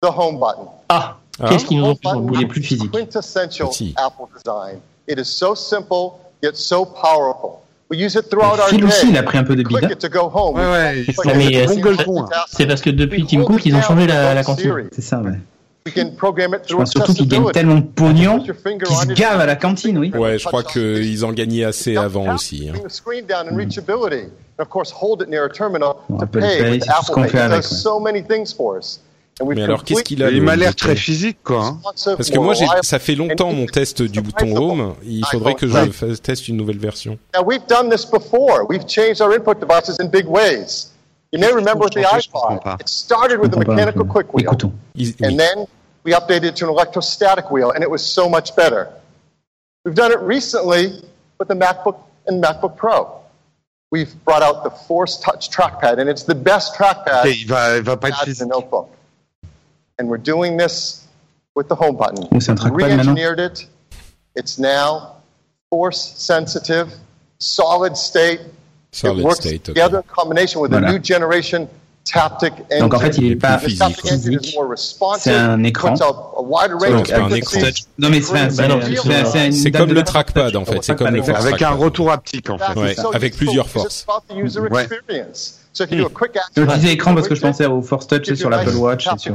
[0.02, 0.68] The home button.
[0.88, 1.48] Ah, Ah.
[1.48, 2.90] qu'est-ce qu'ils nous ont fait est plus physique.
[2.90, 3.94] quintessential Si.
[3.96, 4.80] Apple design.
[5.08, 7.60] It is so simple yet so powerful.
[7.90, 9.12] We use it throughout our Phil aussi, day.
[9.12, 9.78] il a pris un peu de bide.
[9.78, 12.44] Ouais, ouais, hein.
[12.48, 14.88] C'est parce que depuis Tim Cook, ils ont changé la, la cantine.
[14.92, 15.38] C'est ça, ouais.
[15.86, 18.52] We can program it Je through pense surtout qu'ils gagnent tellement de pognon qu'ils
[18.90, 20.10] on se gavent à la cantine, oui.
[20.14, 22.68] Ouais, je crois qu'ils en gagnaient assez avant aussi.
[22.68, 22.72] hein.
[26.20, 27.76] Apple pay c'est tout ce qu'on fait It avec, does ouais.
[27.78, 29.00] so many things for us.
[29.40, 31.66] And we've Mais alors qu'est-ce qu'il a Il m'a l'air très physique, quoi.
[31.66, 31.80] hein.
[32.16, 34.94] Parce que moi, j'ai, ça fait longtemps mon test du bouton Home.
[35.04, 37.18] Il faudrait que je fasse- teste une nouvelle version.
[37.46, 38.66] We've done this before.
[38.68, 40.90] We've changed our input devices in big ways.
[41.32, 42.76] You may remember with the Je comprends iPod, pas.
[42.80, 44.46] it started with a comprends pas, mechanical donc, quick wheel.
[44.46, 44.72] Écoutons.
[44.94, 45.36] Ils- And oui.
[45.36, 45.66] then
[46.06, 48.88] we updated it to an electrostatic wheel, and it was so much better.
[49.84, 51.02] We've done it recently
[51.38, 53.20] with the MacBook and MacBook Pro.
[53.90, 57.76] We've brought out the Force Touch trackpad, and it's the best trackpad Ok, il va,
[57.76, 58.88] il va pas être in a notebook.
[59.98, 61.06] And we're doing this
[61.56, 62.40] with the home button.
[62.40, 62.72] C'est un.
[62.72, 63.66] Re-engineered it.
[64.36, 65.16] It's now
[65.70, 66.92] force sensitive,
[67.40, 68.40] solid state.
[68.92, 69.74] Solid it works state, ok.
[69.74, 70.88] together in combination with Voilà.
[70.88, 71.68] a new generation taptic engine.
[72.80, 74.54] Donc en fait, il est pas physique.
[74.54, 75.22] more responsive.
[75.22, 75.94] C'est un écran.
[75.94, 76.04] pas
[76.34, 77.58] un écran.
[77.98, 80.78] Non, mais c'est un- c'est- comme le trackpad en fait.
[80.82, 82.78] C'est comme le Force Avec un retour haptique, en fait.
[82.78, 82.94] Ouais.
[83.12, 84.04] Avec plusieurs forces.
[84.08, 84.84] about the user Ouais.
[84.84, 85.60] experience.
[85.72, 87.82] So if you do a quick Je action, disais écran parce que je pensais au
[87.82, 89.34] Force Touch sur l'Apple Watch et sur.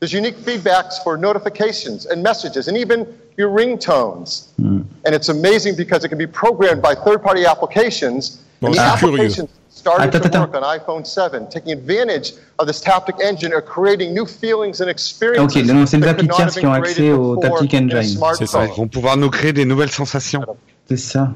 [0.00, 3.04] There's unique feedbacks for notifications and messages and even
[3.36, 4.48] your ringtones.
[4.58, 4.82] Hmm.
[5.04, 8.38] And it's amazing because it can be programmed by third-party applications.
[8.60, 9.48] Bon, and the applications
[9.78, 10.52] started Attends, to attends.
[10.52, 14.88] work on iPhone 7, taking advantage of this taptic engine or creating new feelings and
[14.90, 15.56] experiences.
[15.56, 17.14] Ok, non, c'est les that applis could not tierces have qui ont been accès created
[17.18, 18.20] au before taptic engine.
[18.36, 18.64] C'est ça.
[18.66, 20.42] Ils vont pouvoir nous créer des nouvelles sensations.
[20.88, 21.30] C'est ça.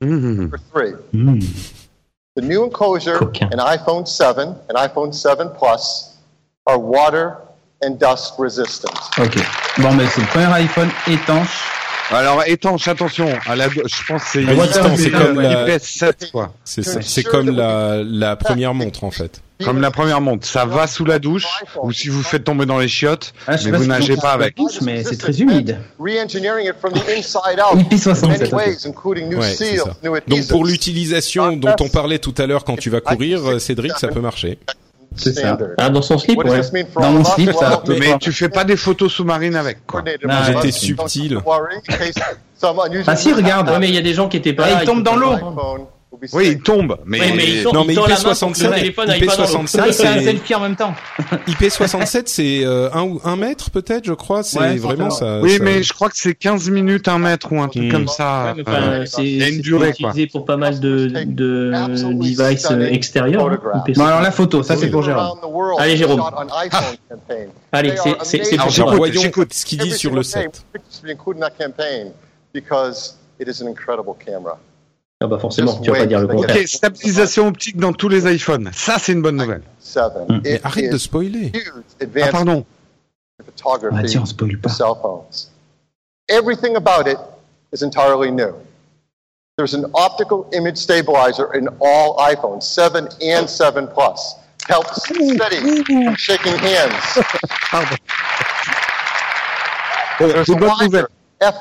[0.00, 0.06] Mmh.
[0.06, 0.92] Number three.
[1.12, 1.38] Hmm.
[2.36, 3.48] The new enclosure Coquin.
[3.52, 6.16] in iPhone 7 and iPhone 7 Plus
[6.66, 7.36] are water
[7.82, 8.94] and dust resistant.
[9.18, 9.36] Ok.
[9.78, 11.79] Bon, mais c'est le premier iPhone étanche.
[12.10, 13.28] Alors, étanche, attention.
[13.46, 16.52] À la, je pense que c'est Résistant, c'est comme la- IPS 7, quoi.
[16.64, 17.00] C'est ça.
[17.02, 19.40] C'est comme la, la première montre en fait.
[19.64, 21.44] Comme la première montre, ça va sous la douche,
[21.82, 24.56] ou si vous faites tomber dans les chiottes, Ah, mais vous si nagez pas avec.
[24.56, 25.78] douche, mais c'est très humide.
[25.98, 28.52] Re-engineering it from the inside out IP67, in many ok.
[28.54, 32.88] ways, including new Ouais, Donc pour l'utilisation dont on parlait tout à l'heure quand tu
[32.88, 34.58] vas courir, euh, Cédric, ça peut marcher.
[35.16, 35.58] C'est ça.
[35.78, 36.60] Ah, dans son slip, ouais.
[36.94, 40.02] Dans mon slip, ça Mais tu fais pas des photos sous-marines avec, quoi.
[40.02, 41.40] Non, J'étais subtil.
[43.06, 43.70] Ah si, regarde.
[43.70, 44.78] Ouais, mais il y a des gens qui étaient pas Ah, là.
[44.82, 45.88] il tombe ils dans peuvent l'eau.
[46.32, 47.74] Oui, il tombe, mais, Oui, mais il tombe.
[47.74, 49.48] Non, mais il tend la main pour que IP67, le téléphone aille pas dans l'eau.
[49.48, 50.94] IP67, Ah, il fait un c'est selfie en même temps.
[51.48, 54.42] IP67, c'est euh, un ou un mètre peut-être, je crois.
[54.42, 55.40] C'est Ouais, vraiment ça.
[55.40, 57.90] oui, ça- mais je crois que c'est 15 minutes, un mètre ou un truc Hmm.
[57.90, 58.52] comme ça.
[58.56, 60.10] Ouais, mais Euh, enfin, c'est durée, quoi.
[60.10, 61.70] utilisé pour pas mal de, de
[62.12, 63.48] devices euh, extérieurs.
[63.48, 63.96] hein, IP.
[63.96, 65.38] Bon, alors la photo, ça c'est pour Jérôme.
[65.78, 66.20] Allez, Jérôme.
[66.20, 67.48] campaign.
[67.72, 68.94] Allez, c'est- pour toi.
[68.96, 69.52] voyons j'écoute.
[69.54, 70.62] ce qu'il dit sur le set.
[70.72, 72.12] pictures to be included in that campaign
[72.52, 74.58] because it is an incredible camera.
[75.22, 76.66] Ah bah forcément, tu vas pas dire le Ok, contraire.
[76.66, 78.70] stabilisation optique dans tous les iPhones.
[78.72, 79.62] Ça, c'est une bonne nouvelle.
[79.78, 80.24] Seven.
[80.28, 80.40] Mm.
[80.44, 81.52] Mais It arrête de spoiler.
[82.22, 82.64] Ah, pardon.
[83.38, 84.70] Ah tiens, on spoil pas.
[84.70, 85.50] cell phones.
[86.28, 87.18] Everything about it
[87.72, 88.54] is entirely new.
[89.58, 94.36] There's an optical image stabilizer in all iPhones, 7 and 7 Plus.
[94.68, 97.18] Helps steady from shaking hands.
[97.70, 97.96] Pardon.
[100.18, 101.06] Bon, There's c'est a une bonne wider nouvelle.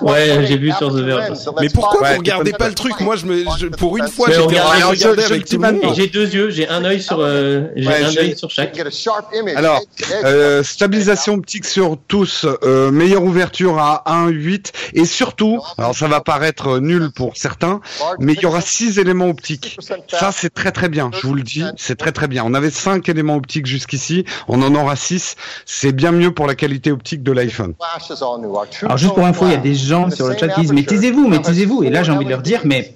[0.02, 1.38] Ouais, j'ai vu sur The Verge.
[1.62, 4.28] Mais pourquoi Ouais, vous regardez pas le truc Moi, je me, je- pour une fois,
[4.30, 5.94] j'étais en regarder avec tout le monde.
[5.96, 8.76] j'ai deux yeux, j'ai un œil sur, euh, j'ai Ouais, un œil sur chaque.
[8.76, 9.56] Get a sharp image.
[9.56, 9.80] Alors,
[10.26, 16.20] euh, stabilisation optique sur tous, euh, meilleure ouverture à 1.8 et surtout, alors ça va
[16.20, 17.80] paraître nul pour certains,
[18.20, 19.78] mais il y aura six éléments optiques.
[20.10, 22.44] Ça c'est très très bien, je vous le dis, c'est très très bien.
[22.46, 25.36] On avait cinq éléments optiques jusqu'ici, on en aura six.
[25.66, 27.76] C'est bien mieux pour la qualité optique de l'iPhone.
[28.84, 30.74] Alors juste pour info, il y a flash des gens sur le chat qui disent
[30.74, 31.84] mais taisez-vous, mais taisez-vous.
[31.84, 32.94] Et là j'ai envie de leur dire mais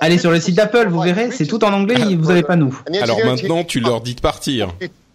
[0.00, 2.56] allez sur le site 50% d'Apple, vous verrez, c'est tout en anglais, vous avez pas
[2.56, 2.78] nous.
[3.00, 4.68] Alors maintenant, tu leur dis de partir.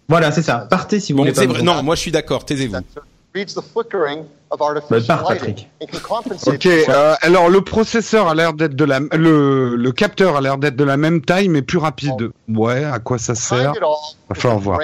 [0.08, 0.66] Voilà, c'est ça.
[0.70, 1.44] Partez si vous Bon, voulez pas.
[1.46, 1.62] vrai.
[1.62, 2.44] Non, moi je suis d'accord.
[2.44, 2.76] Taisez-vous.
[4.90, 5.68] Bah, lighting Patrick.
[6.46, 10.56] Ok, euh, alors le processeur a l'air d'être de la, le, le capteur a l'air
[10.56, 12.30] d'être de la même taille mais plus rapide.
[12.48, 13.72] Ouais, à quoi ça sert?
[13.72, 13.80] all
[14.30, 14.80] Va falloir voir.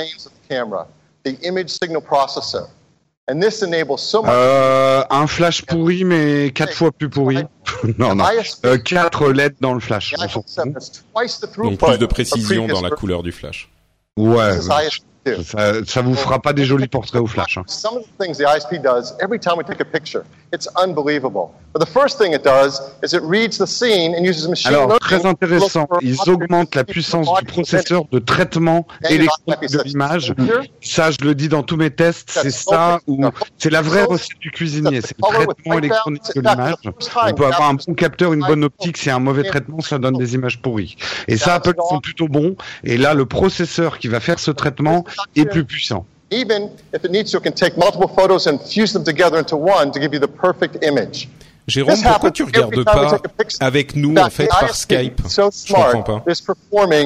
[4.28, 7.38] Euh, un flash pourri mais quatre fois plus pourri.
[7.98, 8.24] non, non.
[8.66, 10.12] Euh, quatre LED dans le flash.
[10.12, 10.76] the on s'en iPhone 7 fout.
[10.76, 13.70] has twice the Donc plus de précision dans la couleur du flash.
[14.16, 15.02] Ouais, This is ISP2.
[15.42, 17.58] Ça, ça vous fera pas des jolis portraits au flash.
[17.58, 17.64] hein.
[17.66, 20.22] Some of the things the ISP does every time we take a picture,
[20.52, 21.50] it's unbelievable.
[21.72, 24.96] But the first thing it does is it reads the scene and uses machine Alors,
[25.00, 30.34] très intéressant, ils augmentent la puissance du processeur de traitement électronique de l'image.
[30.80, 33.24] Ça, je le dis dans tous mes tests, c'est ça ou
[33.58, 36.74] c'est la vraie recette du cuisinier, c'est le traitement électronique de l'image.
[36.84, 40.16] On peut avoir un bon capteur, une bonne optique, c'est un mauvais traitement, ça donne
[40.16, 40.96] des images pourries.
[41.26, 42.54] Et ça, Apple sont plutôt bons.
[42.84, 45.04] Et là, le processeur qui va faire ce traitement
[45.36, 46.06] est plus puissant.
[46.30, 49.56] Even if it needs to, it can take multiple photos and fuse them together into
[49.56, 51.28] one to give you the perfect image.
[51.66, 53.18] Jérôme, This pourquoi tu regardes pas
[53.60, 55.22] avec nous In en fait fact, par Skype?
[55.26, 56.24] Je comprends pas.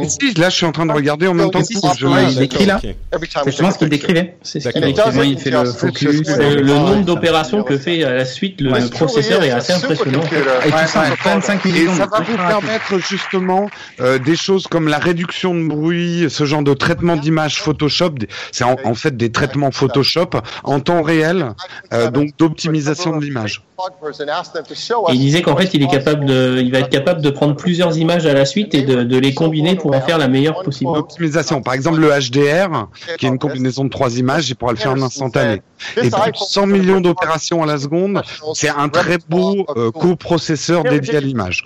[0.09, 1.67] Si, là, je suis en train de regarder en même temps que.
[1.97, 2.07] Je...
[2.07, 2.81] Ouais, il écrit là.
[2.83, 4.37] C'est justement ce qu'il décrivait.
[4.43, 5.13] C'est ce qu'il D'accord.
[5.13, 5.31] décrivait.
[5.31, 6.29] Il fait le focus.
[6.29, 10.23] Le, le euh, nombre d'opérations que fait à la suite le, processeur est assez impressionnant.
[10.67, 11.97] Et tout ça en 25 Et millisecondes.
[11.97, 13.71] ça va vous permettre justement
[14.01, 18.15] euh, des choses comme la réduction de bruit, ce genre de traitement d'image Photoshop.
[18.51, 20.31] C'est en, en fait des traitements Photoshop
[20.65, 21.55] en temps réel,
[21.93, 23.63] euh, donc d'optimisation de l'image.
[23.81, 27.55] Et il disait qu'en fait, il est capable de, il va être capable de prendre
[27.55, 30.63] plusieurs images à la suite et de, de les combiner pour en faire la meilleure
[30.63, 30.91] possible.
[30.91, 32.89] Optimisation, par exemple le HDR,
[33.19, 35.63] qui est une combinaison de trois images, il pourra le faire en instantané.
[35.97, 38.23] Et plus de 100 millions d'opérations à la seconde,
[38.55, 41.63] c'est un très beau euh, coprocesseur dédié à l'image.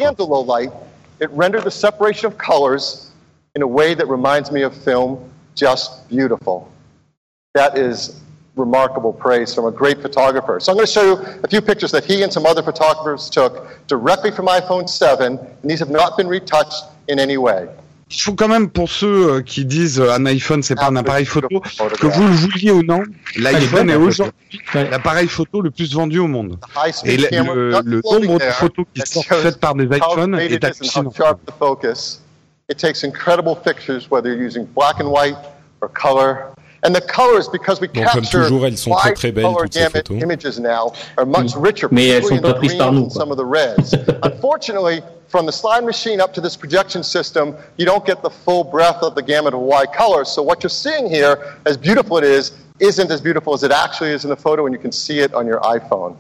[1.22, 3.12] it rendered the separation of colors
[3.54, 6.68] in a way that reminds me of film just beautiful.
[7.54, 8.21] That is
[8.56, 10.60] remarkable praise from a great photographer.
[10.60, 13.30] So I'm going to show you a few pictures that he and some other photographers
[13.30, 17.66] took directly from iPhone 7, and these have not been retouched in any way.
[18.14, 20.96] Il faut quand même pour ceux euh, qui disent euh, un iPhone c'est pas un
[20.96, 21.48] appareil photo,
[21.98, 23.04] que vous le vouliez ou non,
[23.38, 26.58] l'iPhone est aujourd'hui l'appareil photo le plus vendu au monde.
[27.06, 27.28] Et le,
[27.70, 31.10] le- le nombre de photos qui sont faites par des iPhones est hallucinant.
[32.68, 35.36] It takes incredible pictures, whether you're using black and white
[35.80, 36.52] or color.
[36.84, 39.44] And the colors, because we Bon, comme capture toujours, elles sont très, wide très belles,
[39.44, 40.22] color toutes ces gamut photos.
[40.22, 42.98] images now, are much richer, Mais elles sont particularly in pas the prises par greens
[42.98, 43.94] nous, and some of the reds.
[44.24, 48.64] Unfortunately, from the slide machine up to this projection system, you don't get the full
[48.64, 50.28] breadth of the gamut of wide colors.
[50.28, 54.10] So what you're seeing here, as beautiful it is, isn't as beautiful as it actually
[54.10, 56.16] is in the photo, and you can see it on your iPhone.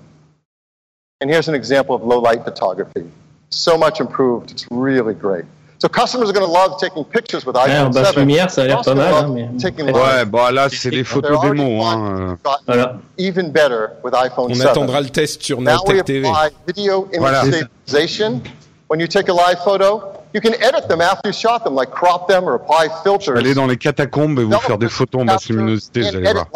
[1.20, 3.10] And here's an example of low light photography.
[3.50, 5.44] So much improved, it's really great.
[5.82, 8.16] So customers are going to love taking pictures with Ouais, en iPhone basse 7.
[8.18, 9.12] lumière, ça a l'air pas mal.
[9.12, 9.92] hein, mais...
[9.92, 11.82] Ouais, bon là c'est des photos They're already démo.
[11.84, 12.38] Hein.
[12.44, 12.96] gotten Voilà.
[13.18, 14.66] even better with iPhone On 7.
[14.68, 16.24] attendra le test sur Now TV.
[16.24, 17.42] apply video image Voilà.
[17.42, 18.40] stabilization.
[18.88, 21.90] When you take a live photo, you can edit them after you shot them, like
[21.90, 23.36] crop them or apply filters.
[23.36, 26.46] Allez dans les catacombes et vous faire des photos en basse luminosité, vous allez voir.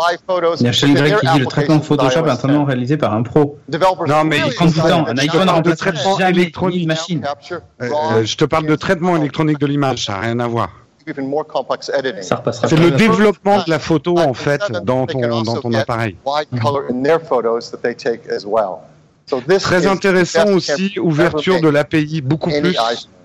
[0.60, 2.66] Il y a Shane Drake qui dit le traitement Photoshop est with un traitement iOS
[2.66, 3.58] réalisé par un pro.
[3.68, 3.78] 10.
[3.78, 5.06] Developers Non, mais il prend du temps.
[5.06, 6.82] Un iPhone traitement électronique.
[6.82, 7.20] une machine.
[7.20, 10.46] capture, Euh, euh, je te parle de traitement électronique de l'image, ça n'a rien à
[10.46, 10.70] voir.
[11.08, 12.22] even more complex editing.
[12.22, 15.78] Ça repassera C'est le développement de la photo en fait 7, dans they ton, dans
[15.78, 16.16] appareil.
[19.28, 22.76] So Très intéressant aussi, ouverture de l'API beaucoup plus.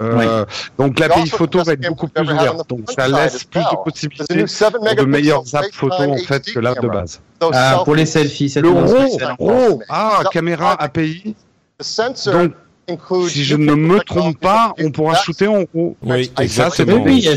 [0.02, 0.45] Euh,
[0.80, 2.68] Donc l'API photo va être beaucoup plus ouverte.
[2.68, 6.02] Donc ça laisse plus de possibilités There's a new 7 pour de meilleures apps photo
[6.11, 7.22] en fait que l'app de base.
[7.53, 8.69] Ah, pour les selfies, c'est Le.
[8.69, 11.36] RAW, ah caméra API.
[12.28, 12.53] Donc
[13.28, 15.96] si je ne me trompe pas, on pourra shooter en RAW.
[16.02, 17.04] Oui, exactement.
[17.04, 17.28] Oui,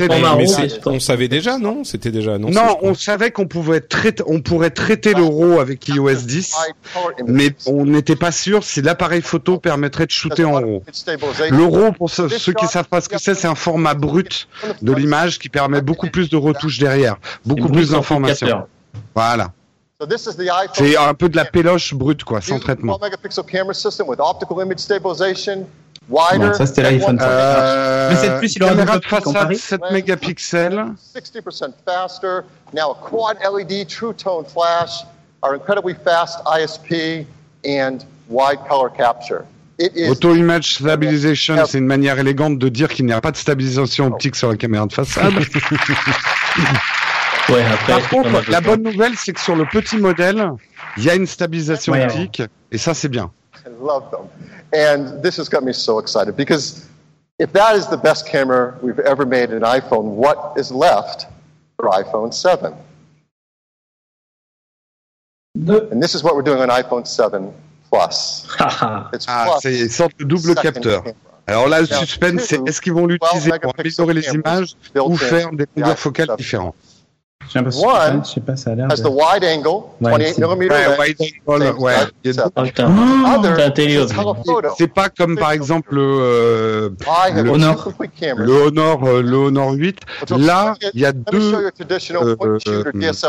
[0.86, 1.84] on savait déjà, non?
[1.84, 2.54] C'était déjà annoncé.
[2.54, 6.74] Non, on savait qu'on pouvait traiter, on pourrait traiter le RAW avec iOS 10, high
[6.92, 10.82] color mais on n'était pas sûr si l'appareil photo permettrait de shooter en RAW.
[11.50, 14.48] Le RAW, pour ceux, ceux qui savent pas ce que c'est, c'est un format brut
[14.82, 18.64] de l'image qui permet beaucoup plus de retouches derrière, beaucoup plus d'informations.
[19.14, 19.52] Voilà.
[20.00, 20.74] So this is the iPhone.
[20.74, 22.98] C'est un peu de la péloche brute, quoi, sans traitement.
[22.98, 25.66] 12 megapixel camera system with optical image stabilization,
[26.08, 26.46] wider.
[26.46, 29.80] Non, ça, c'était l'iPhone one- Euh, Le 7 Plus, il aura caméra de façade 7
[29.92, 30.84] mégapixels.
[31.14, 32.40] 60% faster.
[32.74, 35.04] Now a quad LED True Tone flash,
[35.44, 37.24] our incredibly fast ISP,
[37.64, 37.98] and
[38.28, 39.44] wide color capture.
[39.78, 43.30] It is Auto Image Stabilization, c'est une manière élégante de dire qu'il n'y a pas
[43.30, 45.32] de stabilisation optique sur la caméra de façade.
[47.50, 50.50] Ouais, après, Par contre, la bonne nouvelle, c'est que sur le petit modèle,
[50.96, 52.04] il y a une stabilisation Ouais.
[52.04, 52.42] optique,
[52.72, 53.30] et ça, c'est bien.
[53.66, 54.28] I love them.
[54.74, 56.86] And this has got me so excited because
[57.38, 61.26] if that is the best camera we've ever made in an iPhone, what is left
[61.78, 62.72] for iPhone 7?
[65.56, 67.52] And this is what we're doing on iPhone 7
[67.90, 68.46] Plus.
[69.12, 71.04] It's Ah, c'est une sorte de double capteur.
[71.04, 71.16] camera.
[71.46, 75.16] Alors là, le suspense, c'est est-ce qu'ils vont l'utiliser pour 12 améliorer les images ou
[75.16, 76.36] faire des longueurs focales 7.
[76.38, 76.74] différentes?
[77.52, 79.02] J'ai l'impression One que je sais pas, ça a l'air has de...
[79.02, 81.94] the wide angle, Ouais, 28 c'est- millimeter Ouais.
[84.78, 87.92] C'est pas comme par exemple le, euh, I have le, Honor.
[88.36, 89.98] le Honor, euh, le Honor 8.
[90.36, 91.70] Là, il y a deux euh,
[92.44, 92.58] euh,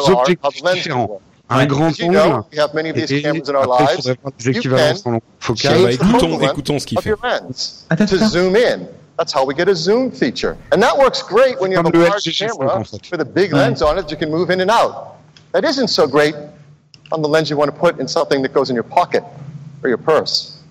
[0.08, 1.20] objectifs différents.
[1.48, 2.18] Un grand angle
[2.52, 3.96] we have many of these et cameras in our après, il lives.
[3.98, 5.92] faudrait voir des équivalences en longue focale.
[5.92, 7.14] écoutons, écoutons ce qu'il fait.
[7.90, 8.30] Attends, attends.
[9.16, 9.18] Zoom in.
[9.18, 10.58] That's how we get a zoom feature.
[10.72, 13.12] And that works great when you have a large camera en fait.
[13.12, 15.18] with a big lens on it you can move in and out.
[15.52, 16.36] That isn't so great
[17.12, 19.24] on the lens you want to put in something that goes in your pocket
[19.84, 20.62] or your purse.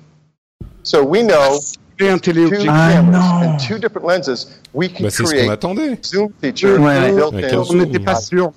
[0.83, 1.61] So we know
[2.01, 2.69] Et un téléobjectif.
[2.73, 3.19] Ah, non.
[3.19, 5.99] and two different lenses, we can Bah, c'est ce qu'on create attendait.
[6.05, 7.57] zoom feature Ouais, ouais.
[7.71, 8.51] On n'était pas sûr.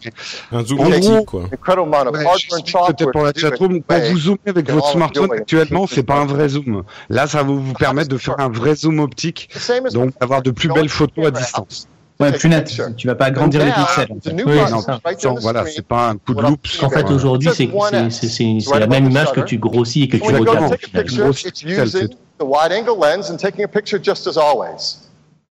[0.52, 1.42] Un zoom gros, quoi.
[1.42, 6.26] Ouais, peut-être pour la chatroom, quand vous zoomez avec votre smartphone actuellement, c'est pas un
[6.26, 6.84] vrai zoom.
[7.10, 9.50] Là, ça va vous permettre de faire un vrai zoom optique,
[9.94, 11.88] donc d'avoir de plus belles photos à distance.
[12.20, 12.72] Ouais, plus net.
[12.98, 14.08] Tu vas pas agrandir les pixels.
[14.12, 14.34] en the fait.
[14.34, 16.68] new Oui, button right there the Voilà, c'est pas un coup de loupe.
[16.82, 18.10] En fait, aujourd'hui, c'est says 1x.
[18.10, 20.40] c'est- c'est- c'est Right la même image que tu grossis et que tu When you
[20.40, 20.72] go to regardes.
[20.72, 21.04] take a finalement.
[21.08, 22.08] picture, Grosse it's using c'est
[22.40, 24.98] the wide angle lens and taking a picture just as always.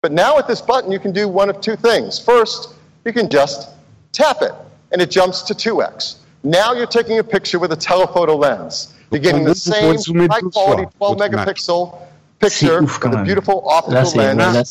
[0.02, 2.20] But now with this button, you can do one of two things.
[2.20, 2.70] First,
[3.06, 3.70] you can just
[4.12, 4.54] tap it,
[4.94, 6.18] and it jumps to 2x.
[6.44, 8.90] Now you're taking a picture with a telephoto lens.
[9.12, 9.66] You're getting the gros,
[10.08, 11.32] vous pouvez same high quality 12 votre image.
[11.32, 11.92] megapixel
[12.40, 13.24] picture ouf, quand même.
[13.26, 13.56] beautiful
[13.90, 14.64] Là, optical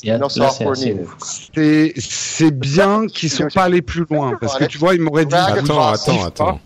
[1.99, 5.35] c'est bien qu'ils sont pas allés plus loin, parce que tu vois, ils m'auraient dit.
[5.35, 6.61] Attends, attends, attends.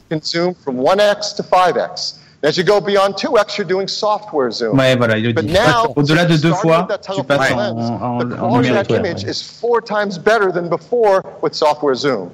[0.65, 2.19] From 1x to 5x.
[2.45, 4.77] As you go beyond 2x, you're doing software zoom.
[4.77, 5.53] Ouais, voilà, il le But dit.
[5.53, 8.89] now, Au-delà de deux fois, tu passes en, en, en, the en quality of numérique.
[8.89, 9.31] that ouais, image ouais.
[9.31, 12.31] is four times better than before with software zoom.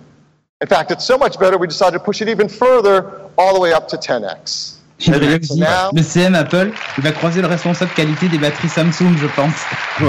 [0.62, 3.04] In fact, it's so much better we decided to push it even further,
[3.36, 4.77] all the way up to 10x.
[5.06, 9.54] Le CM Apple, il va croiser le responsable qualité des batteries Samsung, je pense.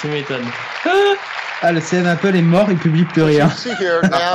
[0.00, 0.44] Tu m'étonnes.
[1.60, 3.50] Ah, le CM Apple est mort, il publie plus rien.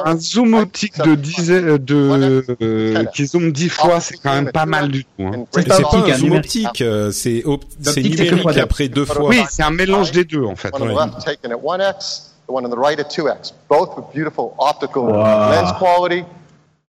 [0.06, 4.52] Un zoom optique de 10, euh, de, euh, qui zoome 10 fois, c'est quand même
[4.52, 5.24] pas mal du tout.
[5.26, 5.32] hein.
[5.36, 7.64] in C'est pas pas optique, un hein, zoom optique, euh, c'est op-
[7.96, 9.28] numérique après deux fois.
[9.30, 10.74] Oui, c'est un mélange des deux, en fait.
[10.76, 10.96] one on the Ouais.
[11.06, 15.04] left taken at 1x, the one on the right at 2x, both with beautiful optical
[15.04, 15.50] Wow.
[15.50, 16.26] lens quality,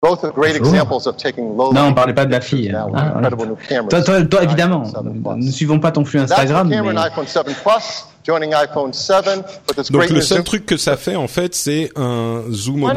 [0.03, 2.69] both are great examples of taking low Non, on parlait pas de la fille.
[2.71, 3.87] now with Ah, incredible new cameras.
[3.89, 5.45] Toi, toi, toi, évidemment, iPhone 7 Plus.
[5.45, 9.25] ne suivons pas ton flux Instagram, camera in mais iPhone 7 Plus, joining iPhone 7
[9.69, 10.43] with its Donc great le seul zoom.
[10.45, 12.89] truc que ça fait en fait, c'est un zoom pour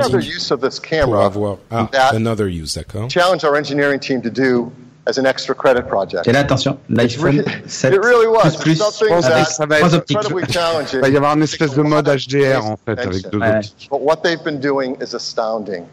[0.83, 3.09] camera avoir ah another use, d'accord.
[3.09, 4.73] challenge our engineering team to do
[5.09, 6.27] as an extra credit project.
[6.27, 8.57] Et là, attention, l'iPhone 7 It really was.
[8.61, 10.19] plus plus avec that ça va trois être optiques.
[10.93, 13.57] Il va y avoir une espèce de mode HDR en fait avec deux Ouais.
[13.59, 13.89] optiques.
[13.93, 15.85] But what they've been doing is astounding.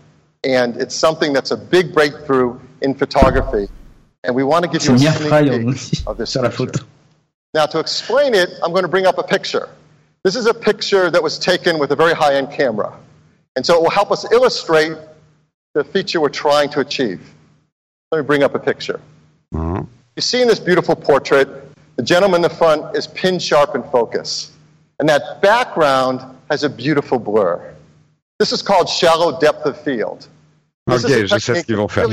[0.44, 3.70] And it's something that's a big breakthrough in photography.
[4.24, 6.86] And we want to give you a Mia sneak peek of this sur picture.
[7.54, 9.70] Now, to explain it, I'm going to bring up a picture.
[10.24, 12.98] This is a picture that was taken with a very high end camera.
[13.56, 14.98] And so it will help us illustrate
[15.74, 17.34] the feature we're trying to achieve.
[18.12, 19.00] Let me bring up a picture.
[19.54, 19.88] Hein.
[20.16, 21.48] You see in this beautiful portrait,
[21.96, 24.52] the gentleman in the front is pin sharp in focus.
[25.00, 27.74] And that background has a beautiful blur.
[28.40, 30.28] This is called shallow depth of field.
[30.88, 32.08] This Ok, is a je sais ce qu'ils vont faire.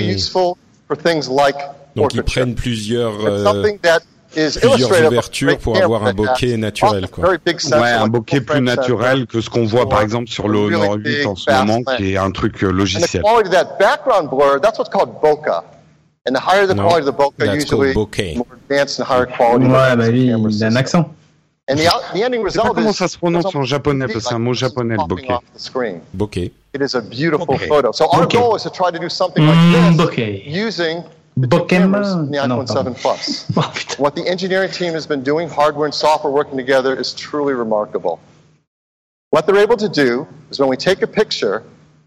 [1.96, 3.64] Donc ils prennent plusieurs euh,
[4.32, 7.30] plusieurs ouvertures pour avoir un has bokeh naturel, quoi.
[7.30, 10.94] Ouais, un bokeh plus frame naturel que ce qu'on voit par exemple sur le Honor
[10.94, 13.22] 8 en ce moment, qui est un truc euh, And the logiciel.
[16.28, 18.36] And the higher the No, quality of the bokeh, usually bokeh.
[18.36, 19.64] more advanced and higher quality.
[19.66, 21.12] Ouais, the bah lui, il a un accent.
[21.68, 24.34] And the, out- the ending result comment ça se prononce en japonais, parce que c'est
[24.34, 25.34] un mot japonais le bokeh.
[26.14, 26.52] bokeh.
[26.72, 27.68] It is a beautiful Bokeh.
[27.68, 27.92] photo.
[27.92, 28.32] So our Bokeh.
[28.32, 30.46] goal is to try to do something like Mm, this bokeh.
[30.46, 31.02] using
[31.36, 32.94] the two Bokeh cameras in the iPhone pardon.
[32.94, 33.96] 7 Plus.
[33.98, 38.20] What the engineering team has been doing, hardware and software working together, is truly remarkable.
[39.30, 41.62] What they're able to do is when we take a picture,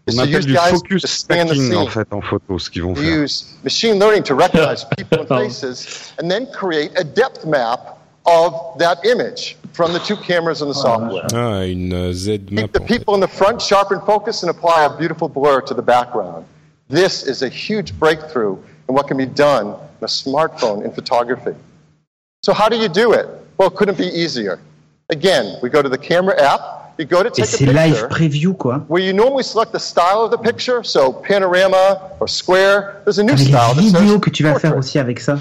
[0.06, 2.58] is to use du the eyes focus to scan the stacking en fait en photo,
[2.58, 3.22] ce vont We faire.
[3.22, 8.78] use machine learning to recognize people and faces and then create a depth map of
[8.78, 11.26] that image from the two cameras and the software.
[11.32, 12.64] Ah, une Z map.
[12.64, 15.74] Keep the people in the front sharp in focus and apply a beautiful blur to
[15.74, 16.46] the background.
[16.88, 18.56] This is a huge breakthrough
[18.88, 21.54] in what can be done on a smartphone in photography.
[22.42, 23.26] So how do you do it?
[23.56, 24.60] Well, it couldn't be easier.
[25.10, 28.84] Again, we go to the camera app, you go to Et c'est live preview quoi.
[28.88, 33.00] where you normally select the style of the picture, so panorama or square.
[33.04, 35.36] There's a new Ah, style les vidéos que tu vas faire aussi avec ça.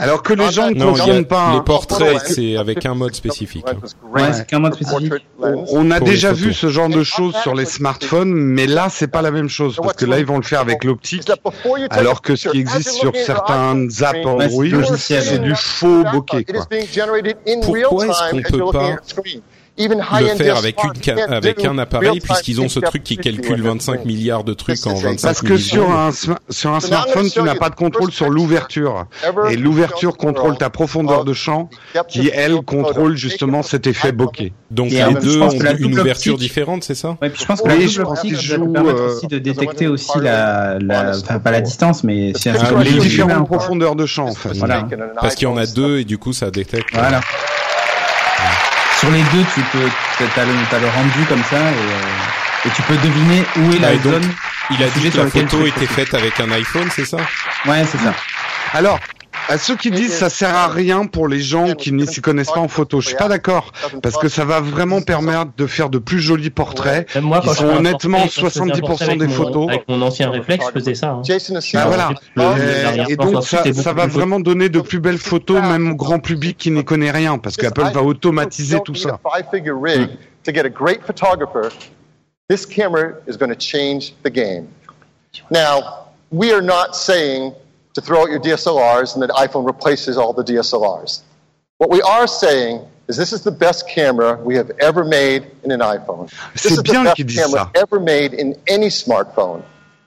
[0.00, 1.54] Alors que les gens ne confondent pas.
[1.54, 3.64] les portraits, c'est avec un mode spécifique.
[4.12, 5.12] Ouais, c'est qu'un mode spécifique.
[5.38, 9.22] On- a déjà vu ce genre de choses sur les smartphones, mais là, c'est pas
[9.22, 11.30] la même chose, parce que là, ils vont le faire avec l'optique,
[11.90, 16.66] alors que ce qui existe sur certains apps Android, c'est du faux bokeh, quoi.
[17.62, 18.96] Pourquoi est-ce qu'on peut pas
[19.78, 24.04] le faire avec, une ca- avec un appareil puisqu'ils ont ce truc qui calcule 25
[24.04, 27.54] milliards de trucs en 25 Parce que sur un, sma- sur un smartphone, tu n'as
[27.54, 29.06] pas de contrôle sur l'ouverture.
[29.50, 31.70] Et l'ouverture contrôle ta profondeur de champ,
[32.08, 34.52] qui, elle, contrôle justement cet effet bokeh.
[34.70, 37.68] Donc Et les deux ont une ouverture différente, c'est ça Ouais, puis je pense que
[37.68, 41.60] Oui, la double optique permettre euh, aussi de détecter aussi la, la enfin, pas la
[41.60, 44.52] distance, mais si un sur oui, les oui, différentes profondeurs de champ, en fait.
[44.56, 44.86] Voilà.
[45.20, 46.88] Parce qu'il y en a deux et du coup ça détecte.
[46.94, 47.20] Voilà.
[49.02, 49.88] Sur les deux, tu peux,
[50.34, 53.88] t'as le, le rendu comme ça et, euh, et tu peux deviner où est la
[53.88, 54.32] Ah, donc, zone.
[54.70, 57.16] Il a dit que la photo était faite avec un iPhone, c'est ça?
[57.66, 58.14] Ouais, c'est ça.
[58.74, 59.00] Alors,
[59.48, 62.50] à ceux qui disent ça sert à rien pour les gens qui ne s'y connaissent
[62.52, 65.90] pas en photo, je suis pas d'accord parce que ça va vraiment permettre de faire
[65.90, 67.12] de plus jolis portraits.
[67.14, 69.32] Même moi, quand sont honnêtement portrait, quand je faisais un portrait 70% avec des mon-
[69.32, 69.68] photos.
[69.68, 71.10] Avec mon ancien réflexe, je faisais ça.
[71.10, 71.22] hein.
[71.74, 72.10] Bah voilà.
[72.36, 73.62] Le- et donc ça,
[73.92, 77.10] va plus vraiment donner de plus belles photos même au grand public qui n'y connaît
[77.10, 79.18] rien parce qu'Apple va automatiser tout ça.
[79.22, 80.08] Five figure rig
[80.44, 81.68] to get a great photographer.
[82.48, 84.66] This camera is going to change the game.
[85.50, 85.82] Now,
[86.30, 87.52] we are not saying
[87.94, 91.20] to throw out your DSLRs and that iPhone replaces all the DSLRs.
[91.78, 95.70] What we are saying is this is the best camera we have ever made in
[95.72, 96.30] an iPhone.
[96.52, 97.80] This C'est is the bien best camera ça.
[97.82, 99.62] ever made in any smartphone.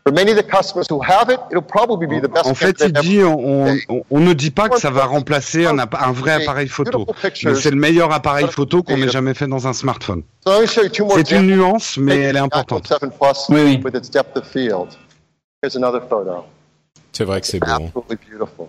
[0.07, 2.79] For many of the customers who have it, it'll probably be the best En fait,
[2.79, 5.75] il dit, on, on, on ne dit pas que ça va remplacer un,
[6.11, 7.07] vrai appareil photo,
[7.43, 10.21] mais c'est le meilleur appareil photo qu'on ait jamais fait dans un smartphone.
[10.45, 12.85] So let me show you two more C'est une nuance, mais elle est importante.
[12.91, 14.87] iPhone 7 Plus Oui, oui.
[15.63, 16.45] Here's another photo.
[17.15, 17.67] C'est vrai que c'est beau.
[17.67, 17.91] hein.
[17.95, 18.65] Absolutely beautiful.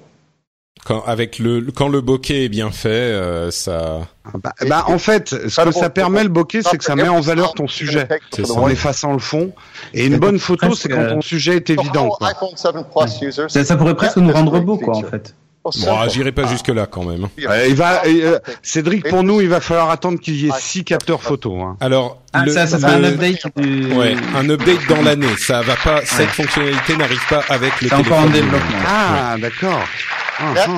[0.85, 4.06] Quand, avec le, quand le bokeh est bien fait, euh, ça.
[4.35, 7.20] Bah, bah, en fait, ce que ça permet le bokeh, c'est que ça met en
[7.20, 8.06] valeur ton sujet
[8.55, 9.52] en effaçant le fond.
[9.94, 12.10] Et une bonne photo, c'est quand ton sujet est évident.
[12.10, 12.28] quoi.
[12.28, 13.48] iPhone 7 Plus users.
[13.48, 15.35] Ça, ça pourrait presque nous rendre beau, quoi, en fait.
[15.74, 17.28] Bon, ah, j'irai pas jusque là quand même.
[17.48, 20.84] Euh, il va, euh, Cédric, pour nous, il va falloir attendre qu'il y ait six
[20.84, 21.60] capteurs photo.
[21.60, 21.76] Hein.
[21.80, 23.93] Alors, Ah, le- ça, ça sera un le- update du...
[23.94, 25.34] Ouais, un update dans l'année.
[25.38, 26.01] Ça va pas.
[26.05, 28.78] Cette fonctionnalité n'arrive pas avec le C'est encore en développement.
[28.86, 29.80] Ah, d'accord.
[30.38, 30.72] Ah, ah.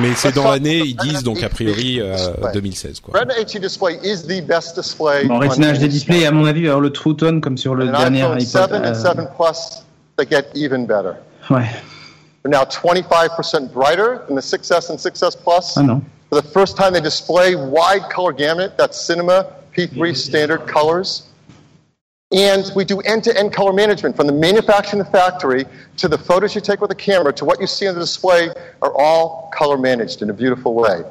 [0.00, 2.16] Mais c'est dans l'année, ils disent donc a priori euh,
[2.54, 3.18] 2016 quoi.
[3.18, 5.24] Retina HD display is the best display.
[5.26, 7.74] Bon, on Retina any HD display, à mon avis, avoir le True Tone comme sur
[7.74, 8.46] le dernier iPhone iPod.
[8.46, 9.82] 7 and euh, 7 Plus,
[10.16, 11.14] they get even better.
[11.50, 11.64] Ouais.
[12.48, 15.76] They're now 25% brighter than the 6S and 6S Plus.
[15.76, 16.10] Ah non.
[16.30, 18.78] For the first time, they display wide color gamut.
[18.78, 21.24] That's cinema P3 standard colors.
[22.32, 25.64] And we do end-to-end color management from the manufacturing in the factory
[25.96, 28.50] to the photos you take with the camera to what you see on the display
[28.82, 31.02] are all color managed in a beautiful way.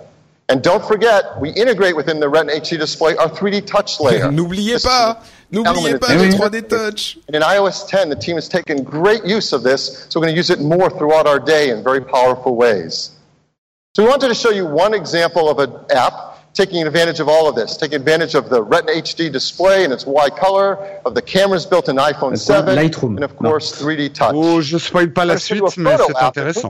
[0.49, 4.25] And don't forget, we integrate within the Retina HD display our 3D touch layer.
[4.31, 5.17] N'oubliez pas,
[5.51, 7.17] n'oubliez pas le 3D touch.
[7.27, 10.35] And in iOS 10, the team has taken great use of this, so we're going
[10.35, 13.11] to use it more throughout our day in very powerful ways.
[13.95, 16.26] So we wanted to show you one example of an app
[16.57, 20.05] taking advantage of all of this, taking advantage of the Retina HD display and its
[20.07, 24.33] wide color, of the cameras built in iPhone 7, and of course 3D Touch.
[24.33, 26.67] Oh, je spoil pas la suite, mais c'est intéressant.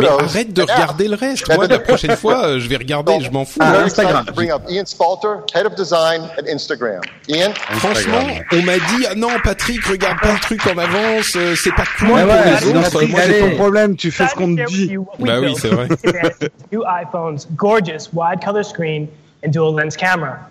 [0.00, 1.54] Mais arrête de regarder le reste.
[1.54, 3.58] Moi, la prochaine fois, euh, je vais regarder, je m'en fous.
[3.60, 4.24] Ah, Instagram.
[4.34, 7.02] Bring up Ian Spalter, head of design at Instagram.
[7.28, 7.52] Ian?
[7.54, 11.74] Franchement, on m'a dit, ah non, Patrick, regarde pas le truc en avance, euh, c'est
[11.74, 12.90] pas cool Ouais, pour les non, autres.
[12.90, 14.96] Patrick, Moi, c'est j'ai ton problème, tu fais ce qu'on te dit.
[15.18, 15.88] Bah oui, c'est vrai.
[16.72, 19.08] new iPhone's gorgeous wide color screen
[19.42, 20.48] and dual lens camera.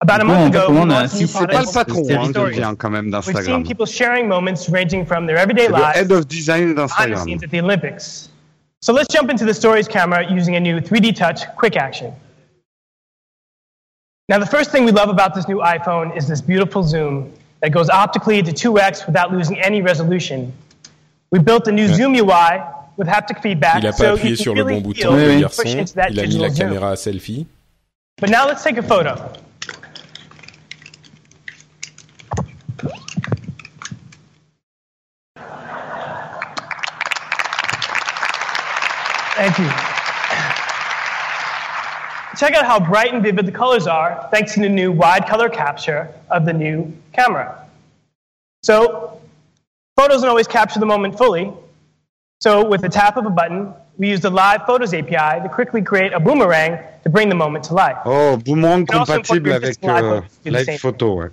[0.00, 1.94] About a month ago, we on a launched a new c'est pas product le patron
[1.94, 2.54] called hein, qui Stories.
[2.56, 5.96] vient quand même We've seen people sharing moments ranging from their everyday C'est le lives
[5.96, 8.28] head of design behind the scenes at the Olympics.
[8.80, 12.12] So let's jump into the Stories camera using a new 3D Touch quick action.
[14.28, 17.70] Now, the first thing we love about this new iPhone is this beautiful zoom that
[17.70, 20.52] goes optically to 2x without losing any resolution.
[21.30, 22.60] We built a new Zoom UI
[22.96, 25.04] with haptic feedback, Il a pas so appuyé you can sur le really bon feel
[25.10, 25.62] bouton, le garçon.
[25.62, 26.58] push into that Il a mis la zoom.
[26.58, 27.46] caméra à selfie.
[28.22, 29.16] But now let's take a photo.
[39.34, 39.68] Thank you.
[42.38, 45.48] Check out how bright and vivid the colors are thanks to the new wide color
[45.48, 47.66] capture of the new camera.
[48.62, 49.20] So,
[49.96, 51.52] photos don't always capture the moment fully.
[52.40, 55.82] So, with the tap of a button, we use the Live Photos API to quickly
[55.82, 57.98] create a boomerang to bring the moment to life.
[58.04, 60.78] Oh, Boomerang compatible put your avec physical iPhone to do the Live same.
[60.78, 61.30] Photo, ouais.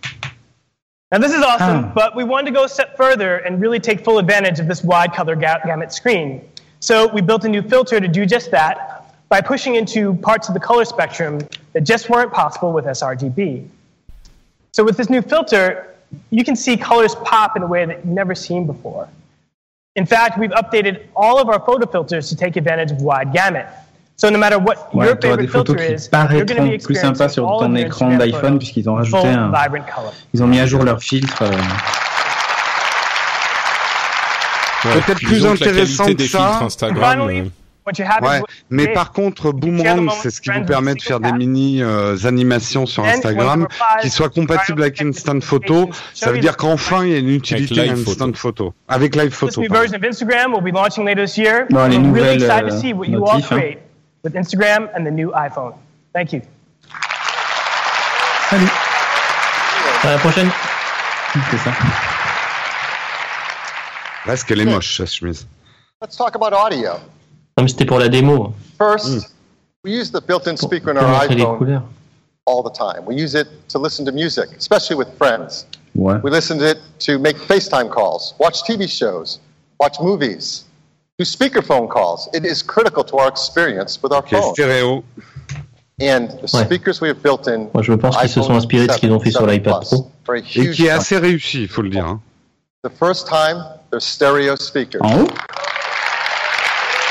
[1.11, 1.91] Now, this is awesome, ah.
[1.95, 4.83] but we wanted to go a step further and really take full advantage of this
[4.83, 6.41] wide color ga- gamut screen.
[6.81, 10.53] So, we built a new filter to do just that by pushing into parts of
[10.53, 11.39] the color spectrum
[11.73, 13.67] that just weren't possible with sRGB.
[14.71, 15.95] So, with this new filter,
[16.29, 19.09] you can see colors pop in a way that you've never seen before.
[19.95, 23.65] In fact, we've updated all of our photo filters to take advantage of wide gamut.
[24.17, 26.63] So, no matter what Ouais, your des favorite photos filter qui is, you're going to
[26.63, 30.13] be paraîtront plus sympas sur all ton écran d'iPhone puisqu'ils ont rajouté un, vibrant color.
[30.33, 31.41] ils ont mis à jour leur filtre.
[31.41, 31.51] euh,
[34.83, 36.37] Peut-être plus disons que la intéressant qualité que des ça.
[36.37, 37.21] filtres Instagram.
[37.21, 37.43] euh,
[38.21, 42.15] Ouais, mais par contre, Boomerang, c'est ce qui vous permet de faire des mini euh,
[42.25, 43.67] animations sur Instagram
[44.01, 45.89] qui soient compatibles avec Instant Photo.
[46.13, 48.73] Ça veut dire qu'enfin, il y a une utilité Live Instant Photo.
[48.87, 49.61] Avec Live Photo.
[49.61, 49.81] new pardon.
[49.81, 51.65] version of Instagram will be launching later this year.
[51.69, 53.57] Bon, les nouvelles, excited to euh, see what you all notifs, hein.
[53.57, 53.79] create
[54.23, 55.73] with Instagram and the new iPhone.
[56.13, 56.41] Thank you.
[60.03, 60.49] À la prochaine.
[61.51, 61.71] C'est ça.
[64.25, 65.47] Reste qu'elle est moche, sa chemise.
[66.01, 66.99] Let's talk about audio.
[67.59, 68.53] Non, mais c'était pour la démo.
[68.77, 69.33] First,
[69.83, 71.81] we use the built-in speaker in Pour our iPhone couleurs.
[72.45, 73.03] all the time.
[73.05, 75.65] We use it to listen to music, especially with friends.
[75.93, 76.15] Ouais.
[76.23, 79.39] We listen to it to make FaceTime calls, watch TV shows,
[79.77, 80.63] watch movies,
[81.17, 82.29] do speakerphone calls.
[82.33, 84.53] It is critical to our experience with our est phone.
[84.53, 85.03] stéréo.
[86.01, 86.63] And the Ouais.
[86.63, 89.11] speakers we have built in Moi, je pense qu'ils se sont inspirés de ce qu'ils
[89.11, 90.07] ont fait sur l'iPad Pro.
[90.55, 92.05] Et qui est assez réussi, il faut le dire.
[92.05, 92.21] hein.
[92.85, 93.61] The first time,
[93.91, 95.01] they're stereo speakers.
[95.03, 95.27] En haut?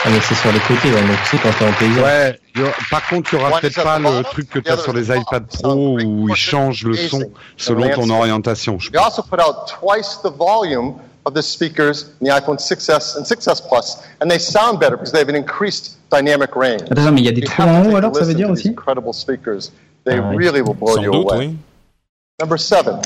[0.05, 1.01] Ah, mais c'est sur les côtés, ouais.
[1.03, 2.03] Donc, tu sais, quand t'es en.
[2.03, 4.59] Ouais, y aura- par contre, il n'y aura peut-être pas the le bottom, truc que
[4.61, 5.47] the tu as other sur les iPad.
[5.47, 7.23] Pro où ils changent le son
[7.57, 8.79] selon ton orientation.
[8.79, 10.95] je We also put out twice the volume
[11.25, 15.11] of the speakers in the iPhone 6s and 6s Plus, and they sound better because
[15.13, 16.83] they have an increased dynamic range.
[16.91, 18.49] Attends, mais il y a des trous en haut a alors, ça veut listen dire
[18.49, 19.73] to these aussi Incredible speakers.
[20.07, 20.37] They Ah oui.
[20.37, 21.47] really will blow Sans you doute, away.
[21.49, 21.57] oui.
[22.41, 23.01] Number seven,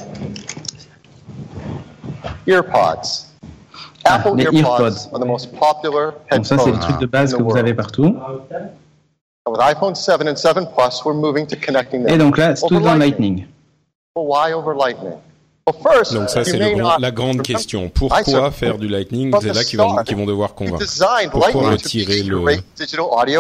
[2.47, 3.32] earpods.
[4.05, 5.09] Apple les earpods, earpods.
[5.13, 7.57] are the most popular Bon, ça, c'est headphones le truc de base in que vous
[7.57, 8.17] avez partout.
[9.49, 12.67] With iPhone 7 and 7 Plus, we're moving to connecting them Et donc là, c'est
[12.67, 13.39] tout dans Lightning.
[13.39, 13.47] Lightning.
[14.15, 15.15] Well, why over Lightning?
[15.67, 17.89] Well, first, Donc ça, c'est grand- la grande question.
[17.89, 19.33] Pourquoi faire du Lightning?
[19.41, 20.85] C'est the là qu'ils vont, qu'ils vont devoir convaincre.
[21.31, 22.39] Pourquoi retirer le...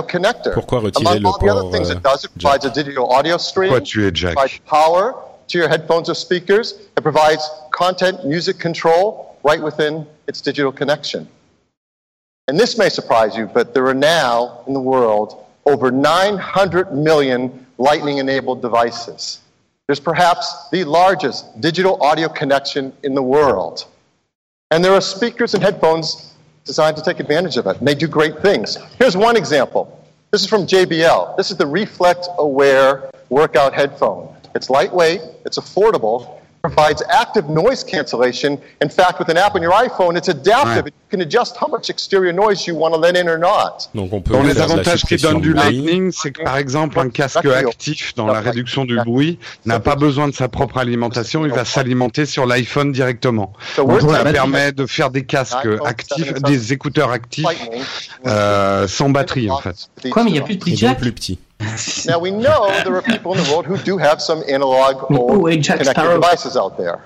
[0.02, 0.52] connector?
[0.54, 4.06] Pourquoi retirer le port, euh, it does, it provides a digital audio stream, Pourquoi tu
[4.06, 4.34] es Jack?
[4.34, 5.14] provides power
[5.48, 11.28] to your headphones or speakers, it provides content, music control right within its digital connection.
[12.48, 17.66] And this may surprise you, but there are now in the world over 900 million
[17.78, 19.40] Lightning enabled devices.
[19.88, 23.86] There's perhaps the largest digital audio connection in the world.
[24.70, 26.32] And there are speakers and headphones
[26.64, 28.76] designed to take advantage of it, and they do great things.
[28.98, 29.98] Here's one example.
[30.30, 31.36] This is from JBL.
[31.36, 34.34] This is the Reflect Aware workout headphone.
[34.54, 38.58] It's lightweight, it's affordable, provides active noise cancellation.
[38.80, 40.86] In fact, with an app on your iPhone, it's adaptive.
[40.86, 43.88] You can adjust how much exterior noise you want to let in or not.
[43.94, 45.52] Donc on peut Dans les avantages qui donnent du.
[45.52, 49.96] Lightning, c'est que par exemple un casque actif dans la réduction du bruit n'a pas
[49.96, 53.52] besoin de sa propre alimentation, il va s'alimenter sur l'iPhone directement.
[53.76, 57.46] Donc ça permet de faire des casques actifs, des écouteurs actifs
[58.26, 59.88] euh, sans batterie en fait.
[60.10, 61.38] Quoi, mais il n'y a plus de donc jack plus petit.
[62.06, 64.94] Now we know there are people in the world who do have some analog
[65.60, 66.98] Jack connected devices out there.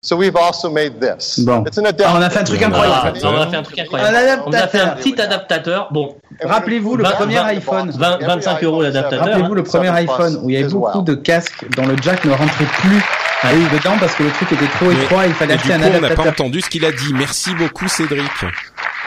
[0.00, 1.40] So we've also made this.
[1.40, 1.64] Bon.
[1.66, 2.16] It's an Ah, adapter.
[2.16, 3.18] on a fait un truc Ah, incroyable.
[3.24, 4.14] on a fait un truc incroyable.
[4.14, 4.46] Un adaptateur.
[4.46, 5.88] On a fait un petit adaptateur.
[5.90, 7.90] Bon, Rappelez-vous le premier iPhone.
[7.90, 9.26] 20 25 euros l'adaptateur.
[9.26, 12.30] Rappelez-vous le premier iPhone où il y avait beaucoup de casques dont le jack ne
[12.32, 13.02] rentrait plus
[13.44, 15.26] dedans parce que le truc était trop étroit.
[15.26, 16.32] Il fallait et acheter du un coup, on n'a pas adaptateur.
[16.46, 17.12] entendu ce qu'il a dit.
[17.14, 18.30] Merci beaucoup, Cédric.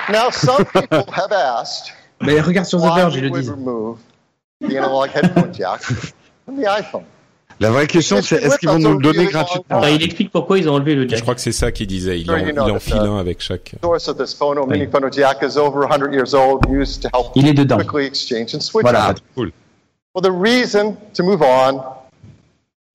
[0.10, 3.54] Now some people have asked Mais regarde sur The why Verge, ils le disent.
[4.62, 7.04] Remove the analog headphone jack from the iPhone.
[7.60, 10.68] La vraie question c'est est-ce qu'ils vont nous le donner gratuitement il explique pourquoi ils
[10.68, 11.22] ont enlevé le Je jack.
[11.22, 12.20] crois que c'est ça qu'il disait.
[12.20, 13.76] Il en, il en file uh, un avec chaque.
[13.84, 17.34] source of this phono, mini phono jack is over 100 years old, used to help
[17.36, 17.78] Il est dedans.
[18.82, 19.14] Voilà.
[19.36, 19.52] Cool.
[20.16, 21.76] Well, the reason to move on,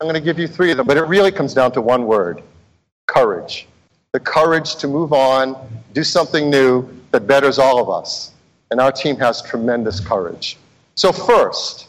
[0.01, 2.07] I'm going to give you three of them, but it really comes down to one
[2.07, 2.43] word
[3.07, 3.67] courage.
[4.13, 5.57] The courage to move on,
[5.95, 8.33] do something new that betters all of us.
[8.71, 10.59] And our team has tremendous courage.
[10.97, 11.89] So, first,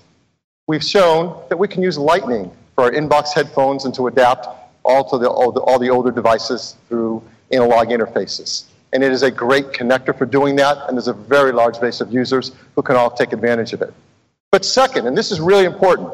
[0.68, 4.48] we've shown that we can use Lightning for our inbox headphones and to adapt
[4.84, 8.66] all to the, all the, all the older devices through analog interfaces.
[8.92, 12.02] And it is a great connector for doing that, and there's a very large base
[12.02, 13.94] of users who can all take advantage of it.
[14.52, 16.12] But second, and this is really important,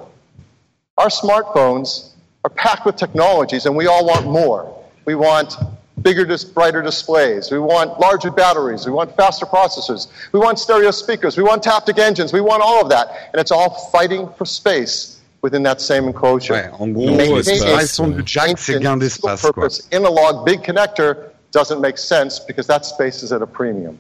[0.98, 2.12] our smartphones
[2.44, 4.84] are packed with technologies and we all want more.
[5.06, 5.56] We want
[6.02, 7.52] bigger, brighter displays.
[7.52, 8.86] We want larger batteries.
[8.86, 10.08] We want faster processors.
[10.32, 11.38] We want stereo speakers.
[11.38, 12.34] We want Taptic engines.
[12.34, 13.30] We want all of that.
[13.32, 16.54] And it's all fighting for space within that same enclosure.
[16.54, 19.42] Ouais, en gros, Maintaining la a raison du jack, c'est gain d'espace.
[19.52, 19.68] quoi.
[19.92, 23.98] analog big connector doesn't make sense because that space is at a premium.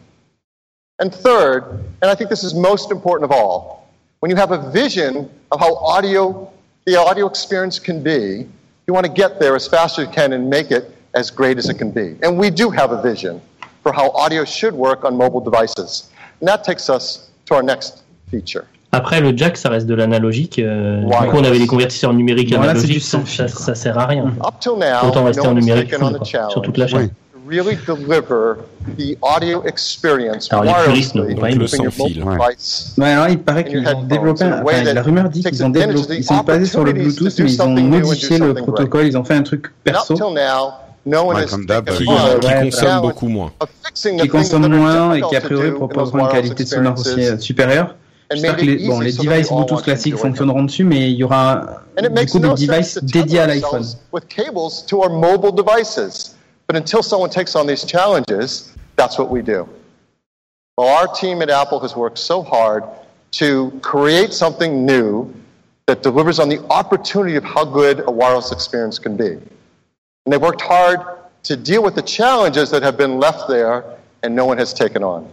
[0.99, 1.63] And third,
[2.01, 3.91] and I think this is most important of all,
[4.21, 6.49] when you have a vision of how audio,
[6.85, 8.47] the audio experience can be,
[8.87, 11.57] you want to get there as fast as you can and make it as great
[11.57, 12.15] as it can be.
[12.23, 13.39] And we do have a vision
[13.83, 16.09] for how audio should work on mobile devices.
[16.41, 18.65] And that takes us to our next feature.
[18.95, 20.59] Après, le jack, ça reste de l'analogique.
[20.59, 23.01] euh, du coup, on avait des convertisseurs numériques Bon, là, c'est analogiques.
[23.03, 24.25] ça, ça, ça sert à rien.
[24.45, 27.07] Up till now, Autant rester no en numérique full, quoi, sur toute la chaîne.
[27.09, 28.57] to really deliver
[28.97, 32.23] the audio experience Alors, les puristes ne wirelessly vont pas le sans fil.
[32.23, 36.23] Ouais, alors il paraît qu'ils ont développé, enfin, la rumeur dit qu'ils ont développé, ils
[36.23, 39.43] sont basés sur le Bluetooth, mais ils ont modifié le protocole, ils ont fait un
[39.43, 40.15] truc perso
[41.49, 41.85] comme d'hab.
[41.85, 43.51] taken Qui, consomme beaucoup moins.
[43.93, 47.95] qui consomme moins et qui a priori proposeront une qualité sonore aussi euh, supérieure.
[48.31, 51.23] and J'espère que les, it bon, les devices Bluetooth classiques fonctionneront dessus, mais il y
[51.23, 53.81] aura du makes coup des devices dédiés à l'iPhone.
[53.81, 56.35] ourselves with cables to our mobile devices.
[56.67, 59.67] But until someone takes on these challenges, that's what we do.
[60.77, 62.83] Well, our team at Apple has worked so hard
[63.33, 65.31] to create something new
[65.85, 69.37] that delivers on the opportunity of how good a wireless experience can be.
[70.25, 70.99] And they've worked hard
[71.43, 73.83] to deal with the challenges that have been left there
[74.21, 75.27] and no one has taken on.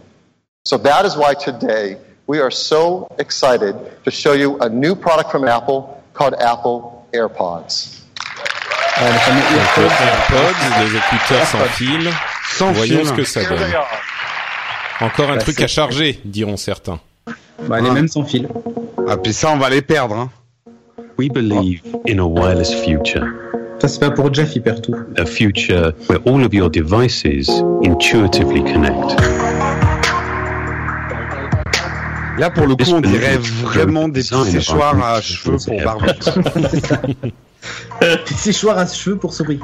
[0.65, 1.97] So that is why today
[2.27, 7.99] we are so excited to show you a new product from Apple called Apple AirPods.
[8.99, 10.03] Le fameux Donc, AirPods.
[10.03, 12.11] AirPods, des écouteurs sans fil.
[12.51, 13.07] Sans Voyons fil.
[13.07, 13.73] ce que ça donne.
[14.99, 16.99] Encore un Bah, truc à charger, diront certains.
[17.63, 18.47] Bah, les mêmes sans fil.
[19.09, 20.15] Ah, puis ça, on va les perdre.
[20.15, 20.29] Hein.
[21.17, 23.23] We believe in a wireless future,
[23.81, 24.93] Ça, c'est pas pour Jeff, il perd tout.
[25.17, 27.49] a future where all of your devices
[27.83, 29.19] intuitively connect.
[32.37, 36.11] Là, pour le coup, on dirait vraiment des petits séchoirs à cheveux pour Barbie.
[38.01, 39.59] Des séchoirs à cheveux pour souris.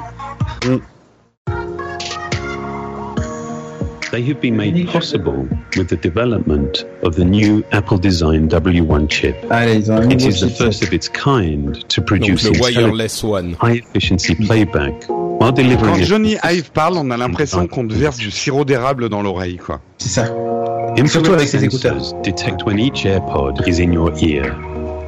[4.10, 9.36] They have been made possible with the development of the new Apple design W1 chip.
[9.50, 10.56] It is the chip.
[10.56, 16.72] first of its kind to produce high efficiency playback while delivering Quand a Johnny Hive
[16.72, 19.80] parle, on a l'impression qu'on te verse du sirop d'érable dans l'oreille, quoi.
[19.98, 20.22] C'est ça.
[20.22, 22.02] Infrared Surtout avec ses écouteurs.
[22.02, 24.56] sensors detect when each AirPod is in your ear.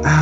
[0.04, 0.20] Ah,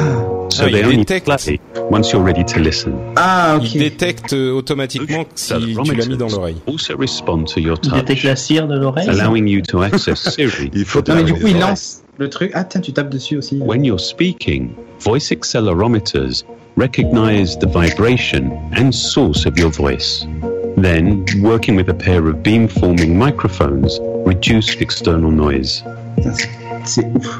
[0.50, 1.26] So Ah, they il only détecte.
[1.26, 1.60] play
[1.90, 2.92] once you're ready to listen.
[3.16, 3.74] ah ok.
[3.74, 6.56] Il détecte euh, automatiquement si tu l'as mis dans l'oreille.
[6.66, 9.08] Also respond to your Il détecte touch, la cire de l'oreille.
[9.08, 10.70] allowing you to access Siri.
[10.74, 11.60] Il faut Non, mais du coup, il Ouais.
[11.60, 12.50] lance le truc.
[12.54, 13.58] Ah, tiens, tu tapes dessus aussi.
[13.60, 16.44] When you're speaking, voice accelerometers
[16.76, 20.26] recognize the vibration and source of your voice.
[20.80, 25.84] Then, working with a pair of beam-forming microphones, reduce external noise.
[26.22, 26.48] C'est ouf.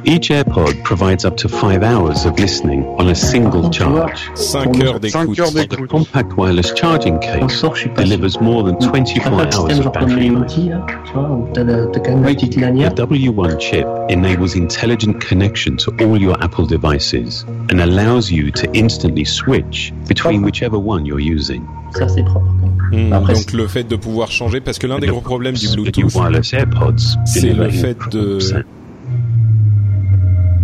[0.05, 4.31] Each AirPod provides up to 5 hours of listening on a single charge.
[4.37, 5.37] 5 heures d'écoute.
[5.69, 7.63] The compact wireless charging case
[7.97, 10.39] delivers more than 24 hours of battery life.
[10.43, 12.91] outils, là, tu vois, où t'as la- t'as quand même une petite The.
[12.91, 19.25] W1 chip enables intelligent connection to all your Apple devices and allows you to instantly
[19.25, 21.63] switch between whichever one you're using.
[21.95, 22.45] Ça, c'est propre.
[22.93, 25.67] Hmm, Après, donc le fait de pouvoir changer, parce que l'un des gros problèmes du
[25.69, 26.11] The new Bluetooth,
[27.27, 28.39] c'est le fait de,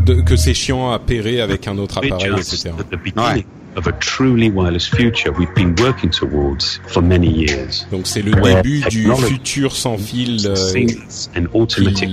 [0.04, 2.70] de que c'est chiant à pairer avec un autre appareil, etc.
[2.78, 3.44] at the beginning
[3.76, 7.86] of a truly wireless future we've been working towards for many years.
[7.90, 10.96] Donc c'est le Where début du futur sans fil euh, qu'ils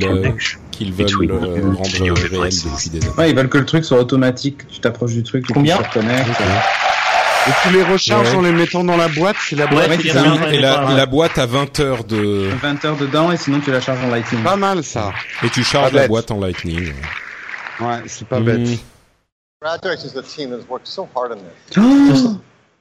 [0.03, 0.31] euh,
[0.71, 3.15] qu'ils veulent euh, rendre réel depuis des années.
[3.17, 4.67] Ouais, ils veulent que le truc soit automatique.
[4.69, 6.29] Tu t'approches du truc, Combien tu te reconnectes.
[7.47, 8.35] Et tu les recharges Ouais.
[8.35, 10.23] en les mettant dans la boîte si la boîte Ouais, c'est ça.
[10.51, 13.81] Et la, la boîte à 20 heures de 20 heures dedans et sinon tu la
[13.81, 14.43] charges en Lightning.
[14.43, 15.11] Pas mal ça.
[15.43, 16.91] et tu charges la boîte en Lightning.
[17.81, 18.67] Ouais, c'est pas bête.
[19.61, 21.77] Congratulations to the team that has worked so hard on this.
[21.77, 22.37] Oh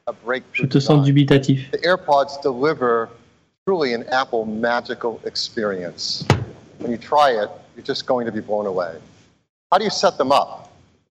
[0.07, 1.71] A breakthrough Je te sens dubitatif.
[1.73, 3.09] The AirPods deliver
[3.67, 6.25] truly an Apple magical experience.
[6.79, 8.93] When you try it, you're just going to be blown away.
[9.71, 10.71] How do you set them up?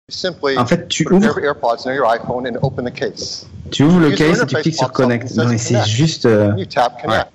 [0.07, 2.91] You simply En fait, tu put ouvres, your AirPods near your iPhone and open the
[2.91, 3.47] case.
[3.71, 5.27] tu ouvres le case et tu cliques sur Connect.
[5.29, 6.27] says Non mais c'est juste.
[6.27, 6.53] euh,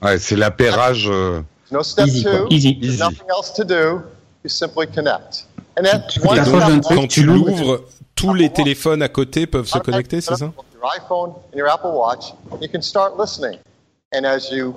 [0.02, 1.09] Ouais, c'est l'appairage.
[1.10, 2.47] euh, No step Easy, two.
[2.48, 2.98] Easy.
[2.98, 4.02] Nothing else to do.
[4.44, 5.47] You simply connect.
[5.81, 7.81] And then d'un have truc, Quand tu l'ouvres.
[8.15, 11.93] tous les téléphones à côté peuvent se connecter, c'est ça Your iPhone and your Apple
[11.93, 13.59] Watch, you can start listening.
[14.12, 14.74] And as you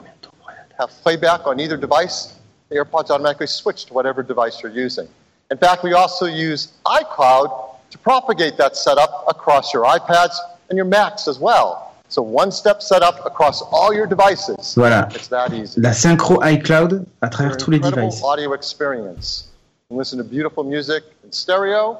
[0.79, 2.35] have playback on either device,
[2.69, 5.07] the AirPods automatically switch to whatever device you're using.
[5.51, 7.49] In fact, we also use iCloud
[7.91, 10.35] to propagate that setup across your iPads
[10.69, 11.93] and your Macs as well.
[12.09, 14.75] So one step setup across all your devices.
[14.75, 15.09] Voilà.
[15.15, 15.79] It's that easy.
[15.81, 18.21] La synchro iCloud à travers tous les devices.
[18.23, 19.52] audio experience.
[19.89, 21.97] You can listen to beautiful music in stereo,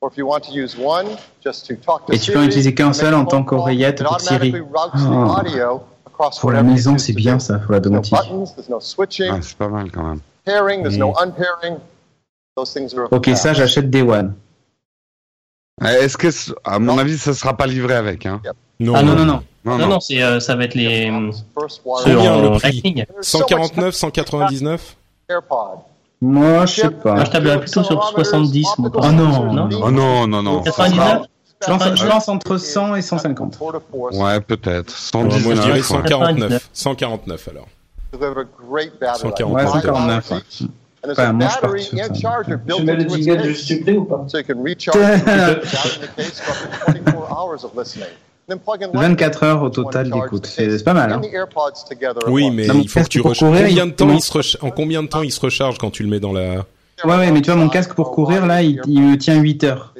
[0.00, 1.06] or if you want to use one,
[1.44, 4.00] just to talk to Et tu peux en Siri, utiliser qu'un seul en tant qu'oreillette
[4.00, 4.54] it pour Siri.
[4.60, 5.80] Oh.
[6.06, 8.18] across Pour la maison, c'est bien ça, pour la There's no domotique.
[8.30, 10.20] buttons, there's no switching, ouais, c'est pas mal quand même.
[10.44, 11.78] pairing, there's no unpairing.
[12.56, 14.34] Those things are Ok, ça j'achète Day One.
[15.82, 16.28] Euh, Est-ce que,
[16.64, 18.40] à mon avis, ça sera pas livré avec hein
[18.80, 19.42] Non, Ah non, non, non.
[19.62, 21.10] Non, Non, non, c'est, euh, ça va être les.
[21.84, 23.04] Combien en le prix Lightning.
[23.20, 24.96] 149, 199
[25.28, 25.80] AirPod.
[26.20, 27.14] Moi, je sais pas.
[27.14, 28.90] Moi, je tablerais plutôt sur 70, moi.
[28.94, 30.62] Oh non, Non Oh non, non, non.
[30.62, 31.22] 99
[31.64, 33.56] Je lance, je lance entre 100 et 150.
[33.58, 34.16] Tour de force.
[34.16, 34.90] Ouais, peut-être.
[34.90, 35.44] Ouais, 119.
[35.44, 35.82] Moi je dirais ouais.
[35.82, 36.68] 149.
[36.72, 37.66] 149 alors.
[38.12, 39.48] Deliver great battery 149.
[39.48, 39.56] life.
[39.66, 40.30] Ouais, Five 149.
[40.30, 40.42] hours ouais.
[41.08, 42.44] Enfin, a moi, je battery pars sur ça.
[42.76, 43.56] Tu mets le jingle de case.
[43.56, 44.26] supplé ou pas?
[48.48, 49.42] So you can recharge it down in the case for up to 24 hours of
[49.42, 49.42] listening.
[49.42, 50.46] Then plug in 24 heures au total d'écoute.
[50.46, 51.12] C'est pas mal.
[51.12, 51.20] Hein.
[52.28, 53.38] Oui, mais Non, il faut que tu recharges.
[53.38, 55.40] courir, Combien il- de temps comment- il se recha- En combien de temps il se
[55.40, 56.64] recharge quand tu le mets dans la
[57.04, 59.64] Ouais, ouais, mais tu vois, mon casque pour courir, là, il, il me tient 8
[59.64, 59.92] heures.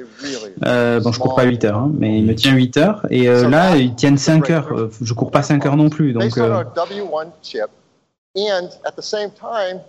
[0.65, 3.05] Euh, bon, je cours pas 8 heures, hein, mais il me tient 8 heures.
[3.11, 4.89] Et euh, là, il tient 5 heures.
[4.99, 6.13] Je cours pas 5 heures non plus.
[6.13, 7.67] Donc, euh, our W1 chip,
[8.35, 9.79] and at the same time,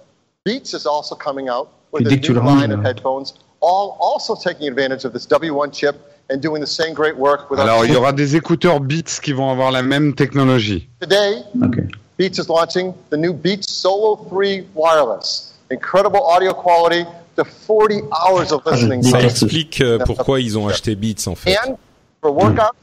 [0.45, 2.89] Beats is also coming out with Puis dès que tu le là.
[2.89, 3.33] headphones,
[3.63, 5.97] all also taking advantage of this W1 chip
[6.31, 9.21] and doing the same great work with our Alors, il y aura des écouteurs Beats
[9.23, 10.89] qui vont avoir la même technologie.
[11.01, 11.79] Today, ok.
[12.19, 15.55] Beats is launching the new Beats Solo 3 wireless.
[15.71, 17.05] Incredible audio quality
[17.37, 19.29] to 40 hours of listening Ça time.
[19.29, 21.57] explique euh, pourquoi ils ont acheté Beats en fait.
[21.65, 21.77] And
[22.21, 22.75] for workouts,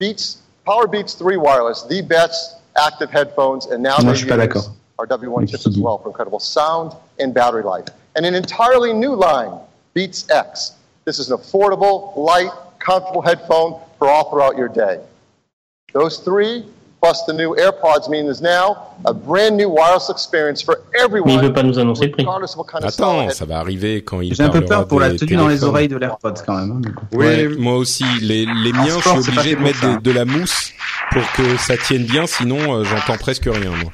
[0.00, 4.70] Beats Power Beats 3 wireless, the best active headphones, and now Moi, they je use
[4.98, 7.86] our W1 chips as well for incredible sound and battery life.
[8.16, 9.52] And an entirely new line,
[9.94, 10.72] Beats X.
[11.04, 12.50] This is an affordable, light,
[12.84, 14.98] comfortable headphone for all throughout your day.
[15.94, 16.64] Those three,
[17.02, 21.04] plus the new AirPods, mean there's now a brand new wireless experience for Mais il
[21.04, 22.26] everyone, veut pas nous annoncer le prix.
[22.82, 25.64] Attends, ça va arriver quand il J'ai un peu peur pour la tenue dans les
[25.64, 26.82] oreilles de l'AirPods quand même.
[26.84, 27.16] hein.
[27.16, 28.04] Ouais, moi aussi.
[28.22, 30.70] Les, les miens, je suis obligé de mettre de la mousse
[31.10, 33.70] pour que ça tienne bien, sinon euh, j'entends presque rien.
[33.70, 33.90] Moi.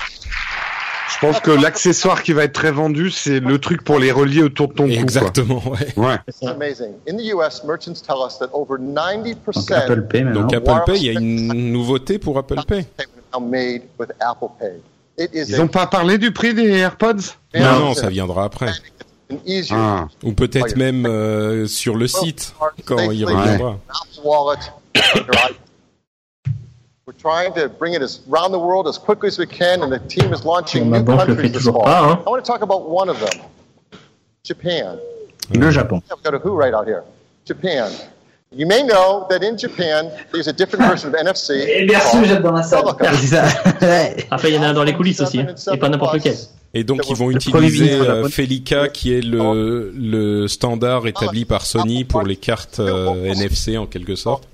[1.20, 4.42] Je pense que l'accessoire qui va être très vendu, c'est le truc pour les relier
[4.42, 4.92] autour de ton cou.
[4.92, 5.00] quoi.
[5.00, 5.92] Exactement, ouais.
[5.96, 6.16] Ouais.
[6.28, 6.92] It's amazing.
[7.08, 10.40] In the US, merchants tell us that over 90% Donc Apple Pay maintenant.
[10.42, 12.86] Donc Apple Pay, il y a une nouveauté pour Apple Pay.
[13.32, 14.80] are made with Apple Pay.
[15.18, 17.34] It is Ils ont pas parlé du prix des AirPods?
[17.54, 18.70] Non, non, ça viendra après.
[19.70, 20.06] Ah.
[20.22, 22.54] Ou peut-être même euh, sur le site
[22.84, 23.78] quand il reviendra.
[30.84, 31.84] Ma banque le countries fait this toujours fall.
[31.84, 32.22] pas, hein.
[32.26, 33.40] I want to talk about one of them,
[34.44, 34.98] Japan.
[35.54, 36.02] Le Japon.
[36.10, 37.04] I've got a who right out here.
[37.46, 37.90] Japan.
[38.54, 41.52] You may know that in Japan, there's a different version of NFC.
[41.52, 42.84] Et merci, êtes dans la salle.
[43.26, 43.44] Ça.
[44.30, 45.54] Après, il y en a un dans les coulisses aussi, hein.
[45.72, 46.36] et pas n'importe lequel.
[46.74, 48.28] Et donc ils vont utiliser euh.
[48.28, 53.86] Felica qui est le, le standard établi par Sony pour les cartes euh, NFC en
[53.86, 54.46] quelque sorte.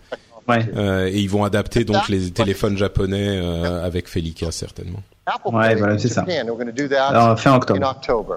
[0.47, 0.67] Ouais.
[0.77, 5.01] Euh, et ils vont adapter donc les téléphones japonais euh, avec Felica certainement.
[5.27, 6.21] Apple Ouais, voilà, in c'est ça.
[6.27, 6.47] Japan.
[6.47, 7.81] We're going to do that Alors, fin octobre.
[7.83, 8.35] in October.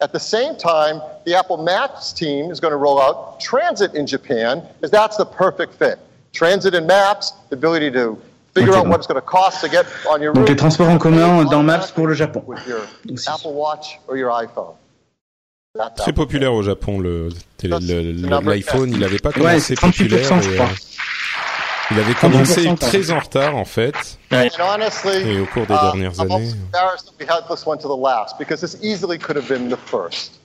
[0.00, 4.06] At the same time, the Apple Maps team is going to roll out Transit in
[4.06, 5.98] Japan, because that's the perfect fit.
[6.32, 8.16] Transit and Maps, the ability to
[8.54, 8.92] figure Ok, out donc.
[8.92, 10.50] what it's going to cost to get on your Donc route.
[10.50, 12.44] les transports en commun dans Maps pour le Japon.
[12.46, 12.80] With your
[13.12, 13.28] Aussi.
[13.28, 14.74] Apple Watch or your iPhone.
[15.96, 18.90] Très populaire au Japon le télé- le- le- l'iPhone.
[18.90, 20.42] Il n'avait pas Ouais, commencé c'est 38%, populaire.
[20.42, 20.68] je et, crois.
[21.90, 23.94] Il avait commencé 38%, très en retard en fait.
[24.30, 26.52] And honestly, Et au cours des uh, dernières I'm années.
[27.18, 30.38] we had this one to the last because this easily could have been the first.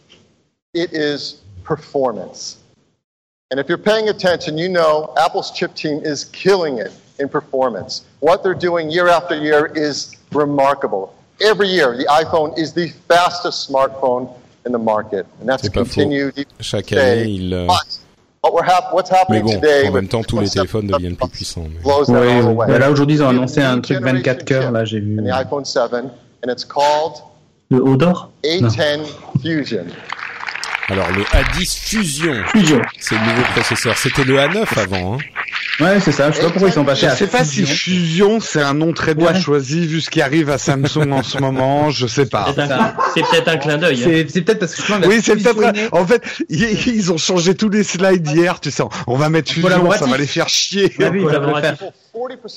[0.74, 2.58] It is performance.
[3.52, 8.04] And if you're paying attention, you know Apple's chip team is killing it in performance.
[8.20, 11.14] What they're doing year after year is remarkable.
[11.42, 14.34] Every year, the iPhone is the fastest smartphone
[14.66, 17.54] in the market, and that's continued Chaque année, il.
[17.54, 18.00] euh, But
[18.44, 20.88] what we're hap- what's Mais happening bon, today en même temps, tous les 27 téléphones
[20.88, 21.66] deviennent plus puissants.
[21.70, 22.68] mais-.
[22.68, 25.18] Bah là aujourd'hui ils ont annoncé un truc 24 generation heures là j'ai vu.
[25.20, 27.24] in the iPhone 7, and it's called
[27.70, 29.00] Le haut d'or A10
[29.42, 29.86] Fusion.
[30.90, 32.82] Alors le A10 Fusion, Fusion.
[33.00, 33.98] c'est le nouveau processeur.
[33.98, 35.14] C'était le A9 avant.
[35.16, 35.18] Hein.
[35.80, 36.30] Ouais c'est ça.
[36.30, 38.40] Je sais pas pourquoi ils sont passés Je sais pas si Fusion.
[38.40, 39.40] C'est un nom très bien Ouais.
[39.42, 41.90] choisi vu ce qui arrive à Samsung en ce moment.
[41.90, 42.48] Je sais pas.
[42.56, 44.04] C'est un- peut-être un clin d'œil.
[44.04, 44.26] hein.
[44.30, 45.94] C'est peut-être parce que je pense Oui, c'est peut-être.
[45.94, 48.60] En fait, ils ont changé tous les slides hier.
[48.60, 50.94] Tu sais, on va mettre Fusion, ça va les faire chier.
[51.00, 51.26] Oui.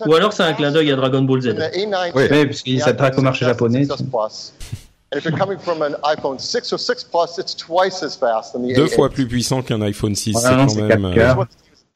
[0.06, 1.46] Ou alors c'est un clin d'œil à Dragon Ball Z.
[1.48, 2.24] In the A9 Oui.
[2.30, 3.84] Oui, parce qu'ils s'attaquent au marché japonais.
[3.84, 4.52] 6S Plus.
[5.12, 8.52] And if you're coming from an iPhone 6 or 6 Plus, it's twice as fast
[8.54, 8.94] than the Deux A8.
[8.94, 10.32] fois plus puissant qu'un iPhone 6.
[10.32, 11.46] Voilà, non, c'est c'est quand même.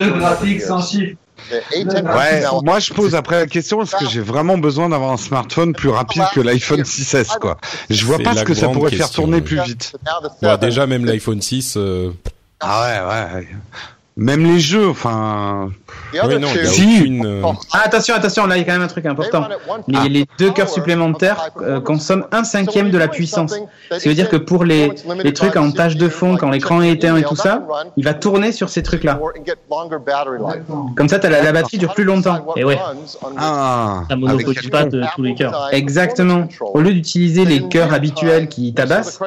[0.01, 0.13] 4 cœurs.
[0.15, 1.17] Deux graphiques sans chiffre.
[1.51, 5.11] The A10 Ouais, moi je pose après la question est-ce que j'ai vraiment besoin d'avoir
[5.13, 7.57] un smartphone plus rapide que l'iPhone 6S quoi
[7.89, 9.95] Je vois pas ce que ça pourrait faire tourner plus vite.
[10.05, 10.61] now the Bon, 7.
[10.61, 11.75] déjà même l'iPhone 6.
[11.79, 12.11] euh,
[12.61, 13.49] Ah ouais, ouais.
[14.17, 15.71] Même les jeux, enfin.
[16.13, 16.99] Oui, non, il y a two Si.
[17.01, 17.27] aucune.
[17.27, 17.43] euh,
[17.73, 19.47] Ah, attention, attention, là il y a quand même un truc important.
[19.89, 23.55] Les, les deux cœurs supplémentaires euh, consomment un cinquième de la puissance.
[23.91, 24.93] Ce qui veut dire que pour les,
[25.23, 27.63] les trucs en tâche de fond, quand l'écran est éteint et tout ça,
[27.97, 29.19] il va tourner sur ces trucs-là.
[30.97, 32.47] Comme ça, t'as la, la batterie dure plus longtemps.
[32.57, 32.79] Et ouais.
[33.39, 34.03] Ah.
[34.09, 35.69] Ça monopolise pas de tous les cœurs.
[35.73, 36.49] Exactement.
[36.61, 39.21] Au lieu d'utiliser les cœurs habituels qui tabassent,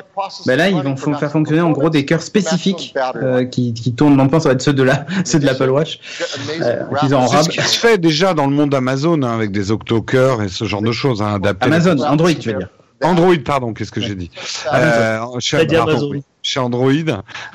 [0.45, 4.15] ben là ils vont faire fonctionner en gros des cœurs spécifiques euh, qui, qui tournent.
[4.15, 5.99] Maintenant, ça va être ceux de la, ceux de l'Apple Watch,
[6.61, 9.51] euh, qu'ils en C'est ce qui se fait déjà dans le monde Amazon hein, avec
[9.51, 11.39] des octocœurs et ce genre de choses hein.
[11.61, 12.69] Amazon, Android, tu veux dire.
[13.01, 14.31] Android, pardon, qu'est-ce que j'ai dit
[14.73, 16.23] euh, chez, pardon, oui.
[16.57, 16.91] Android,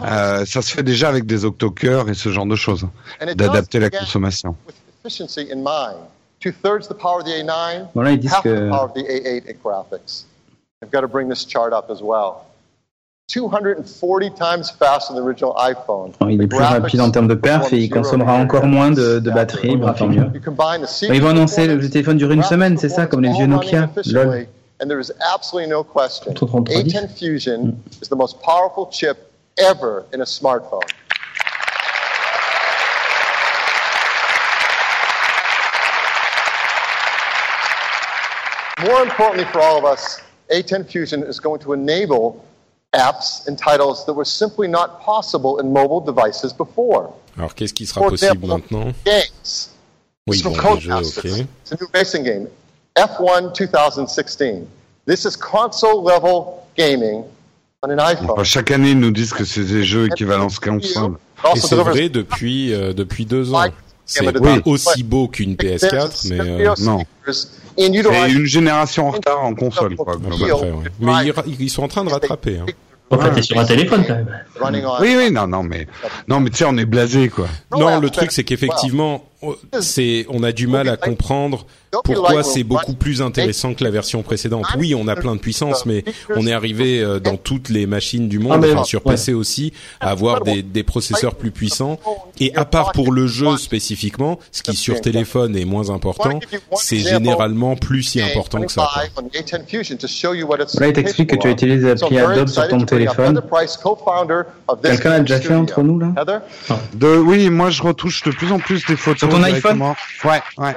[0.02, 2.86] euh, ça se fait déjà avec des octocœurs et ce genre de choses,
[3.34, 4.54] d'adapter la consommation.
[4.66, 5.98] with efficiency in mind.
[6.40, 8.70] Two thirds the power of the A9, Bon, là, ils disent que-
[13.30, 13.50] Oh,
[16.30, 19.18] il est The plus rapide en termes de perf et il consommera encore moins de,
[19.18, 20.30] de batterie, bon, tant mieux.
[20.32, 23.22] You the Bah, CPU ils vont annoncer le téléphone dure une semaine, c'est ça, comme
[23.22, 23.90] les vieux Nokia.
[24.06, 24.46] Lol.
[24.80, 26.32] And there is absolutely no question.
[26.32, 28.02] A10 Fusion mm.
[28.02, 30.80] is the most powerful chip ever in a smartphone.
[38.86, 42.42] More importantly for all of us, A10 Fusion is going to enable
[42.94, 47.12] apps and titles that were simply not possible in mobile devices before.
[47.36, 48.92] Alors qu'est-ce qui sera For possible example, maintenant?
[49.04, 49.70] Games.
[50.26, 51.40] Oui, from bon, les jeux, Codemasters.
[51.40, 51.46] ok.
[51.62, 52.48] It's a new racing game.
[52.96, 54.66] F1 2016.
[55.06, 57.24] This is console level gaming
[57.82, 58.30] on an iPhone.
[58.30, 61.16] Enfin, chaque année, ils nous disent que c'est des jeux équivalents console.
[61.54, 63.66] Et c'est vrai depuis euh, depuis deux ans.
[64.04, 67.04] C'est pas aussi beau qu'une PS4, mais euh, Non.
[68.28, 70.16] Une génération en retard en console, quoi.
[70.16, 70.78] globalement.
[70.78, 70.88] ouais.
[71.00, 71.12] Mais
[71.46, 72.58] ils, ils sont en train de rattraper.
[72.58, 72.66] Hein.
[73.10, 74.28] Enfin, t'es sur un téléphone quand même.
[75.00, 75.86] Oui, oui, non, non, mais
[76.28, 77.46] non, mais tu sais, on est blasé, quoi.
[77.76, 79.24] Non, le truc c'est qu'effectivement,
[79.80, 81.66] c'est on a du mal à comprendre
[82.04, 84.66] pourquoi c'est beaucoup plus intéressant que la version précédente.
[84.76, 86.04] Oui, on a plein de puissance, mais
[86.36, 89.02] on est arrivé euh, dans toutes les machines du monde, Ah, enfin, sur.
[89.02, 91.98] PC aussi, à avoir des, des processeurs plus puissants.
[92.40, 96.40] Et à part pour le jeu spécifiquement, ce qui sur téléphone est moins important,
[96.74, 98.82] c'est généralement plus si important que ça.
[100.80, 103.40] Là, il t'explique que tu utilises l'appli Adobe sur ton téléphone.
[104.82, 106.12] Quelqu'un l'a déjà fait entre nous, là?
[106.94, 109.27] De, oui, moi, je retouche de plus en plus des photos.
[109.30, 109.82] Sur ton iPhone.
[110.24, 110.76] Ouais, ouais.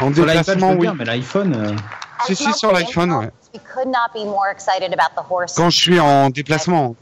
[0.00, 0.78] En Sur déplacement, oui.
[0.78, 1.54] bien, mais l'iPhone...
[1.54, 1.76] euh,
[2.24, 3.30] Si, si, sur l'iPhone, ouais.
[3.52, 5.54] We could not be more excited about the horse.
[5.54, 6.94] Quand je suis en déplacement.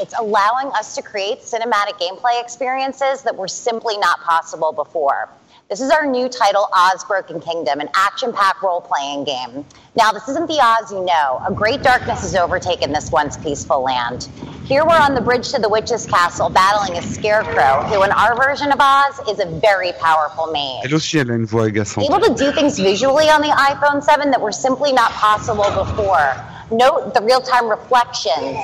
[0.00, 5.28] It's allowing us to create cinematic gameplay experiences that were simply not possible before.
[5.68, 9.64] This is our new title, Oz Broken Kingdom, an action packed role playing game.
[9.96, 11.42] Now, this isn't the Oz you know.
[11.46, 14.28] A great darkness has overtaken this once peaceful land.
[14.66, 18.34] Here we're on the bridge to the witch's castle battling a scarecrow, who in our
[18.34, 20.82] version of Oz is a very powerful mage.
[20.84, 22.04] Elle aussi, elle a une voix agaçante.
[22.04, 26.34] Able to do things visually on the iPhone 7 that were simply not possible before.
[26.72, 28.58] Note the real time reflections,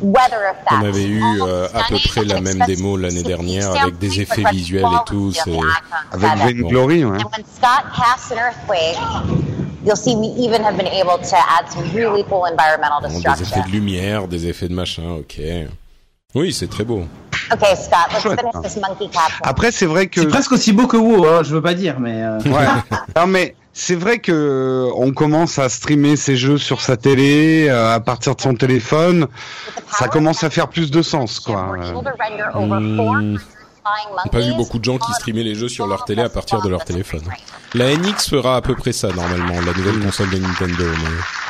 [0.00, 0.76] weather effects.
[0.80, 4.44] On avait eu euh, à peu près la même démo l'année dernière avec des effets
[4.52, 5.32] visuels et tout.
[5.32, 5.58] C'est
[6.12, 7.18] Avec Vainglory, ouais.
[7.18, 8.96] And when Scott casts an earthquake,
[9.88, 13.14] you'll see we even have been able to add some really cool environmental Bon, des
[13.14, 13.44] destruction.
[13.56, 15.40] effets de lumière, des effets de machin, ok.
[16.34, 17.04] Oui, c'est très beau.
[17.50, 18.60] Okay, Scott, let's Chouette, finish hein.
[18.62, 19.40] this monkey capture.
[19.42, 20.20] Après, c'est vrai que.
[20.20, 22.22] C'est presque aussi beau que WoW, hein, je veux pas dire, mais.
[22.22, 22.66] euh, Ouais.
[23.16, 27.94] non mais c'est vrai que on commence à streamer ses jeux sur sa télé euh,
[27.94, 29.28] à partir de son téléphone.
[29.90, 31.72] Ça commence à faire plus de sens, quoi.
[31.80, 33.36] Euh,
[34.24, 36.60] J'ai pas vu beaucoup de gens qui streamaient les jeux sur leur télé à partir
[36.62, 37.22] de leur téléphone.
[37.74, 40.84] La NX fera à peu près ça normalement, la nouvelle console de Nintendo.
[40.84, 41.47] mais-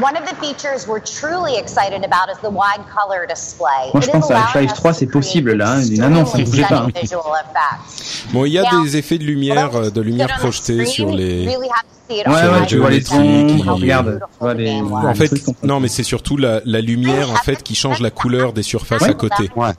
[0.00, 3.90] One of the features we're truly excited about is the wide color display.
[3.92, 5.72] Moi, je pense à us 3, to c'est possible là.
[5.72, 6.66] hein, Une annonce, ne bougez pas.
[6.68, 8.32] stunning visual effects.
[8.32, 11.46] Bon, il y a des effets de lumière, euh, de lumière projetée sur les.
[11.46, 11.68] Really
[12.10, 14.70] Ouais, ouais, the tu vois les troncs, regarde, tu vois les.
[14.82, 18.10] En fait, trucs non, mais c'est surtout la, la lumière en fait qui change la
[18.10, 19.10] couleur des surfaces Ouais.
[19.10, 19.50] à côté.
[19.56, 19.70] Ouais.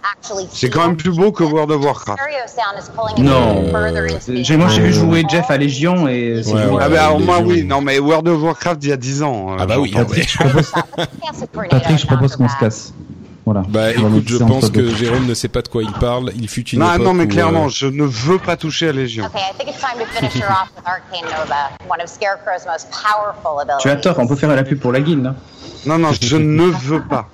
[0.52, 2.19] C'est quand même plus beau que World of Warcraft.
[3.19, 3.61] Non.
[3.72, 6.61] Moi, j'ai vu jouer Jeff à Légion et c'est Ouais.
[6.81, 7.44] Ah bah alors les moi jeux.
[7.45, 9.52] oui, non mais World of Warcraft il y a 10 ans.
[9.52, 9.94] euh, Ah bah oui,
[10.98, 11.06] ah.
[11.70, 12.94] Patrick, je propose qu'on se casse.
[13.46, 13.64] Voilà.
[13.68, 14.96] Bah écoute, je pense que deux.
[14.96, 16.32] Jérôme ne sait pas de quoi il parle.
[16.36, 18.92] Il fut une Non, non mais où, clairement, euh, je ne veux pas toucher à
[18.94, 19.26] Légion.
[19.26, 22.66] Okay, I think it's time to finish her off with Arcane Nova, one of Scarecrow's
[22.66, 23.82] most powerful abilities.
[23.82, 25.26] Tu as tort, on peut faire la pub pour la guilde.
[25.26, 25.36] hein.
[25.86, 27.28] Non non, je ne veux pas.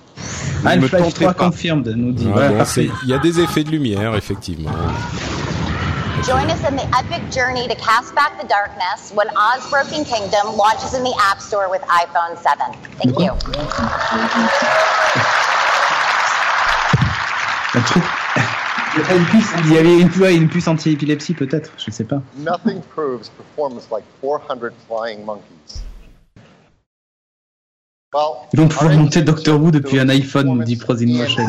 [0.64, 1.46] Ne me Half-Life tentez 3 pas.
[1.46, 2.26] confirmed, nous dit.
[2.28, 2.66] ah Voilà, bon,
[3.04, 4.72] il y a des effets de lumière effectivement.
[6.26, 10.56] Join us in the epic journey to cast back the darkness when Oz Broken Kingdom
[10.58, 12.74] launches in the App Store with iPhone 7.
[13.00, 13.32] Thank you.
[17.76, 18.04] Un truc.
[18.96, 21.92] Il y a une puce- Il y avait une, ouais, une puce anti-épilepsie peut-être, je
[21.92, 22.22] sais pas.
[22.38, 25.84] Nothing proves performance like 400 flying monkeys.
[28.12, 31.46] Well, Ils vont pouvoir monter Doctor Who depuis un iPhone, nous dit Motion.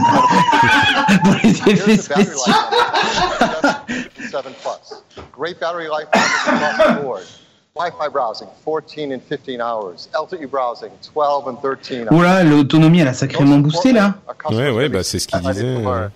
[1.25, 2.53] Pour les effets the battery spéciaux.
[4.33, 5.03] life on the 7 Plus.
[5.33, 7.23] Great battery life across the board.
[7.77, 10.09] Wi-Fi browsing, 14 and 15 hours.
[10.13, 12.13] LTE browsing, 12 and 13 hours.
[12.13, 14.15] Oula, l'autonomie elle a sacrément boosté là.
[14.51, 15.65] Ouais, ouais, bah c'est ce qu'il disait.
[15.87, 16.09] euh,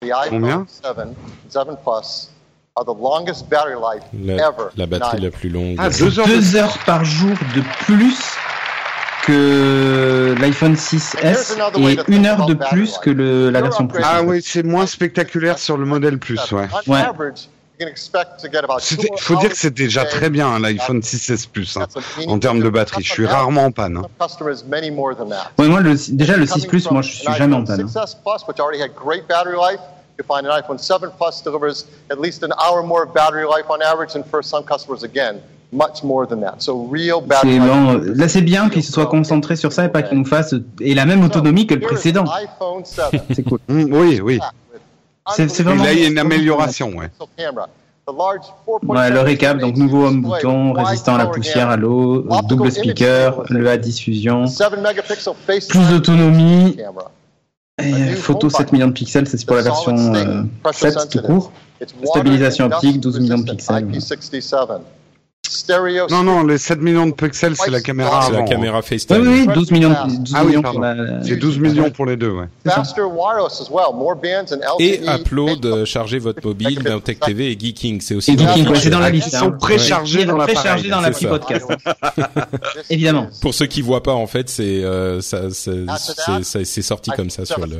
[0.00, 0.96] The iPhone Combien 7,
[1.48, 2.30] 7 Plus
[2.76, 4.68] are the longest battery life La, ever.
[4.76, 5.76] la batterie la plus longue.
[5.78, 8.14] Ah, deux heures, par jour de plus
[9.28, 14.02] que l'iPhone 6S et une heure de plus que le, la version Plus.
[14.04, 16.66] Ah oui, c'est moins spectaculaire sur le modèle plus, ouais.
[18.96, 21.86] Two Il faut dire que c'est déjà très bien hein, l'iPhone 6S Plus hein,
[22.26, 23.04] en termes de batterie.
[23.04, 23.98] Je suis rarement en panne.
[23.98, 24.02] hein.
[25.58, 27.86] Ouais, moi, le, déjà le 6 Plus, moi je suis jamais en panne.
[30.18, 31.86] 6S Plus, which already had great battery life, you find an iPhone 7 Plus delivers
[32.10, 35.40] at least an hour more battery life on average, and for some customers, again,
[35.70, 36.62] much more than that.
[36.62, 37.68] So real battery C'est life.
[37.68, 40.54] bon, là c'est bien qu'il se soit concentré sur ça et pas qu'il nous fasse
[40.80, 42.24] et la même autonomie que le précédent.
[42.24, 43.04] iPhone 7.
[43.34, 43.58] C'est cool.
[43.68, 44.40] Mm, oui, oui.
[45.30, 45.84] C'est vraiment.
[45.84, 47.08] là, il y a une amélioration, ouais.
[47.08, 47.68] Pixel camera.
[48.06, 51.76] The large 4.7 Ouais, le récap, donc nouveau home bouton, résistant à la poussière, à
[51.76, 56.78] l'eau, double speaker, le A diffusion, 7 megapixel face plus d'autonomie.
[57.78, 60.42] Et photo 7 millions de pixels, c'est pour la version euh,
[60.72, 61.52] 7 tout court.
[62.04, 63.86] Stabilisation optique, 12 millions de pixels.
[65.48, 65.58] IP67.
[65.68, 68.84] Stereo Non, non, les 7 millions de pixels, c'est la caméra C'est la caméra Oui,
[68.84, 69.26] FaceTime.
[69.26, 70.80] oui, 12 millions, 12 Ah oui, millions pardon.
[70.80, 71.22] la.
[71.24, 72.46] C'est 12 millions pour les deux, ouais.
[72.66, 73.94] Faster wireless as well.
[73.94, 74.80] More bands and LTE.
[74.80, 78.00] Et Upload, euh, chargez votre mobile, Tech TV et Geeking.
[78.00, 79.28] C'est aussi Et Geeking, c'est dans la liste.
[79.32, 79.56] Ils sont hein.
[79.58, 80.54] préchargés dans l'appareil.
[80.56, 81.66] Préchargés dans l'appli podcast.
[82.90, 83.28] Évidemment.
[83.40, 85.72] Pour ceux qui voient pas, en fait, c'est euh, ça, ça-
[86.42, 87.76] c'est sorti comme ça sur le.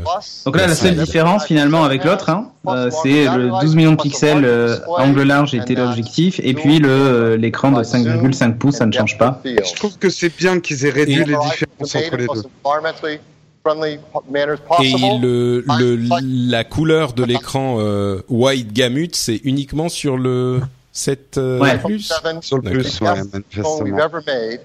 [0.47, 4.01] Donc là, la seule différence finalement avec l'autre, hein, euh, c'est le 12 millions de
[4.03, 7.37] pixels euh, angle large et téléobjectif, et puis le euh,
[7.67, 9.41] l'écran de 5,5 pouces, ça ne change pas.
[9.45, 12.43] Je trouve que c'est bien qu'ils aient réduit Et- les différences entre les deux.
[12.65, 13.19] Environmentally
[13.65, 13.99] friendly
[14.31, 15.21] manners Et possible.
[15.23, 20.61] le, le la couleur de l'écran euh, wide gamut, c'est uniquement sur le
[20.93, 21.79] 7 euh, Ouais.
[21.79, 22.11] plus.
[22.41, 23.99] Sur le plus, ouais, manifestement.
[23.99, 24.61] ever made.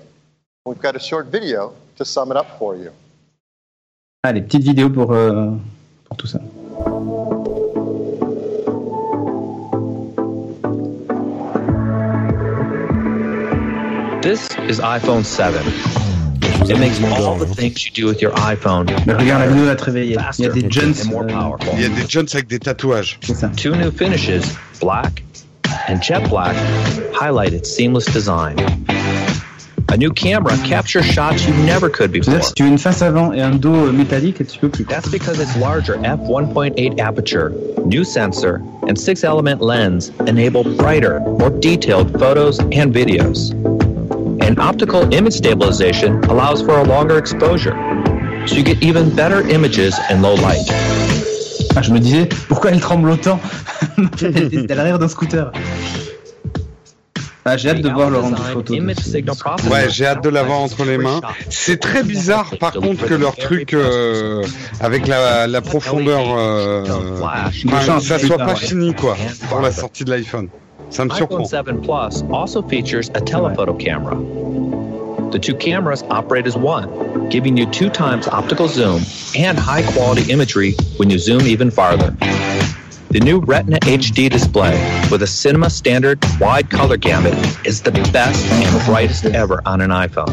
[0.66, 2.90] We've got a short video to sum it up for you.
[4.24, 5.50] Allez, petite vidéo pour, euh,
[6.06, 6.40] pour tout ça.
[14.24, 15.62] This is iPhone 7.
[16.72, 19.84] It makes all the things you do with your iPhone Mais regarde, la va te
[19.84, 20.18] réveiller.
[20.40, 20.94] Il y a des jeunes.
[21.02, 21.74] and more euh, powerful.
[21.74, 23.20] Il y a des jeunes avec des tatouages.
[23.58, 24.46] Two new finishes,
[24.80, 25.24] black
[25.90, 26.56] and jet black
[27.14, 28.56] highlight its seamless design.
[29.90, 32.42] A new camera captures shots you never could before.
[32.42, 34.86] Si tu as une face avant et un dos euh, métallique, tu peux plus.
[34.86, 37.52] That's because its larger f1.8 aperture,
[37.86, 43.54] new sensor, and six element lens enable brighter, more detailed photos and videos.
[44.46, 47.76] And optical image stabilization allows for a longer exposure,
[48.46, 50.68] so you get even better images in low light.
[51.76, 53.40] Ah, je me disais, pourquoi elle tremble autant?
[54.18, 55.52] C'était à l'arrière d'un scooter.
[57.46, 58.74] Ah, j'ai hâte de voir le rendu photo.
[58.74, 61.22] Ouais, j'ai hâte de l'avoir entre les mains.
[61.50, 64.44] C'est très bizarre, par contre, que leur truc euh,
[64.80, 66.86] avec la, la profondeur, euh,
[67.72, 69.18] enfin, ça soit pas fini quoi
[69.50, 70.50] pour la sortie de l'iPhone.
[70.94, 71.44] Ça me surprend.
[71.44, 74.16] iPhone 7 Plus also features a telephoto camera.
[75.32, 79.02] The two cameras operate as one, giving you two times optical zoom
[79.36, 82.16] and high quality imagery when you zoom even farther.
[83.10, 84.74] The new Retina HD display
[85.12, 87.34] with a cinema standard wide color gamut
[87.66, 90.30] is the best and brightest ever on an iPhone.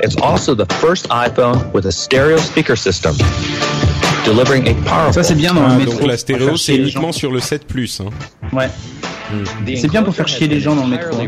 [0.00, 3.16] It's also the first iPhone with a stereo speaker system,
[4.24, 5.22] delivering a powerful.
[5.22, 5.94] Ça c'est bien dans le métro.
[5.94, 8.00] donc la stéréo, c'est uniquement sur le 7 Plus.
[8.00, 8.10] Hein.
[8.52, 8.68] Ouais.
[9.76, 11.16] C'est bien pour faire chier les gens dans le métro.
[11.20, 11.26] hein,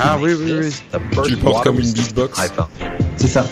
[0.00, 1.00] Ah oui, oui, oui.
[1.24, 2.40] Tu le portes comme une beatbox.
[3.16, 3.44] C'est ça.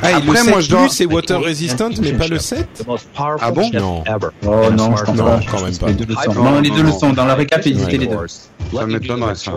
[0.00, 2.84] Ah, et Après, le 7 moi, je dois- c'est water resistant, mais pas le 7
[3.40, 4.04] Ah bon Non.
[4.46, 5.40] Oh non, je pense Non, pas.
[5.50, 5.86] quand même pas.
[5.88, 6.32] Les deux le sont.
[6.34, 7.12] Non, les deux le sont.
[7.12, 8.16] Dans la récap, ils étaient les deux.
[9.34, 9.50] Ça.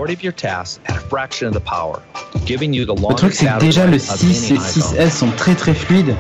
[3.10, 5.08] Le truc, c'est que déjà le life of 6 any et iPhone.
[5.08, 6.16] 6S sont très très fluides.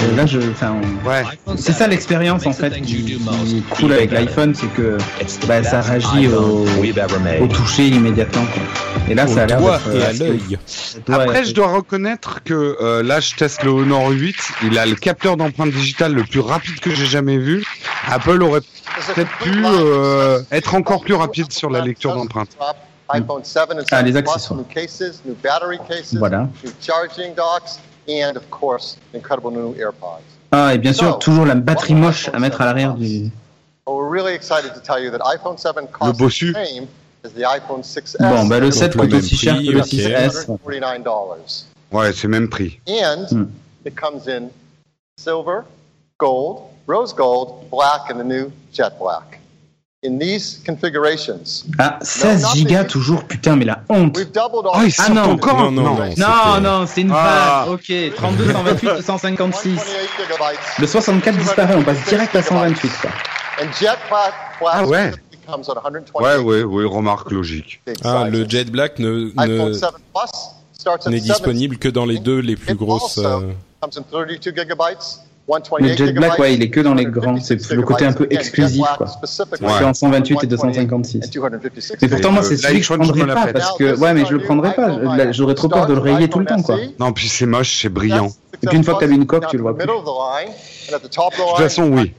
[0.00, 1.24] Euh, Là, je, Ouais.
[1.56, 4.96] c'est ça l'expérience en fait qui, qui est cool avec l'iPhone, c'est que
[5.48, 6.64] bah, ça réagit au,
[7.40, 8.44] au toucher immédiatement.
[8.44, 8.62] quoi.
[9.08, 10.58] Et là, Au ça a l'air et euh, à l'œil.
[11.10, 14.36] Après, je dois reconnaître que euh, là, je teste le Honor 8.
[14.62, 17.64] Il a le capteur d'empreinte digitale le plus rapide que j'ai jamais vu.
[18.06, 18.60] Apple aurait
[19.14, 22.27] peut-être pu euh, être encore plus rapide sur la lecture d'empreinte.
[23.10, 24.58] iPhone 7 and 7 Ah, les Plus, accessoires.
[24.58, 26.48] new cases, new battery cases, Voilà.
[26.62, 27.78] new charging docks,
[28.08, 30.22] and of course, incredible new AirPods.
[30.52, 33.30] Ah, et bien sûr, toujours la batterie moche à mettre à l'arrière du.
[33.86, 36.52] But we're really excited to tell you that iPhone 7 costs the bossu.
[36.52, 36.86] same
[37.24, 38.18] as the iPhone 6S.
[38.20, 39.86] Bon, bah le 7 le coûte aussi cher que le ok.
[39.86, 40.46] 6S.
[40.46, 41.64] $149.
[41.90, 42.78] Ouais, c'est même prix.
[42.86, 43.46] And Hmm.
[43.86, 44.50] it comes in
[45.18, 45.62] silver,
[46.18, 49.40] gold, rose gold, black, and the new jet black.
[50.06, 54.16] In these configurations, Ah, 16 gigas toujours, putain, mais la honte.
[54.16, 55.22] Oh, ils Ah non.
[55.32, 55.98] encore Non, non, non.
[56.16, 57.64] Non, non, c'est une Ah.
[57.66, 57.74] vanne.
[57.74, 59.76] Ok, 32, 128, 256.
[59.76, 60.58] 128 gigabytes.
[60.78, 62.92] Le 64 disparaît, on passe direct à 128.
[63.00, 63.10] Quoi.
[63.60, 65.10] And jet black, black Ah ouais.
[65.10, 67.80] specifically comes at 128 Ouais, ouais, ouais, remarque logique.
[68.04, 70.30] Ah, le Jet Black ne, iPhone ne- 7 Plus
[70.74, 73.18] starts at n'est 7 disponible que dans les deux les plus grosses.
[73.18, 73.40] euh,
[75.48, 77.32] comes in 32 gigabytes, 128 Le Jet Black, ouais, il est que dans les grands.
[77.32, 79.06] 256 C'est le côté un peu exclusif, quoi.
[79.06, 79.68] Ouais.
[79.78, 81.18] C'est en 128 et 128 256.
[81.18, 84.24] and 256 Mais pourtant, moi, c'est celui que je prendrais pas parce que, ouais, mais
[84.24, 85.32] je le prendrais pas.
[85.32, 86.76] J'aurais trop peur de le rayer tout le temps, quoi.
[86.98, 88.28] Non, puis c'est moche, c'est brillant.
[88.62, 89.86] Et puis une fois que t'as mis une coque, tu le vois plus.
[89.86, 89.92] De
[90.98, 92.12] toute façon, oui.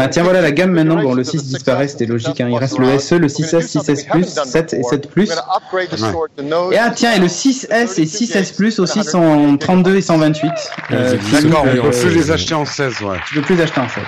[0.00, 0.06] 7 and 7 Plus.
[0.06, 2.48] Ah tiens voilà la gamme maintenant dont le 6 disparaît, c'était logique, hein.
[2.50, 5.30] il reste le SE, le 6S, 6S Plus, 7 et 7 Plus.
[5.30, 10.50] Et ah tiens, et le 6S et 6S Plus aussi sont en 32 et 128.
[10.92, 13.18] Euh, D'accord, on peut euh, plus les acheter en 16, ouais.
[13.26, 14.00] Tu peux plus les acheter en fait.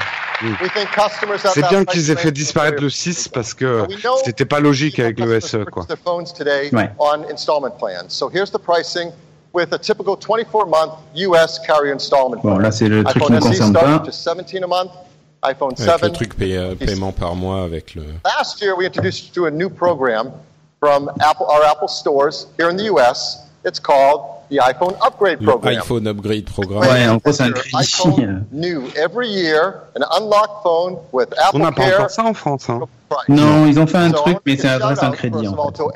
[1.55, 3.85] C'est bien qu'ils aient fait disparaître le 6 parce que
[4.25, 5.85] c'était pas logique avec le SE, quoi.
[5.87, 6.91] their phones today Ouais.
[6.99, 8.09] on installment plans.
[8.09, 9.13] So here's the pricing
[9.53, 12.59] with a typical 24-month US carrier installment Bon plan.
[12.59, 13.99] là c'est le truc qui ne concerne pas.
[14.01, 14.91] to 17 a month.
[15.43, 16.03] iPhone avec 7.
[16.03, 18.03] le truc paye- euh, paiement par mois avec le.
[18.25, 20.31] Last year, we introduced you to a new program
[20.81, 23.39] from Apple, our Apple stores here in the US.
[23.65, 25.75] It's called the iPhone Upgrade le Program.
[25.75, 26.83] iPhone Upgrade Programme.
[26.83, 28.27] Ouais, en gros c'est un crédit.
[28.51, 32.69] new every year, an unlocked phone with On n'a Apple pas encore ça en France,
[32.69, 32.81] hein.
[33.29, 35.79] Non, ils ont fait un So, truc mais c'est un crédit en fait.
[35.79, 35.91] to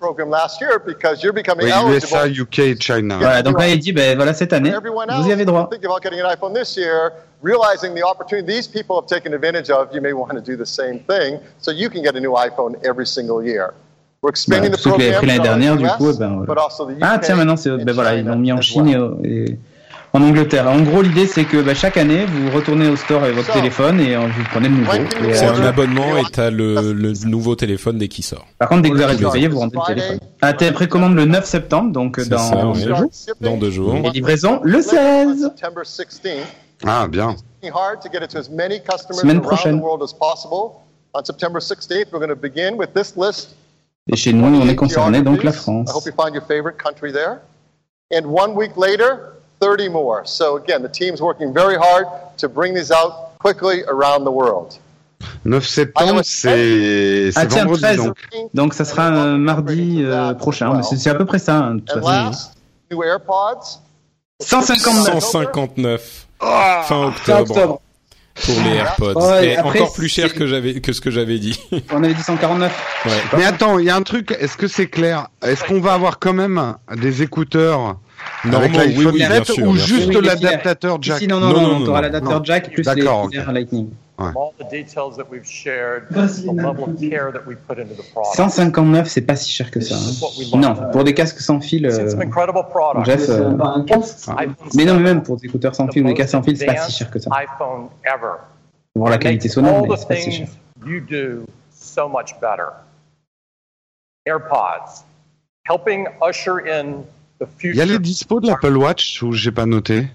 [0.00, 2.18] everybody who bought this program last year because you're becoming Oui, eligible.
[2.18, 3.18] USA, UK, China.
[3.18, 5.68] Voilà, donc là il dit ben voilà cette année, vous y avez else, droit.
[5.70, 7.12] think about getting an iPhone this year,
[7.42, 10.66] realizing the opportunity these people have taken advantage of, you may want to do the
[10.66, 13.74] same thing, so you can get a new iPhone every single year.
[14.20, 16.28] We're expanding Voilà, the tous ceux qui l'avaient program pris l'année dernière, du coup, ben,
[16.38, 16.46] voilà.
[16.46, 18.60] but also the Ah UK tiens maintenant c'est ben voilà ils China l'ont mis en
[18.60, 18.92] Chine well.
[18.94, 19.58] et, au- et
[20.18, 20.68] en Angleterre.
[20.68, 24.00] En gros l'idée c'est que ben, chaque année vous retournez au store avec votre téléphone
[24.00, 24.92] et euh, vous prenez le nouveau.
[25.32, 28.46] C'est euh, un abonnement et t'as le, le nouveau téléphone dès qu'il sort.
[28.58, 30.18] Par contre dès que vous arrêtez de payer vous rendez le téléphone.
[30.40, 32.74] Ah t'es précommande le 9 septembre donc dans ça, ouais.
[32.84, 33.10] deux jours.
[33.40, 33.94] Dans deux jours.
[33.94, 35.42] Et livraison le On 16.
[35.42, 36.30] September 16th.
[36.86, 37.36] Ah, bien.
[39.12, 39.78] Semaine prochaine.
[39.78, 40.82] the world as possible.
[41.14, 43.56] On September 16th, we're going to begin with this list.
[44.10, 45.52] Et chez nous on est 28 concerné donc la.
[45.52, 45.90] France.
[49.60, 49.90] I hope you find your favorite country there.
[49.90, 50.22] And one week later, 30 more.
[50.24, 52.06] So again, the team's working very hard
[52.38, 54.78] to bring these out quickly around the world.
[55.44, 57.96] 9 septembre, c'est Ah vendredi 13.
[57.96, 58.16] donc.
[58.54, 60.72] Donc ça sera euh, mardi euh, prochain.
[60.74, 61.56] Mais c'est- à peu près ça.
[61.56, 62.08] hein, de toute façon.
[62.08, 62.52] last,
[62.90, 63.80] new AirPods.
[64.40, 65.20] 159.
[65.20, 67.80] 159 Ah, fin Fin octobre, octobre.
[68.44, 69.14] pour les AirPods.
[69.14, 71.58] Ouais, Et après, encore plus cher que j'avais que ce que j'avais dit.
[71.92, 72.72] On avait dit 149.
[73.06, 73.10] Ouais.
[73.36, 75.26] Mais attends, il y a un truc, est-ce que c'est clair?
[75.42, 77.96] Est-ce qu'on va avoir quand même des écouteurs
[78.44, 81.48] Avec oui, l'iPhone oui, bien 7 sûr, ou juste Oui, l'adaptateur jack Si, non, non,
[81.48, 82.30] Non, non, non, on non, non.
[82.38, 82.44] Non.
[82.44, 83.30] jack plus les D'accord, ok.
[83.30, 83.90] filaires Lightning.
[84.20, 88.02] All the details that we've shared, the level of care that we put into the
[88.12, 88.34] product.
[88.34, 89.94] 159, c'est pas si cher que ça.
[89.94, 90.56] hein.
[90.58, 91.84] Non, pour des casques sans fil.
[91.86, 93.06] It's euh, an incredible product.
[93.06, 93.52] Jeff, euh,
[94.36, 96.42] iPhone Mais non, mais 7, même pour des écouteurs sans fil ou des casques sans
[96.42, 97.30] fil, c'est pas si cher que ça.
[97.58, 97.90] Pour
[98.96, 100.46] voir la qualité sonore, mais c'est pas si cher.
[100.48, 102.70] things you do so much better.
[104.26, 105.04] AirPods,
[105.64, 107.04] helping usher in the
[107.62, 110.06] Il y a les dispos de l'Apple Watch ou j'ai pas noté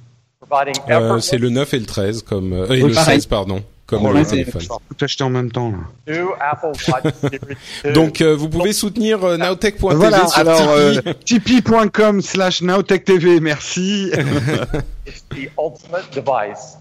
[0.42, 3.16] providing Euh, c'est le 9 et le 13 comme euh, et Oui, le pareil.
[3.16, 4.62] 16 pardon comme Oh le là, téléphone.
[4.62, 6.14] Tout acheté en même temps là.
[6.16, 7.40] new Apple Watch Series
[7.84, 7.94] 2.
[7.94, 10.94] Donc euh, vous pouvez soutenir euh, nowtech.tv Voilà, sur alors euh,
[11.26, 11.62] Tipeee.
[11.62, 14.12] tipeee.com slash nowtechtv, merci.
[15.06, 16.78] It's the ultimate device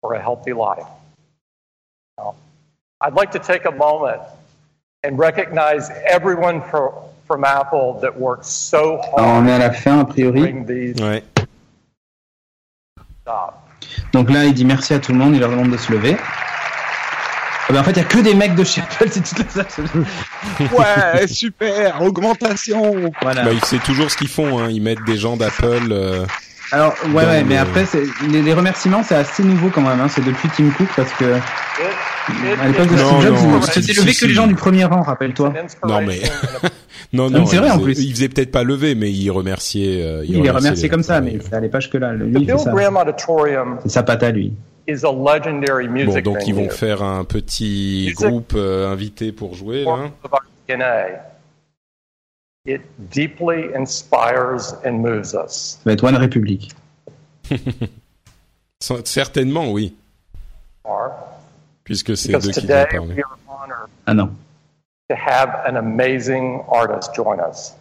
[0.00, 0.86] for a healthy life.
[2.18, 2.34] Now,
[3.00, 4.20] I'd like to take a moment
[5.04, 6.92] and recognize everyone for,
[7.28, 10.52] from Apple that worked so Alors, on hard est à la fin, a to priori.
[11.00, 11.22] Ouais.
[14.12, 16.16] Donc là, il dit merci à tout le monde, il leur demande de se lever.
[17.68, 19.54] Ah ben, en fait, il y a que des mecs de chez Apple, c'est toute
[19.54, 19.84] la salle.
[20.60, 23.12] ouais, super, augmentation.
[23.20, 23.44] Voilà.
[23.44, 24.68] Bah, c'est toujours ce qu'ils font hein.
[24.70, 26.24] ils mettent des gens d'Apple euh,
[26.72, 27.84] Alors, ouais, mais le- après,
[28.26, 30.00] les remerciements, c'est assez nouveau quand même.
[30.00, 30.08] Hein.
[30.08, 31.38] C'est depuis Tim Cook parce que
[32.60, 33.36] à l'époque de Non, Steve Jobs,
[33.76, 35.52] il si, levé que les gens du premier rang, rappelle-toi.
[35.86, 36.20] non mais
[37.12, 37.98] non Ah, non mais c'est vrai, en plus.
[38.02, 41.20] ils faisaient peut-être pas lever mais ils remerciaient euh, Il est remercié les- comme ça,
[41.20, 42.12] mais ça allait pas jusque là.
[42.12, 42.46] Lui, il
[43.82, 44.52] C'est sa patte à lui.
[44.86, 48.16] is a legendary bon donc ils vont faire un petit Music.
[48.28, 50.10] groupe euh, invité pour jouer là.
[52.66, 55.78] It deeply inspires and moves us.
[55.78, 56.70] Ça va être One Republic.
[59.04, 59.94] Certainement oui
[60.84, 61.10] Are,
[61.88, 64.30] puisque c'est Because d'eux qui vont today parler we are honored Ah non.
[65.08, 67.72] to have an amazing artist join us.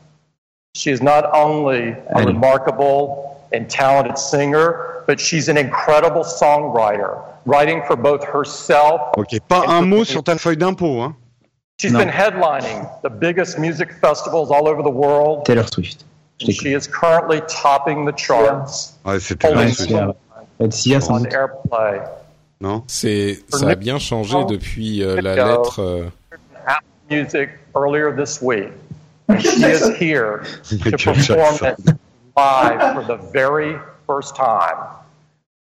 [0.76, 7.82] She is not only a remarkable and talented singer, but she's an incredible songwriter, writing
[7.86, 9.02] for both herself.
[9.18, 11.16] Ok, pas un mot sur ta feuille d'impôt, hein.
[11.82, 12.00] She's No.
[12.00, 15.44] been headlining the biggest music festivals all over the world.
[15.46, 16.06] Taylor Swift.
[16.42, 18.94] And she is currently topping the charts.
[19.04, 19.90] Ouais, c'était Holding Ouais, Swift.
[19.90, 20.00] Sia.
[20.00, 20.16] Ça
[20.60, 21.34] va être Sia sans on doute.
[21.34, 22.02] airplay.
[22.60, 22.84] Non?
[22.88, 26.10] C'est ça a bien changé depuis euh, la lettre euh,
[26.66, 28.70] Apple Music earlier this week.
[29.40, 31.96] She is here to perform it
[32.36, 33.78] live for the very
[34.08, 34.78] first time.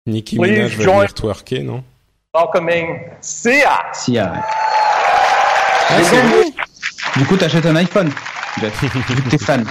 [0.06, 1.84] Nicki Please Minaj va join- venir twerker non?
[2.32, 3.92] Welcoming Sia.
[3.92, 6.52] Sia, ah, vrai
[7.16, 8.10] Du coup, t'achètes un iPhone,
[8.60, 9.64] Jeff, vu que t'es fan.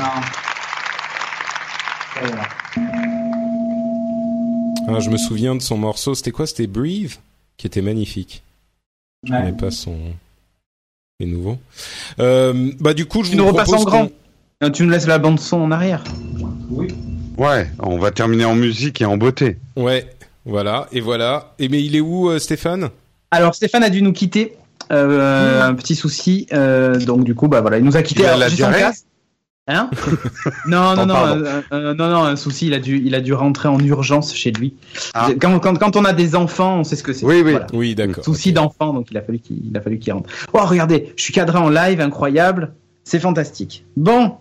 [4.88, 6.46] Ah, je me souviens de son morceau, c'était quoi?
[6.48, 7.20] C'était Breathe,
[7.58, 8.44] qui était magnifique.
[9.24, 9.40] Je Ouais.
[9.40, 9.96] connais pas son.
[11.20, 11.58] Les nouveaux.
[12.20, 14.10] Euh, bah du coup, je Tu vous nous repasses en grand.
[14.74, 16.04] Tu nous laisses la bande son en arrière.
[17.38, 19.58] Ouais, on va terminer en musique et en beauté.
[19.76, 20.10] Ouais,
[20.46, 21.54] voilà, et voilà.
[21.60, 22.90] Et mais il est où, euh, Stéphane?
[23.32, 24.56] Alors Stéphane a dû nous quitter.
[24.92, 26.48] Euh, Un petit souci.
[26.54, 28.22] euh, donc du coup, bah voilà, il nous a quitté.
[28.24, 28.48] Il a la.
[29.68, 29.90] Hein
[30.68, 31.44] Non, non, Oh, non, pardon.
[31.46, 32.68] euh, euh, non, non, un souci.
[32.68, 34.76] Il a dû, il a dû rentrer en urgence chez lui.
[35.14, 35.30] Ah.
[35.42, 37.26] Quand, quand, quand on a des enfants, on sait ce que c'est.
[37.26, 37.52] Oui, oui.
[37.52, 37.68] Voilà.
[37.74, 38.24] Oui, d'accord.
[38.24, 40.30] Souci d'enfant, donc il a fallu qu'il, il a fallu qu'il rentre.
[40.54, 42.74] Oh, regardez, je suis cadré en live, incroyable.
[43.04, 43.86] C'est fantastique.
[43.98, 44.36] Bon.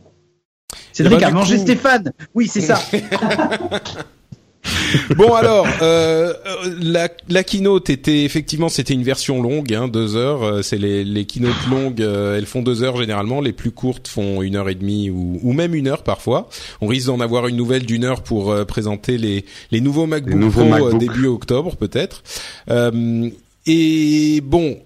[0.93, 2.13] Cédric Eh ben, a mangé coup- Stéphane.
[2.35, 2.79] Oui, c'est ça.
[5.17, 10.17] Bon alors, euh, euh, la, la keynote était effectivement c'était une version longue, hein, deux
[10.17, 10.43] heures.
[10.43, 13.41] Euh, C'est les, les keynotes longues, euh, elles font deux heures généralement.
[13.41, 16.49] Les plus courtes font une heure et demie ou, ou même une heure parfois.
[16.81, 20.35] On risque d'en avoir une nouvelle d'une heure pour euh, présenter les, les nouveaux MacBook
[20.35, 20.99] nouveaux Pro euh, MacBook.
[21.01, 22.23] début octobre peut-être.
[22.71, 23.29] Euh,
[23.67, 24.79] et bon,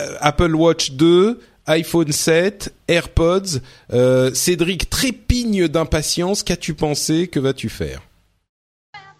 [0.00, 3.60] euh, Apple Watch 2, iPhone 7, AirPods.
[3.92, 6.42] Euh, Cédric trépigne d'impatience.
[6.42, 7.28] Qu'as-tu pensé?
[7.28, 8.00] Que vas-tu faire?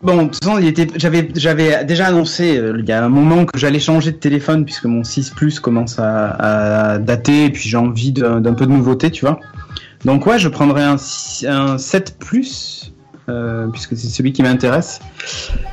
[0.03, 0.61] Bon, de toute façon,
[0.97, 4.87] j'avais, déjà annoncé euh, il y a un moment que j'allais changer de téléphone puisque
[4.87, 9.25] mon 6 Plus commence à, dater et puis j'ai envie d'un, peu de nouveauté, tu
[9.25, 9.39] vois.
[10.05, 12.93] Donc ouais, je prendrai un, six- un 7 Plus
[13.29, 14.99] euh, puisque c'est celui qui m'intéresse.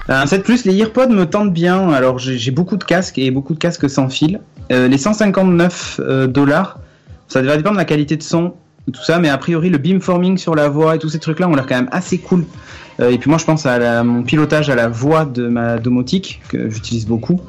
[0.08, 1.90] Un 7 Plus, les AirPods me tentent bien.
[1.90, 4.42] Alors j'ai, beaucoup de casques et beaucoup de casques sans fil.
[4.72, 6.80] Euh, les 159 euh, dollars,
[7.28, 8.54] ça devrait dépendre de la qualité de son,
[8.94, 11.56] tout ça, mais a priori le beamforming sur la voix et tous ces trucs-là ont
[11.56, 12.46] l'air quand même assez cool.
[13.00, 16.42] Euh, et puis moi, je pense à mon pilotage à la voix de ma domotique
[16.50, 17.40] que j'utilise beaucoup.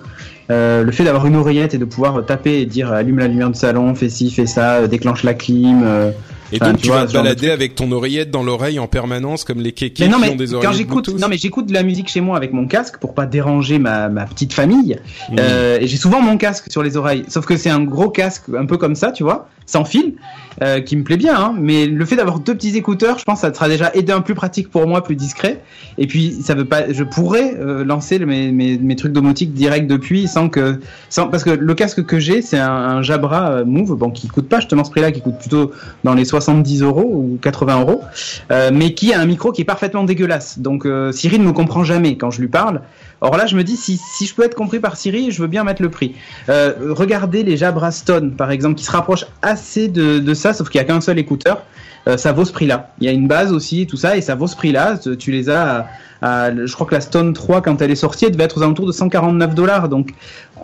[0.50, 3.50] Euh, le fait d'avoir une oreillette et de pouvoir taper et dire allume la lumière
[3.50, 5.82] du salon, fais ci, fais ça, déclenche la clim.
[5.84, 6.10] Euh,
[6.52, 9.72] et donc tu, vas te balader avec ton oreillette dans l'oreille en permanence comme les
[9.72, 12.36] kékés qui ont des oreilles quand j'écoute, non mais j'écoute de la musique chez moi
[12.36, 14.98] avec mon casque pour pas déranger ma, ma petite famille.
[15.30, 15.36] Mmh.
[15.38, 17.24] Euh, et j'ai souvent mon casque sur les oreilles.
[17.28, 20.14] Sauf que c'est un gros casque un peu comme ça, tu vois, sans fil,
[20.62, 21.36] euh, qui me plaît bien.
[21.36, 21.54] Hein.
[21.58, 24.20] Mais le fait d'avoir deux petits écouteurs, je pense, que ça sera déjà aidé un
[24.20, 25.60] plus pratique pour moi, plus discret.
[25.96, 29.86] Et puis ça veut pas, je pourrais euh, lancer mes, mes, mes trucs domotique direct
[29.86, 33.64] depuis sans que, sans parce que le casque que j'ai, c'est un, un Jabra euh,
[33.64, 35.70] Move, bon qui coûte pas justement ce prix-là, qui coûte plutôt
[36.04, 38.02] dans les 70 euros ou 80 euros,
[38.50, 40.58] euh, mais qui a un micro qui est parfaitement dégueulasse.
[40.58, 42.80] Donc euh, Siri ne me comprend jamais quand je lui parle.
[43.22, 45.64] Or là, je me dis si, je peux être compris par Siri, je veux bien
[45.64, 46.14] mettre le prix.
[46.48, 50.80] Euh, regardez les Jabra Stone, par exemple, qui se rapprochent assez de, ça, sauf qu'il
[50.80, 51.64] n'y a qu'un seul écouteur.
[52.08, 52.92] Euh, ça vaut ce prix-là.
[52.98, 54.96] Il y a une base aussi, tout ça, et ça vaut ce prix-là.
[55.18, 55.86] Tu les as,
[56.22, 58.62] à, je crois que la Stone 3, quand elle est sortie, elle devait être aux
[58.62, 59.90] alentours de 149 dollars.
[59.90, 60.14] Donc,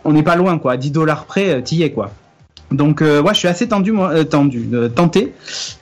[0.05, 0.73] on n'est pas loin, quoi.
[0.73, 2.11] À 10 dollars près, t'y es, quoi.
[2.73, 5.33] Donc, euh, ouais, je suis assez tendu, moi, euh, tendu, euh, tenté.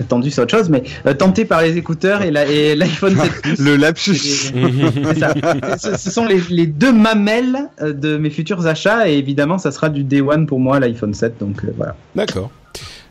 [0.09, 3.33] Tendu, c'est autre chose, mais euh, tenté par les écouteurs et la- et l'iPhone 7
[3.43, 3.59] Plus.
[3.59, 4.15] Le lapsus.
[4.17, 5.35] C'est ça.
[5.79, 9.89] Ce, ce sont les, les deux mamelles de mes futurs achats et évidemment ça sera
[9.89, 11.97] du day one pour moi l'iPhone 7 donc euh, voilà.
[12.15, 12.51] D'accord.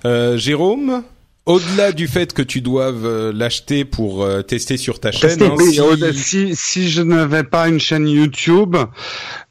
[0.05, 1.01] Euh, Jérôme,
[1.45, 5.55] au-delà du fait que tu doives euh, l'acheter pour euh, tester sur ta chaîne, hein,
[5.57, 6.55] oui, si- au- si...
[6.55, 8.75] si je n'avais pas une chaîne YouTube,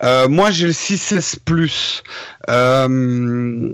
[0.03, 2.03] euh, moi j'ai le 6S Plus.
[2.51, 3.73] Euh,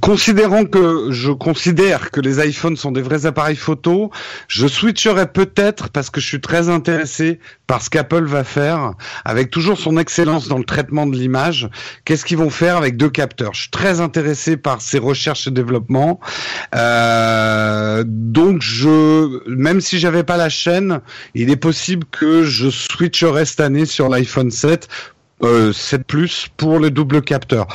[0.00, 4.10] considérant que je considère que les iPhones sont des vrais appareils photo,
[4.46, 8.92] je switcherais peut-être parce que je suis très intéressé par ce qu'Apple va faire
[9.24, 11.68] avec toujours son excellence dans le traitement de l'image.
[12.04, 13.54] Qu'est-ce qu'ils vont faire avec deux capteurs?
[13.54, 16.20] Je suis très intéressé par ces recherches et développements.
[16.74, 21.00] Euh, donc je, même si j'avais pas la chaîne,
[21.34, 24.88] il est possible que je switcherais cette année sur l'iPhone 7
[25.42, 27.66] euh, 7 Plus pour le double capteur.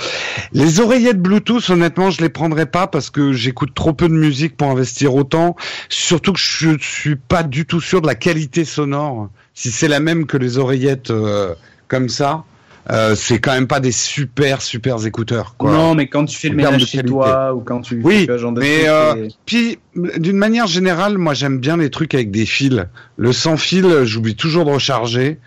[0.51, 4.57] Les oreillettes Bluetooth, honnêtement, je les prendrais pas parce que j'écoute trop peu de musique
[4.57, 5.55] pour investir autant.
[5.89, 9.29] Surtout que je suis pas du tout sûr de la qualité sonore.
[9.53, 11.53] Si c'est la même que les oreillettes euh,
[11.87, 12.43] comme ça,
[12.91, 15.55] euh, c'est quand même pas des super super écouteurs.
[15.57, 15.71] Quoi.
[15.71, 18.37] Non mais quand tu fais le ménage de chez toi ou quand tu Oui, fais
[18.37, 22.31] genre de mais euh, c'est- puis d'une manière générale, moi j'aime bien les trucs avec
[22.31, 22.85] des fils.
[23.15, 25.37] Le sans fil, j'oublie toujours de recharger.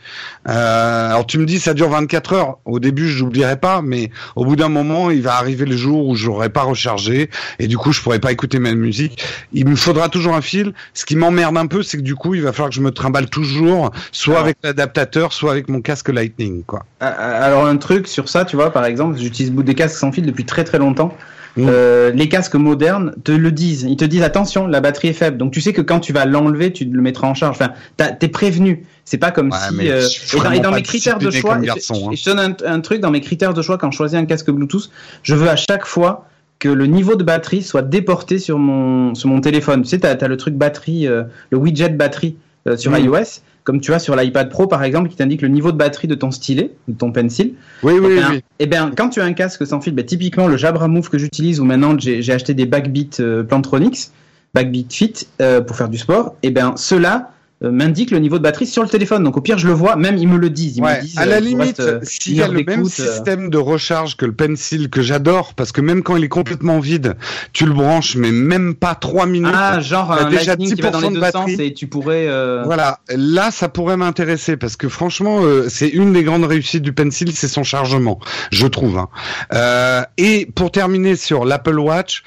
[0.49, 2.59] Euh, alors tu me dis ça dure 24 heures.
[2.65, 6.07] Au début, je n'oublierai pas, mais au bout d'un moment, il va arriver le jour
[6.07, 9.23] où j'aurai pas rechargé et du coup, je pourrai pas écouter ma musique.
[9.53, 10.73] Il me faudra toujours un fil.
[10.95, 12.93] Ce qui m'emmerde un peu, c'est que du coup, il va falloir que je me
[12.93, 16.85] trimballe toujours, soit avec l'adaptateur, soit avec mon casque Lightning, quoi.
[17.01, 20.25] Ah, Alors un truc sur ça, tu vois, par exemple, j'utilise des casques sans fil
[20.27, 21.13] depuis très très longtemps.
[21.57, 21.67] Mm.
[21.71, 23.85] Euh, les casques modernes te le disent.
[23.89, 25.39] Ils te disent attention, la batterie est faible.
[25.39, 27.57] Donc tu sais que quand tu vas l'enlever, tu le mettras en charge.
[27.59, 27.71] Enfin,
[28.19, 28.85] t'es prévenu.
[29.07, 29.91] C'est pas comme Ouais, si.
[29.91, 32.15] euh, et dans, et mes critères de choix, garçon, hein.
[32.15, 34.51] je donne un, un truc dans mes critères de choix quand je choisis un casque
[34.51, 34.91] Bluetooth,
[35.23, 36.27] je veux à chaque fois
[36.59, 39.83] que le niveau de batterie soit déporté sur mon sur mon téléphone.
[39.83, 42.37] Tu sais, t'as as le truc batterie, euh, le widget batterie
[42.77, 42.99] sur Mm.
[43.05, 46.07] iOS, comme tu as sur l'iPad Pro par exemple, qui t'indique le niveau de batterie
[46.09, 47.55] de ton stylet, de ton pencil.
[47.83, 48.45] Oui, oui, Eh bien, oui.
[48.61, 51.19] eh bien, quand tu as un casque sans fil, ben, typiquement le Jabra Move que
[51.19, 54.09] j'utilise, ou maintenant j'ai acheté des Backbeat euh, Plantronics,
[54.55, 55.13] Backbeat Fit
[55.43, 57.33] euh, pour faire du sport, et ben ceux-là
[57.65, 59.23] euh, m'indiquent le niveau de batterie sur le téléphone.
[59.25, 60.77] Donc au pire, je le vois, même ils me le disent.
[60.77, 63.49] Ils Ouais, me disent à la euh, limite, euh, s'il y a le même système
[63.51, 67.17] de recharge que le pencil que j'adore, parce que même quand il est complètement vide,
[67.53, 69.55] tu le branches, mais même pas trois minutes.
[69.55, 71.53] Ah, genre un déjà Lightning qui va dans 10% les de deux batterie.
[71.53, 72.27] sens et tu pourrais.
[72.29, 76.83] euh, Voilà, là ça pourrait m'intéresser parce que franchement euh, c'est une des grandes réussites
[76.83, 78.19] du pencil, c'est son chargement,
[78.53, 78.99] je trouve.
[78.99, 79.09] hein.
[79.55, 82.23] Euh, et pour terminer sur l'Apple Watch,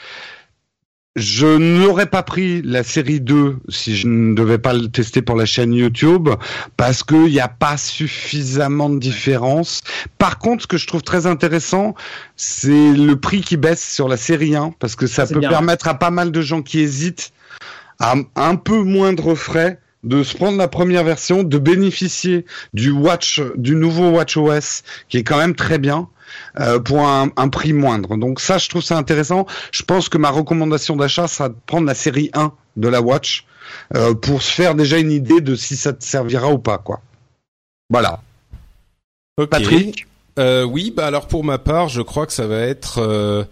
[1.19, 5.35] je n'aurais pas pris la série 2 si je ne devais pas le tester pour
[5.35, 6.29] la chaîne YouTube
[6.77, 9.81] parce qu'il n'y a pas suffisamment de différence.
[10.17, 11.95] Par contre, ce que je trouve très intéressant,
[12.35, 15.49] c'est le prix qui baisse sur la série 1 parce que ça peut bien.
[15.49, 17.31] permettre à pas mal de gens qui hésitent
[17.99, 23.41] à un peu moindre frais de se prendre la première version, de bénéficier du Watch,
[23.55, 26.07] du nouveau Watch OS, qui est quand même très bien,
[26.59, 28.17] euh, pour un, un prix moindre.
[28.17, 29.45] Donc ça, je trouve ça intéressant.
[29.71, 33.45] Je pense que ma recommandation d'achat sera de prendre la série 1 de la Watch
[33.95, 37.01] euh, pour se faire déjà une idée de si ça te servira ou pas, quoi.
[37.89, 38.21] Voilà.
[39.49, 40.05] Patrick
[40.37, 43.47] Euh, oui, bah alors pour ma part, je crois que ça va être.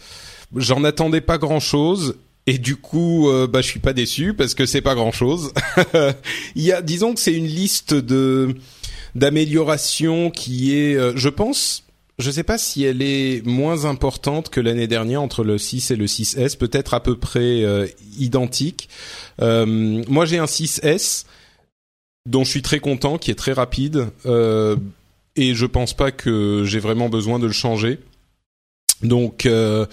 [0.56, 2.16] J'en attendais pas grand chose.
[2.50, 5.52] Et du coup, euh, bah, je suis pas déçu parce que c'est pas grand chose.
[6.56, 8.56] Il y a, disons que c'est une liste de
[9.16, 11.84] d'améliorations qui est, euh, je pense,
[12.20, 15.96] je sais pas si elle est moins importante que l'année dernière entre le 6 et
[15.96, 17.88] le 6S, peut-être à peu près euh,
[18.18, 18.90] identique.
[19.42, 21.26] Euh, moi, j'ai un 6S
[22.26, 24.08] dont je suis très content, qui est très rapide.
[24.26, 24.76] Euh,
[25.36, 28.00] et je pense pas que j'ai vraiment besoin de le changer.
[29.04, 29.86] Donc euh,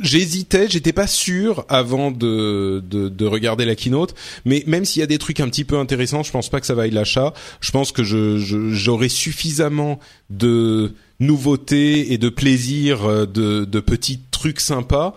[0.00, 5.02] J'hésitais, j'étais pas sûr avant de, de, de, regarder la keynote, mais même s'il y
[5.04, 7.32] a des trucs un petit peu intéressants, je pense pas que ça vaille l'achat.
[7.60, 8.38] Je pense que je,
[8.72, 10.00] j'aurai suffisamment
[10.30, 15.14] de nouveautés et de plaisir euh, de, de petits trucs sympas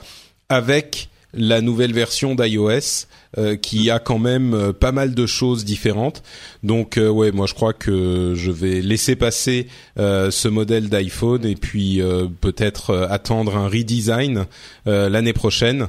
[0.49, 3.05] avec la nouvelle version d'iOS
[3.37, 6.23] euh, qui a quand même euh, pas mal de choses différentes.
[6.63, 9.67] Donc euh, ouais, moi je crois que je vais laisser passer
[9.97, 12.01] ce modèle d'iPhone et puis
[12.41, 14.45] peut-être attendre un redesign
[14.85, 15.87] l'année prochaine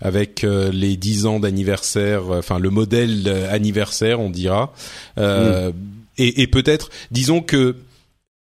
[0.00, 4.72] avec les 10 ans d'anniversaire, enfin le modèle anniversaire, on dira.
[5.16, 5.72] Mm.
[6.18, 7.76] Et, et peut-être, disons que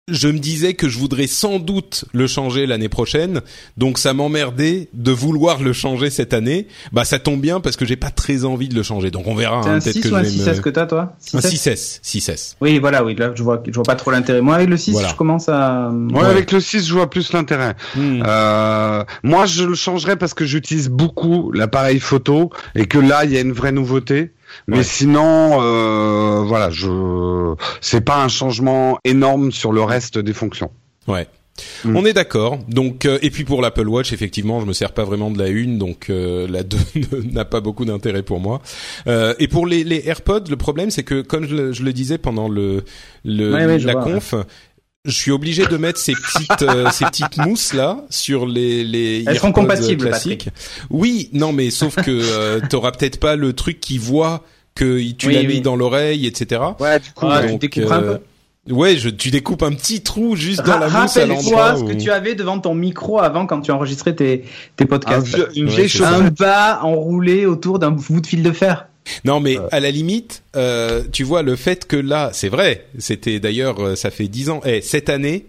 [0.07, 3.41] je me disais que je voudrais sans doute le changer l'année prochaine,
[3.75, 6.67] donc ça m'emmerdait de vouloir le changer cette année.
[6.91, 9.33] Bah ça tombe bien parce que j'ai pas très envie de le changer, donc on
[9.33, 9.63] verra.
[9.63, 11.15] C'est hein, un 6 ou un 6S que t'as toi?
[11.19, 12.55] 6 Un 6S, 6S.
[12.61, 14.41] Oui, voilà, oui, là je vois, je vois pas trop l'intérêt.
[14.41, 15.89] Moi avec le 6, je commence à.
[15.89, 17.73] Ouais, avec le 6, je vois plus l'intérêt.
[17.95, 18.21] Hmm.
[18.23, 23.31] Euh, moi, je le changerais parce que j'utilise beaucoup l'appareil photo et que là, il
[23.31, 24.33] y a une vraie nouveauté.
[24.67, 30.71] Mais sinon, euh, voilà, je c'est pas un changement énorme sur le reste des fonctions.
[31.07, 31.27] Ouais.
[31.85, 31.95] Mm.
[31.95, 32.59] On est d'accord.
[32.67, 35.47] Donc euh, et puis pour l'Apple Watch, effectivement, je me sers pas vraiment de la
[35.47, 36.77] une, donc euh, la deux
[37.31, 38.61] n'a pas beaucoup d'intérêt pour moi.
[39.07, 41.93] Euh, et pour les, les AirPods, le problème c'est que comme je le, je le,
[41.93, 42.83] disais pendant le,
[43.23, 44.35] le la conf,
[45.05, 49.23] je suis obligé de mettre ces petites euh, ces petites mousses là sur les les
[49.27, 50.49] Elles sont compatibles classiques.
[50.89, 55.31] Oui, non mais sauf que euh, t'auras peut-être pas le truc qui voit que tu
[55.31, 56.61] l'as mis dans l'oreille, etc.
[56.79, 58.19] Ouais, du coup, tu découpes un peu.
[58.69, 61.65] Ouais, je, tu découpes un petit trou juste dans la mousse à l'endroit.
[61.65, 65.35] Rappelle-toi ce que tu avais devant ton micro avant quand tu enregistrais tes, tes podcasts.
[65.35, 68.87] Un, une vieille un bas enroulé autour d'un bout de fil de fer.
[69.23, 72.87] Non, mais à la limite, euh, tu vois le fait que là, c'est vrai.
[72.97, 74.61] C'était d'ailleurs, euh, ça fait dix ans.
[74.65, 75.45] Eh, cette année,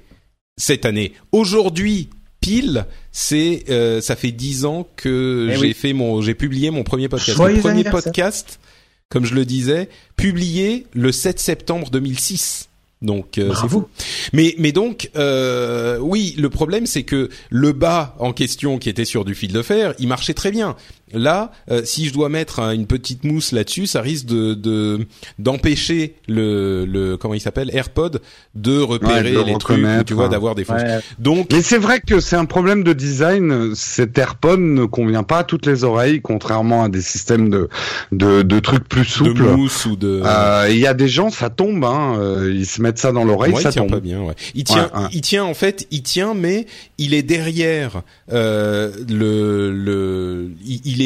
[0.59, 2.11] cette année, aujourd'hui,
[2.41, 6.85] pile, c'est, euh, ça fait dix ans que eh j'ai fait mon, j'ai publié mon
[6.85, 7.39] premier podcast.
[7.39, 8.61] le premier podcast,
[9.09, 12.69] comme je le disais, publié le 7 septembre 2006.
[13.03, 13.87] Donc euh, c'est fou.
[14.33, 19.05] Mais mais donc euh, oui, le problème c'est que le bas en question qui était
[19.05, 20.77] sur du fil de fer, il marchait très bien.
[21.17, 25.07] Là, euh, si je dois mettre une petite mousse là-dessus, ça risque de
[25.39, 28.21] d'empêcher le, le comment il s'appelle AirPod
[28.55, 30.83] de repérer les trucs, tu vois, d'avoir des fausses.
[31.19, 33.75] Donc, mais c'est vrai que c'est un problème de design.
[33.75, 37.69] Cet AirPod ne convient pas à toutes les oreilles, contrairement à des systèmes de
[38.13, 39.43] de, de trucs plus souples.
[39.45, 40.23] De mousse ou de.
[40.25, 41.85] Euh, il y a des gens, ça tombe.
[41.85, 43.91] Hein, euh, ils se mettent ça dans l'oreille, ça il tient tombe.
[43.91, 44.21] pas bien.
[44.21, 44.35] Ouais.
[44.55, 46.67] Il tient, il tient en fait, il tient, mais
[46.99, 48.03] il est derrière
[48.33, 50.51] euh, le le.
[50.67, 51.06] il il est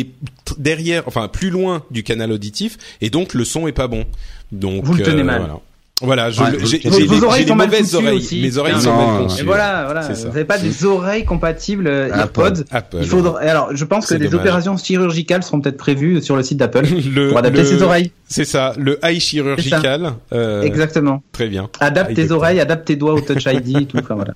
[0.58, 4.04] derrière, enfin plus loin du canal auditif, et donc le son est pas bon.
[4.52, 5.38] Donc vous le tenez euh, mal.
[5.40, 5.60] Voilà.
[6.02, 8.16] Voilà, j'ai les, mauvaises oreilles.
[8.16, 8.40] Aussi.
[8.40, 9.42] Mes oreilles sont mal conçues.
[9.42, 10.00] Et voilà, voilà.
[10.00, 12.64] Vous n'avez pas des oreilles compatibles euh, AirPods.
[12.94, 13.38] Il faudra.
[13.40, 16.86] Alors, je pense que des opérations chirurgicales seront peut-être prévues sur le site d'Apple
[17.28, 18.12] pour adapter ses oreilles.
[18.32, 20.12] C'est ça, le eye chirurgical.
[20.32, 21.20] Euh, Exactement.
[21.32, 21.68] Très bien.
[21.80, 23.98] Adapte tes oreilles, adapte tes doigts au Touch ID, et tout.
[23.98, 24.34] Enfin, voilà.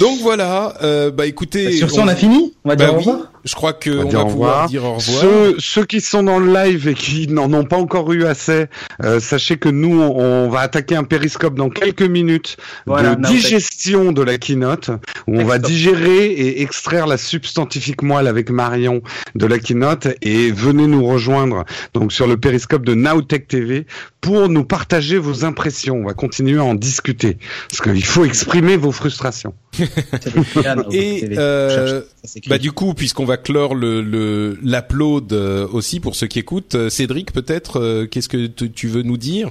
[0.00, 0.74] Donc voilà.
[0.82, 1.66] Euh, bah écoutez.
[1.66, 2.54] Bah, sur ce, on, a fini?
[2.64, 3.18] On va dire bah au revoir?
[3.44, 5.22] Je crois que on, va pouvoir dire au revoir.
[5.22, 8.66] Ceux, ceux, qui sont dans le live et qui n'en ont pas encore eu assez,
[9.04, 12.56] euh, sachez que nous, on va attaquer un périscope dans quelques minutes
[12.86, 14.90] de digestion de la keynote,
[15.28, 19.02] où on va digérer et extraire la substantifique moelle avec Marion
[19.34, 21.64] de la keynote, et venez nous rejoindre
[21.94, 23.86] donc sur le périscope de Nowtech TV
[24.20, 25.96] pour nous partager vos impressions.
[25.96, 27.36] On va continuer à en discuter,
[27.68, 29.54] parce qu'il faut exprimer vos frustrations.
[30.90, 32.02] et euh,
[32.48, 34.00] bah du coup, puisqu'on va clore le
[34.62, 39.18] l'upload euh, aussi pour ceux qui écoutent, euh, Cédric, peut-être, qu'est-ce que tu veux nous
[39.18, 39.50] dire?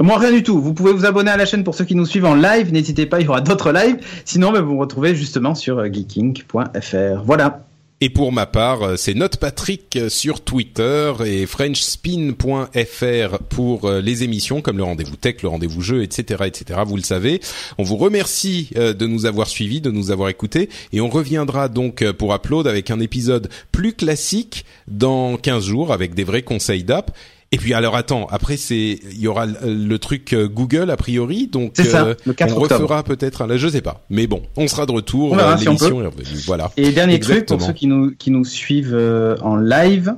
[0.00, 0.60] Moi, rien du tout.
[0.60, 2.72] Vous pouvez vous abonner à la chaîne pour ceux qui nous suivent en live.
[2.72, 3.96] N'hésitez pas, il y aura d'autres lives.
[4.24, 7.22] Sinon, bah, vous me retrouvez justement sur geeking.fr.
[7.24, 7.64] Voilà.
[8.00, 14.22] Et pour ma part, euh, c'est NotePatrick euh, sur Twitter et FrenchSpin.fr pour euh, les
[14.22, 16.80] émissions comme le rendez-vous tech, le rendez-vous jeu, etc., etc.
[16.86, 17.40] Vous le savez.
[17.76, 22.08] On vous remercie de nous avoir suivis, de nous avoir écoutés et on reviendra donc
[22.12, 27.10] pour Upload avec un épisode plus classique dans 15 jours avec des vrais conseils d'app
[27.50, 31.46] et puis alors attends, après c'est il y aura le, truc euh, Google a priori,
[31.46, 34.68] donc ça, euh, le 4 on refera peut-être, là je sais pas, mais bon, on
[34.68, 35.38] sera de retour.
[35.38, 36.70] Euh, l'émission est revenue, voilà.
[36.76, 38.96] Et dernier truc pour ceux qui nous qui nous suivent
[39.40, 40.14] en live,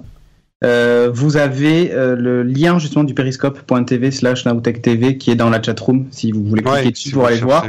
[0.62, 4.44] vous avez le lien justement du periscope.tv slash
[4.82, 7.66] TV qui est dans la chatroom si vous voulez cliquer dessus pour aller voir.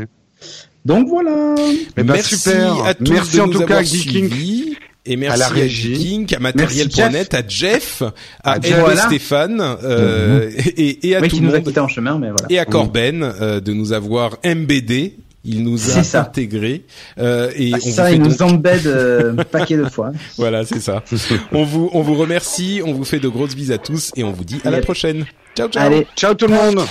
[0.84, 1.54] Donc voilà.
[2.04, 2.84] Merci super.
[2.84, 4.76] à tous Merci en tout cas Geeking.
[5.06, 5.94] Et merci à la à, régie.
[5.94, 8.04] King, à Matériel.net, à Jeff,
[8.44, 8.80] à À Jeff.
[8.80, 9.02] Voilà.
[9.08, 11.78] Stéphane, euh, et, et à Oui, tout qui le nous a monde.
[11.80, 12.46] en chemin, mais voilà.
[12.50, 15.14] Et à Corben euh, de nous avoir MBD.
[15.44, 16.22] Il nous a C'est ça.
[16.22, 16.84] intégrés.
[17.18, 19.86] Euh, et Ah, on ça, vous fait il nous donc- embête euh, un paquet de
[19.86, 20.12] fois.
[20.38, 21.02] Voilà, c'est ça.
[21.52, 24.32] on vous on vous remercie, on vous fait de grosses bises à tous et on
[24.32, 25.26] vous dit à la prochaine.
[25.58, 25.84] Ciao ciao.
[25.84, 26.06] Allez.
[26.16, 26.86] Ciao tout le monde